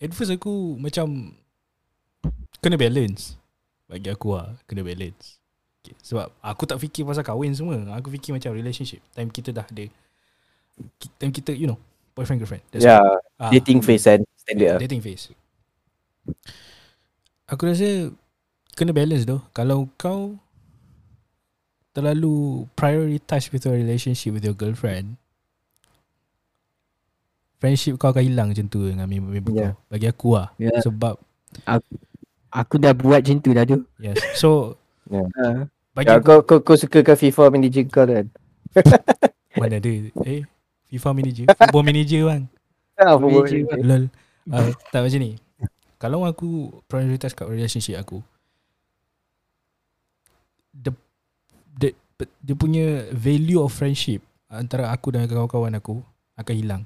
at 0.00 0.12
first 0.16 0.32
aku 0.32 0.80
macam 0.80 1.36
kena 2.64 2.80
balance. 2.80 3.36
Bagi 3.90 4.08
aku 4.08 4.36
lah, 4.36 4.56
kena 4.64 4.86
balance. 4.86 5.40
Okay. 5.80 5.96
Sebab 6.04 6.28
aku 6.44 6.62
tak 6.68 6.78
fikir 6.78 7.08
pasal 7.08 7.24
kahwin 7.24 7.56
semua. 7.56 7.80
Aku 7.96 8.12
fikir 8.12 8.36
macam 8.36 8.52
relationship. 8.52 9.00
Time 9.16 9.32
kita 9.32 9.50
dah 9.50 9.64
ada. 9.64 9.84
Time 11.16 11.32
kita, 11.32 11.56
you 11.56 11.68
know, 11.68 11.80
boyfriend 12.12 12.40
girlfriend. 12.40 12.64
That's 12.72 12.84
Ya 12.84 13.00
all. 13.00 13.20
Ah, 13.40 13.50
Dating 13.52 13.80
phase 13.80 14.04
kan 14.04 14.20
Standard 14.36 14.76
lah 14.76 14.80
Dating 14.80 15.00
phase. 15.00 15.32
Aku 17.48 17.64
rasa 17.66 18.12
kena 18.76 18.92
balance 18.92 19.24
tu. 19.28 19.40
Kalau 19.52 19.88
kau 19.96 20.36
terlalu 21.90 22.64
prioritize 22.78 23.50
with 23.50 23.66
your 23.66 23.74
relationship 23.74 24.30
with 24.32 24.46
your 24.46 24.54
girlfriend, 24.54 25.19
friendship 27.60 28.00
kau 28.00 28.10
akan 28.10 28.24
hilang 28.24 28.48
macam 28.50 28.66
tu 28.66 28.88
dengan 28.88 29.04
member-member 29.04 29.52
Yeah. 29.52 29.72
kau. 29.76 29.92
Bagi 29.92 30.06
aku 30.08 30.28
lah. 30.34 30.48
Ya. 30.56 30.72
Sebab, 30.80 31.14
Aku 32.50 32.82
dah 32.82 32.90
buat 32.90 33.22
macam 33.22 33.38
tu 33.38 33.54
dah 33.54 33.62
tu 33.62 33.86
yes. 34.02 34.18
So, 34.34 34.74
uh, 35.12 35.70
bagi 35.94 36.10
ya, 36.10 36.18
aku, 36.18 36.26
kau, 36.26 36.38
kau, 36.42 36.58
kau 36.66 36.76
sukakan 36.78 37.14
FIFA 37.14 37.44
manager 37.54 37.84
kau 37.86 38.06
kan 38.10 38.26
mana 39.60 39.78
ada. 39.78 39.90
Eh, 40.26 40.42
FIFA 40.90 41.10
manager. 41.14 41.46
Football 41.54 41.84
manager 41.86 42.20
bang. 42.26 42.42
Ah, 42.98 43.14
Manager 43.18 43.66
football 43.66 43.82
Lol. 43.86 44.04
Uh, 44.50 44.70
tak 44.90 45.00
macam 45.06 45.20
ni. 45.22 45.32
Kalau 46.00 46.24
aku 46.24 46.80
prioritize 46.88 47.36
kat 47.36 47.46
relationship 47.46 48.00
aku, 48.00 48.24
the, 50.72 50.90
the, 51.76 51.92
dia 52.40 52.54
punya 52.56 53.10
value 53.12 53.60
of 53.60 53.70
friendship 53.70 54.24
antara 54.50 54.90
aku 54.90 55.12
dan 55.14 55.28
kawan-kawan 55.28 55.76
aku 55.76 56.02
akan 56.34 56.54
hilang. 56.56 56.82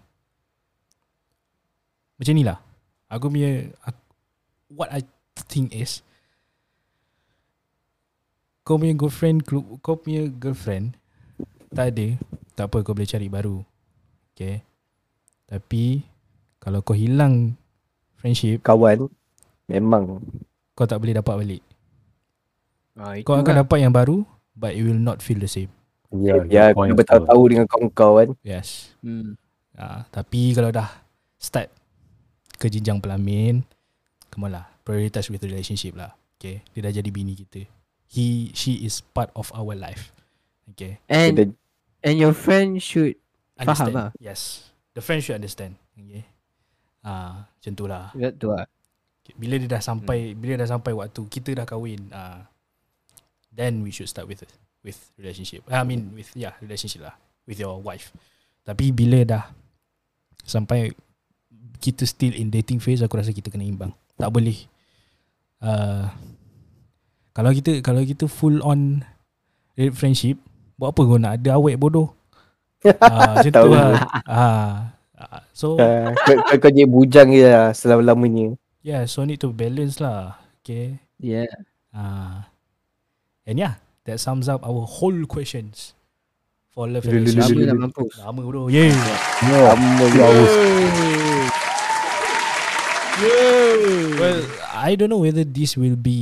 Macam 2.16 2.34
ni 2.34 2.44
lah. 2.46 2.58
Aku 3.10 3.30
punya, 3.30 3.70
aku, 3.82 4.00
what 4.70 4.90
I 4.90 5.02
think 5.50 5.74
is, 5.74 6.02
kau 8.64 8.80
punya 8.80 8.96
girlfriend, 8.96 9.44
kau 9.44 9.60
kau 9.78 10.00
punya 10.00 10.26
girlfriend 10.30 10.96
tak 11.74 11.90
ada, 11.94 12.16
tak 12.54 12.70
apa 12.70 12.80
kau 12.80 12.94
boleh 12.94 13.10
cari 13.10 13.28
baru. 13.28 13.60
Okay. 14.34 14.62
Tapi 15.50 16.02
kalau 16.58 16.80
kau 16.80 16.96
hilang 16.96 17.54
friendship, 18.16 18.64
Kawan 18.64 19.10
Memang 19.64 20.20
kau 20.76 20.84
tak 20.84 21.00
boleh 21.00 21.16
dapat 21.16 21.34
balik. 21.40 21.62
ah, 22.98 23.16
Kau 23.24 23.38
akan 23.38 23.64
dapat 23.64 23.78
yang 23.80 23.94
baru 23.94 24.24
but 24.52 24.76
it 24.76 24.82
will 24.84 24.98
not 24.98 25.20
feel 25.24 25.40
the 25.40 25.48
same. 25.48 25.70
Yeah, 26.14 26.46
Ya 26.46 26.70
good 26.70 26.78
point 26.78 26.90
kau 26.90 26.94
as 26.94 27.00
bertahu-tahu 27.04 27.42
dengan 27.50 27.66
kawan-kawan 27.66 28.28
kan 28.38 28.46
Yes. 28.46 28.94
hmm. 29.02 29.34
Ah, 29.74 30.06
tapi 30.14 30.54
kalau 30.54 30.70
dah 30.70 30.86
start 31.38 31.66
ke 32.56 32.70
jenjang 32.70 33.02
pelamin, 33.02 33.66
come 34.30 34.50
on 34.50 34.60
lah. 34.60 34.66
Prioritize 34.84 35.28
with 35.32 35.44
relationship 35.44 35.96
lah. 35.96 36.12
Okay. 36.36 36.60
Dia 36.76 36.90
dah 36.90 36.92
jadi 36.92 37.08
bini 37.08 37.32
kita. 37.34 37.64
He, 38.08 38.52
she 38.52 38.84
is 38.84 39.00
part 39.00 39.32
of 39.34 39.50
our 39.56 39.74
life. 39.74 40.12
Okay. 40.74 41.00
And 41.08 41.56
and 42.04 42.14
your 42.20 42.36
friend 42.36 42.80
should 42.80 43.16
Understand. 43.54 43.94
Faham 43.94 43.94
lah. 43.94 44.08
Yes. 44.18 44.70
The 44.94 45.02
friend 45.02 45.22
should 45.22 45.38
understand. 45.38 45.78
Okay. 45.94 46.26
Ah, 47.06 47.46
macam 47.46 47.72
tu 47.74 47.84
lah. 47.86 48.10
Tu 48.14 48.48
lah 48.50 48.66
Bila 49.38 49.56
dia 49.56 49.70
dah 49.70 49.80
sampai 49.80 50.36
bila 50.36 50.60
dah 50.60 50.68
sampai 50.68 50.92
waktu 50.92 51.22
kita 51.32 51.56
dah 51.56 51.64
kahwin, 51.64 52.12
uh, 52.12 52.44
then 53.48 53.80
we 53.80 53.88
should 53.88 54.10
start 54.10 54.28
with 54.28 54.44
with 54.84 55.00
relationship. 55.16 55.64
I 55.72 55.80
mean 55.80 56.12
with 56.12 56.28
yeah, 56.36 56.52
relationship 56.60 57.08
lah 57.08 57.16
with 57.48 57.56
your 57.56 57.80
wife. 57.80 58.12
Tapi 58.68 58.92
bila 58.92 59.24
dah 59.24 59.44
sampai 60.44 60.92
kita 61.80 62.04
still 62.04 62.34
in 62.34 62.50
dating 62.50 62.78
phase, 62.78 63.02
aku 63.02 63.18
rasa 63.18 63.34
kita 63.34 63.50
kena 63.50 63.66
imbang. 63.66 63.92
Tak 64.14 64.30
boleh 64.30 64.56
uh, 65.64 66.06
kalau 67.34 67.50
kita 67.50 67.82
kalau 67.82 68.02
kita 68.06 68.30
full 68.30 68.62
on 68.62 69.02
friendship, 69.98 70.38
buat 70.78 70.94
apa 70.94 71.00
kau 71.02 71.18
nak 71.18 71.34
ada 71.42 71.58
awet 71.58 71.80
bodoh? 71.80 72.14
Ah, 73.00 73.40
macam 73.40 73.48
tu 73.48 73.72
lah. 73.72 73.96
Ah, 74.28 74.92
ah, 75.16 75.40
so 75.56 75.80
Uh, 75.80 76.12
kau, 76.28 76.60
kau, 76.60 76.68
jadi 76.68 76.84
bujang 76.84 77.32
je 77.32 77.48
lah 77.48 77.72
selama-lamanya. 77.72 78.60
yeah, 78.84 79.08
so 79.08 79.24
need 79.24 79.40
to 79.40 79.48
balance 79.56 80.04
lah. 80.04 80.36
Okay. 80.60 81.00
Yeah. 81.16 81.48
Ah, 81.96 82.52
and 83.48 83.56
yeah, 83.56 83.80
that 84.04 84.20
sums 84.20 84.52
up 84.52 84.60
our 84.60 84.84
whole 84.84 85.24
questions 85.24 85.96
for 86.76 86.84
love 86.84 87.08
and 87.08 87.24
relationship. 87.24 87.56
Lama 87.56 87.72
nak 87.72 87.78
mampus. 87.88 88.12
Lama 88.20 88.40
bro. 88.44 88.68
Yeah. 88.68 88.92
Lama 89.48 90.04
two 90.12 91.23
hours. 93.18 94.18
Well, 94.18 94.40
I 94.74 94.94
don't 94.94 95.10
know 95.10 95.22
whether 95.22 95.44
this 95.44 95.76
will 95.76 95.96
be 95.96 96.18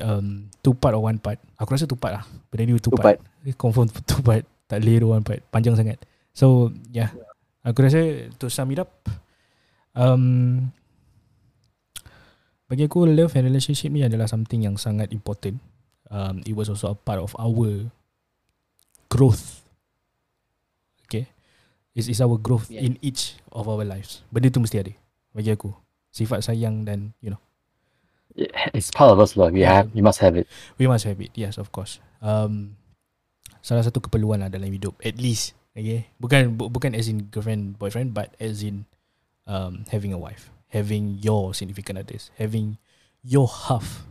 um 0.00 0.48
two 0.60 0.74
part 0.74 0.94
or 0.94 1.02
one 1.04 1.18
part. 1.18 1.38
Aku 1.56 1.74
rasa 1.74 1.88
two 1.88 1.98
part 1.98 2.20
lah. 2.20 2.24
Benda 2.52 2.68
ni 2.68 2.76
two, 2.78 2.92
Two 2.92 3.00
part. 3.00 3.18
Eh, 3.44 3.54
Confirm 3.56 3.88
two 4.04 4.20
part. 4.20 4.44
Tak 4.64 4.80
boleh 4.80 5.00
dua 5.00 5.20
one 5.20 5.24
part. 5.24 5.40
Panjang 5.52 5.76
sangat. 5.76 6.00
So, 6.32 6.72
yeah. 6.90 7.12
Aku 7.64 7.80
rasa 7.80 8.28
to 8.36 8.52
sum 8.52 8.68
it 8.76 8.80
up, 8.80 8.92
um, 9.96 10.68
bagi 12.68 12.84
aku 12.84 13.08
love 13.08 13.32
and 13.32 13.48
relationship 13.48 13.88
ni 13.88 14.04
adalah 14.04 14.28
something 14.28 14.60
yang 14.60 14.76
sangat 14.76 15.08
important. 15.16 15.56
Um, 16.12 16.44
it 16.44 16.52
was 16.52 16.68
also 16.68 16.92
a 16.92 16.96
part 16.98 17.24
of 17.24 17.32
our 17.40 17.88
growth. 19.08 19.64
Okay. 21.08 21.24
It's, 21.96 22.04
it's 22.12 22.20
our 22.20 22.36
growth 22.36 22.68
Yeah. 22.68 22.84
in 22.84 23.00
each 23.00 23.40
of 23.48 23.64
our 23.64 23.80
lives. 23.80 24.20
Benda 24.28 24.52
tu 24.52 24.60
mesti 24.60 24.84
ada. 24.84 24.92
Bagi 25.32 25.48
aku. 25.48 25.72
Sifat 26.14 26.46
sayang 26.46 26.86
dan, 26.86 27.10
you 27.18 27.34
know, 27.34 27.42
It's 28.74 28.90
part 28.90 29.14
of 29.14 29.22
us, 29.22 29.38
lah. 29.38 29.50
We 29.50 29.62
have, 29.62 29.94
we 29.94 30.02
must 30.02 30.18
have 30.18 30.34
it. 30.34 30.50
We 30.74 30.90
must 30.90 31.06
have 31.06 31.22
it. 31.22 31.30
Yes, 31.38 31.54
of 31.54 31.70
course. 31.70 32.02
Um, 32.18 32.74
salah 33.62 33.86
satu 33.86 34.02
keperluan 34.02 34.42
lah 34.42 34.50
dalam 34.50 34.74
hidup. 34.74 34.98
At 35.06 35.22
least. 35.22 35.54
Okay. 35.70 36.10
Bukan 36.18 36.58
bu- 36.58 36.66
bukan 36.66 36.98
as 36.98 37.06
in 37.06 37.30
girlfriend, 37.30 37.78
boyfriend, 37.78 38.10
but 38.10 38.34
as 38.42 38.66
in 38.66 38.90
um, 39.46 39.86
having 39.94 40.10
a 40.10 40.18
wife. 40.18 40.50
Having 40.74 41.22
your 41.22 41.54
significant 41.54 42.02
others. 42.02 42.34
Having 42.34 42.82
your 43.22 43.46
half. 43.46 44.02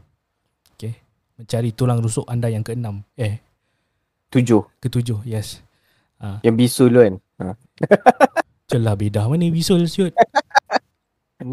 Okay. 0.79 1.03
Mencari 1.35 1.75
tulang 1.75 1.99
rusuk 1.99 2.23
anda 2.31 2.47
yang 2.47 2.63
keenam. 2.63 3.03
Eh, 3.19 3.43
Tujuh. 4.31 4.63
ketujuh. 4.79 5.19
Yes. 5.27 5.59
Yang 6.47 6.55
bisul 6.55 6.95
kan. 6.95 7.13
Ha. 7.43 7.45
Celah 8.71 8.95
bedah 8.95 9.27
mana 9.27 9.51
bisul 9.51 9.83
siut. 9.91 10.15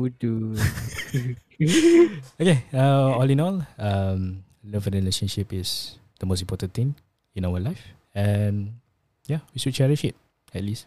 Bodoh. 0.01 0.57
Okay. 2.41 2.65
Uh, 2.73 3.13
all 3.21 3.29
in 3.29 3.41
all, 3.41 3.61
um, 3.79 4.43
love 4.65 4.87
and 4.87 4.95
relationship 4.97 5.53
is 5.53 5.99
the 6.19 6.25
most 6.27 6.41
important 6.41 6.73
thing 6.73 6.95
in 7.35 7.45
our 7.45 7.61
life. 7.61 7.81
And 8.15 8.81
yeah, 9.27 9.41
we 9.53 9.61
should 9.61 9.75
cherish 9.75 10.05
it 10.05 10.17
at 10.55 10.65
least. 10.65 10.87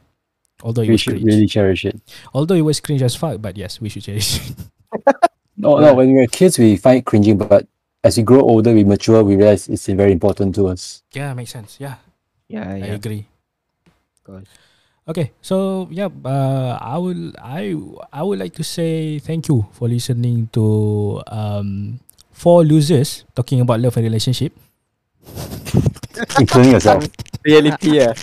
Although 0.64 0.81
it 0.81 0.88
We 0.90 0.94
was 0.98 1.02
should 1.02 1.14
cringe. 1.22 1.26
really 1.26 1.45
cherish 1.48 1.85
it. 1.85 1.99
Although 2.34 2.56
it 2.56 2.65
was 2.65 2.80
cringe 2.80 3.02
as 3.03 3.15
fuck, 3.15 3.41
but 3.41 3.56
yes, 3.57 3.80
we 3.81 3.90
should 3.90 4.03
cherish 4.03 4.40
it. 4.49 4.56
No, 5.56 5.80
Yeah. 5.80 5.94
no. 5.94 5.94
When 5.94 6.07
we 6.10 6.15
were 6.19 6.26
kids, 6.27 6.57
we 6.57 6.76
find 6.77 6.98
it 6.99 7.06
cringing, 7.06 7.38
but 7.38 7.68
as 8.03 8.18
we 8.18 8.23
grow 8.23 8.41
older, 8.41 8.73
we 8.73 8.84
mature, 8.84 9.23
we 9.23 9.35
realize 9.35 9.69
it's 9.69 9.85
very 9.85 10.11
important 10.11 10.56
to 10.56 10.68
us. 10.68 11.03
yeah, 11.14 11.31
makes 11.35 11.52
sense. 11.53 11.77
Yeah, 11.80 11.95
Yeah, 12.49 12.65
I 12.68 12.77
yeah. 12.77 12.85
agree. 12.98 13.27
Of 13.85 14.23
course. 14.26 14.49
Okay, 15.03 15.35
so 15.43 15.88
yeah, 15.91 16.07
uh, 16.23 16.80
I 16.80 16.95
will 16.95 17.35
I 17.35 17.75
I 18.07 18.23
would 18.23 18.39
like 18.39 18.55
to 18.55 18.63
say 18.63 19.19
thank 19.19 19.51
you 19.51 19.67
for 19.75 19.91
listening 19.91 20.47
to 20.55 21.19
um 21.27 21.99
four 22.31 22.63
losers 22.63 23.27
talking 23.35 23.59
about 23.59 23.84
love 23.84 23.99
and 23.99 24.07
relationship. 24.07 24.55
including 26.39 26.71
yourself. 26.80 27.03
Reality 27.43 27.99
lah. 27.99 28.15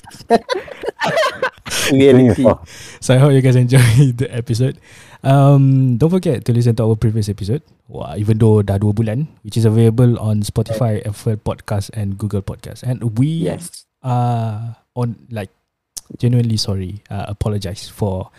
including 1.93 2.33
Reality. 2.33 2.43
yourself. 2.49 2.65
So 3.01 3.15
I 3.15 3.19
hope 3.21 3.33
you 3.33 3.43
guys 3.45 3.57
enjoyed 3.57 4.17
the 4.21 4.29
episode. 4.33 4.81
Um, 5.21 5.97
don't 6.01 6.09
forget 6.11 6.45
to 6.49 6.53
listen 6.53 6.77
to 6.81 6.85
our 6.89 6.97
previous 6.97 7.29
episode. 7.29 7.61
Wah, 7.93 8.17
even 8.17 8.41
though 8.41 8.65
dah 8.65 8.81
dua 8.81 8.93
bulan, 8.97 9.29
which 9.45 9.57
is 9.61 9.69
available 9.69 10.17
on 10.17 10.41
Spotify, 10.41 11.05
Apple 11.05 11.37
Podcast, 11.37 11.93
and 11.93 12.17
Google 12.17 12.41
Podcast. 12.41 12.81
And 12.89 13.21
we 13.21 13.53
Yes. 13.53 13.85
are 14.01 14.81
on 14.97 15.29
like 15.29 15.53
genuinely 16.19 16.57
sorry. 16.57 17.03
Uh, 17.11 17.27
apologize 17.29 17.89
for 17.89 18.31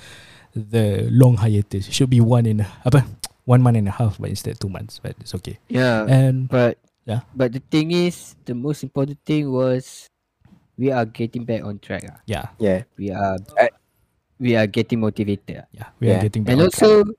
the 0.55 1.07
long 1.11 1.37
hiatus. 1.37 1.87
It 1.87 1.93
should 1.93 2.09
be 2.11 2.19
one 2.19 2.45
in 2.45 2.65
apa 2.83 3.05
one 3.45 3.61
month 3.63 3.77
and 3.77 3.87
a 3.87 3.95
half, 3.95 4.19
but 4.19 4.29
instead 4.29 4.59
two 4.59 4.69
months. 4.69 4.99
But 4.99 5.15
it's 5.19 5.33
okay. 5.39 5.59
Yeah. 5.69 6.05
And 6.09 6.49
But 6.49 6.77
Yeah. 7.01 7.25
But 7.33 7.51
the 7.57 7.63
thing 7.65 7.89
is, 7.91 8.37
the 8.45 8.53
most 8.53 8.85
important 8.85 9.17
thing 9.25 9.49
was 9.49 10.05
we 10.77 10.93
are 10.93 11.03
getting 11.05 11.49
back 11.49 11.65
on 11.65 11.81
track. 11.81 12.05
ah. 12.05 12.21
yeah, 12.29 12.53
Yeah. 12.61 12.85
We 12.93 13.09
are 13.09 13.41
I- 13.57 13.73
we 14.37 14.53
are 14.57 14.69
getting 14.69 15.01
motivated. 15.01 15.65
ah. 15.65 15.67
yeah, 15.73 15.89
we 15.97 16.13
are 16.13 16.21
getting 16.21 16.45
back. 16.45 16.53
And 16.53 16.61
on 16.61 16.69
also 16.69 17.09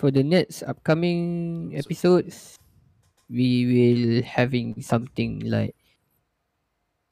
for 0.00 0.08
the 0.10 0.24
next 0.24 0.64
upcoming 0.64 1.72
episodes, 1.76 2.56
we 3.28 3.68
will 3.68 4.24
having 4.24 4.80
something 4.80 5.44
like 5.44 5.76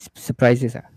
s- 0.01 0.09
surprises. 0.17 0.73
Ah. 0.73 0.89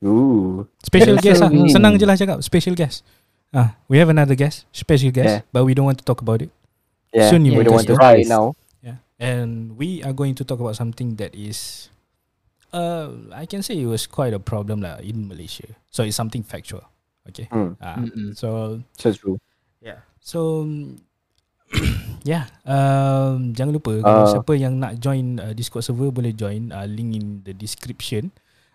Ooh. 0.00 0.64
Special 0.80 1.18
guest 1.18 1.42
lah. 1.42 1.50
we- 1.50 1.68
Senang 1.68 1.98
je 1.98 2.06
lah 2.06 2.16
cakap. 2.16 2.40
Special 2.40 2.72
guest. 2.72 3.02
Ah, 3.50 3.74
we 3.90 3.98
have 3.98 4.06
another 4.06 4.38
guest, 4.38 4.62
special 4.70 5.10
guest, 5.10 5.42
Yeah. 5.42 5.50
but 5.50 5.66
we 5.66 5.74
don't 5.74 5.84
want 5.84 5.98
to 5.98 6.06
talk 6.06 6.22
about 6.22 6.38
it. 6.38 6.54
Yeah. 7.10 7.26
Soon 7.28 7.42
you 7.42 7.58
we 7.58 7.66
will 7.66 7.74
don't 7.74 7.82
want 7.82 7.90
to 7.90 7.98
it 7.98 8.30
now. 8.30 8.54
Yeah, 8.78 9.02
and 9.18 9.74
we 9.74 10.06
are 10.06 10.14
going 10.14 10.38
to 10.38 10.46
talk 10.46 10.62
about 10.62 10.78
something 10.78 11.18
that 11.18 11.34
is, 11.34 11.90
uh, 12.70 13.10
I 13.34 13.50
can 13.50 13.66
say 13.66 13.74
it 13.74 13.90
was 13.90 14.06
quite 14.06 14.30
a 14.30 14.38
problem 14.38 14.86
lah 14.86 15.02
in 15.02 15.26
Malaysia. 15.26 15.66
So 15.90 16.06
it's 16.06 16.14
something 16.14 16.46
factual. 16.46 16.86
Okay. 17.26 17.50
Hmm. 17.50 17.74
Ah, 17.82 17.98
Mm-mm. 17.98 18.38
so 18.38 18.78
So 18.94 19.10
true. 19.10 19.42
yeah. 19.82 20.06
So 20.22 20.62
yeah. 22.22 22.46
Um, 22.62 23.50
jangan 23.54 23.74
lupa 23.74 23.98
kalau 23.98 24.24
Uh, 24.26 24.30
siapa 24.30 24.52
yang 24.54 24.78
nak 24.78 24.98
join 24.98 25.38
uh, 25.38 25.52
Discord 25.52 25.82
server 25.82 26.10
boleh 26.10 26.30
join. 26.30 26.70
Uh, 26.70 26.86
link 26.86 27.14
in 27.14 27.42
the 27.42 27.50
description. 27.50 28.30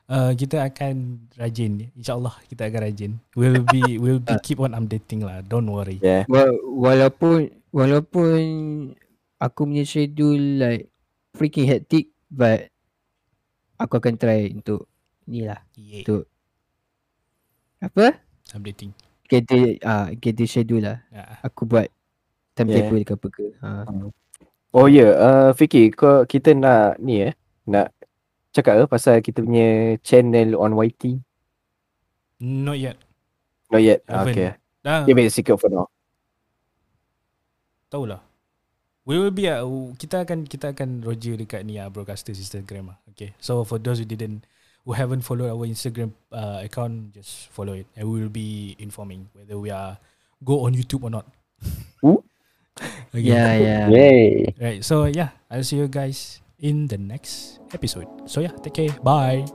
Uh, 0.06 0.38
kita 0.38 0.62
akan 0.62 1.26
rajin. 1.34 1.90
InsyaAllah 1.98 2.38
kita 2.46 2.70
akan 2.70 2.82
rajin. 2.86 3.12
We'll 3.34 3.66
be 3.66 3.98
We'll 3.98 4.22
be 4.22 4.38
keep 4.46 4.62
on 4.62 4.78
updating 4.78 5.26
lah. 5.26 5.42
Don't 5.42 5.66
worry. 5.66 5.98
Yeah. 5.98 6.30
Wa- 6.30 6.62
walaupun 6.62 7.50
walaupun 7.74 8.38
aku 9.42 9.60
punya 9.66 9.82
schedule 9.82 10.62
like 10.62 10.94
freaking 11.34 11.66
hectic 11.66 12.14
but 12.30 12.70
aku 13.82 13.98
akan 13.98 14.14
try 14.22 14.46
untuk 14.54 14.86
ni 15.26 15.50
lah. 15.50 15.66
Yeah. 15.74 16.06
Tu. 16.06 16.22
apa? 17.82 18.22
Updating. 18.54 18.94
Gather 19.26 19.82
ah 19.82 19.90
uh, 19.90 20.08
gather 20.22 20.46
schedule 20.46 20.86
lah. 20.86 20.98
Yeah. 21.10 21.42
aku 21.42 21.66
buat 21.66 21.90
timetable 22.54 23.02
ke 23.02 23.14
apa 23.18 23.28
ke. 23.34 23.46
Ha 23.62 23.70
Oh 24.76 24.92
ya, 24.92 25.08
yeah. 25.08 25.12
uh, 25.16 25.50
Fikir 25.56 25.96
kau 25.96 26.28
kita 26.28 26.52
nak 26.52 27.00
ni 27.00 27.24
eh, 27.24 27.34
nak 27.64 27.96
cakap 28.56 28.74
ke 28.80 28.86
pasal 28.88 29.20
kita 29.20 29.44
punya 29.44 30.00
channel 30.00 30.56
on 30.56 30.80
YT? 30.80 31.20
Not 32.40 32.80
yet 32.80 32.96
Not 33.72 33.82
yet. 33.84 34.00
Haven't. 34.08 34.36
Okay. 34.38 34.50
Dah 34.86 35.04
Keep 35.04 35.18
it 35.18 35.34
secret 35.34 35.58
for 35.58 35.68
now. 35.68 35.90
Tahulah 37.90 38.22
We 39.06 39.20
will 39.20 39.34
be 39.34 39.50
uh, 39.50 39.66
Kita 39.98 40.24
akan 40.24 40.48
Kita 40.48 40.72
akan 40.72 41.04
Roger 41.04 41.38
dekat 41.38 41.68
ni 41.68 41.78
uh, 41.78 41.90
Broadcasters 41.92 42.40
Instagram 42.40 42.94
lah 42.94 42.98
Okay 43.14 43.34
So 43.42 43.66
for 43.68 43.78
those 43.78 44.02
who 44.02 44.08
didn't 44.08 44.46
Who 44.86 44.94
haven't 44.94 45.26
followed 45.26 45.50
our 45.50 45.66
Instagram 45.66 46.14
uh, 46.30 46.62
account 46.66 47.14
Just 47.14 47.50
follow 47.54 47.74
it 47.74 47.90
And 47.98 48.10
we 48.10 48.22
will 48.22 48.34
be 48.34 48.78
informing 48.78 49.30
Whether 49.34 49.58
we 49.58 49.70
are 49.70 49.98
Go 50.42 50.66
on 50.66 50.78
YouTube 50.78 51.06
or 51.06 51.12
not 51.14 51.26
Ooh. 52.06 52.22
okay. 53.16 53.24
yeah 53.24 53.56
yeah 53.56 53.84
Yay. 53.88 54.52
Right 54.60 54.80
so 54.84 55.08
yeah 55.08 55.34
I'll 55.48 55.64
see 55.64 55.80
you 55.80 55.88
guys 55.88 56.45
In 56.66 56.88
the 56.90 56.98
next 56.98 57.60
episode 57.78 58.10
So 58.26 58.42
yeah 58.42 58.50
Take 58.66 58.74
care 58.74 58.90
Bye 59.06 59.46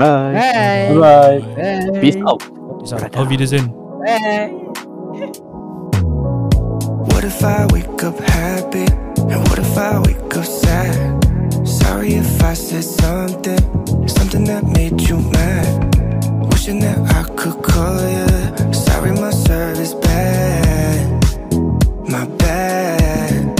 Bye. 0.00 0.32
bye 0.32 0.96
Bye. 0.96 1.40
bye 1.92 2.00
Peace 2.00 2.16
out. 2.24 2.40
Peace 2.80 2.92
out 2.96 3.12
Auf 3.16 3.28
Wiedersehen 3.28 3.68
bye 4.00 4.48
What 7.12 7.24
if 7.24 7.44
I 7.44 7.66
wake 7.72 8.02
up 8.04 8.18
happy? 8.18 8.84
And 9.28 9.40
what 9.48 9.58
if 9.58 9.76
I 9.78 9.98
wake 10.00 10.36
up 10.36 10.44
sad? 10.44 11.24
Sorry 11.66 12.14
if 12.14 12.42
I 12.42 12.54
said 12.54 12.84
something, 12.84 13.58
something 14.08 14.44
that 14.44 14.64
made 14.64 15.00
you 15.00 15.16
mad. 15.18 15.94
Wishing 16.52 16.80
that 16.80 16.98
I 17.16 17.22
could 17.36 17.62
call 17.62 17.96
you. 18.00 18.72
Sorry, 18.74 19.12
my 19.12 19.30
service 19.30 19.94
bad. 19.94 21.24
My 22.08 22.26
bad. 22.36 23.58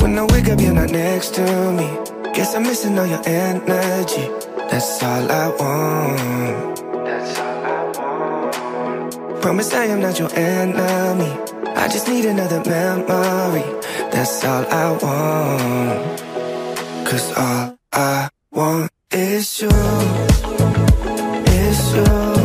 When 0.00 0.16
I 0.18 0.22
wake 0.30 0.48
up, 0.48 0.60
you're 0.60 0.74
not 0.74 0.90
next 0.90 1.34
to 1.34 1.42
me. 1.72 1.88
Guess 2.38 2.54
I'm 2.54 2.62
missing 2.62 2.96
all 2.96 3.04
your 3.04 3.20
energy. 3.26 4.30
That's 4.70 5.02
all 5.02 5.28
I 5.28 5.48
want. 5.58 6.76
That's 7.04 7.38
all 7.40 7.64
I 7.66 7.82
want. 7.98 9.42
Promise 9.42 9.74
I 9.74 9.86
am 9.86 10.00
not 10.00 10.20
your 10.20 10.32
enemy. 10.32 11.32
I 11.74 11.88
just 11.88 12.06
need 12.06 12.26
another 12.26 12.62
memory. 12.64 13.64
That's 14.12 14.44
all 14.44 14.64
I 14.70 14.86
want. 15.02 16.20
Cause 17.08 17.36
all 17.36 17.76
I 17.92 18.28
want 18.52 18.92
is 19.10 19.60
you. 19.60 19.70
Is 21.58 21.94
you. 21.96 22.37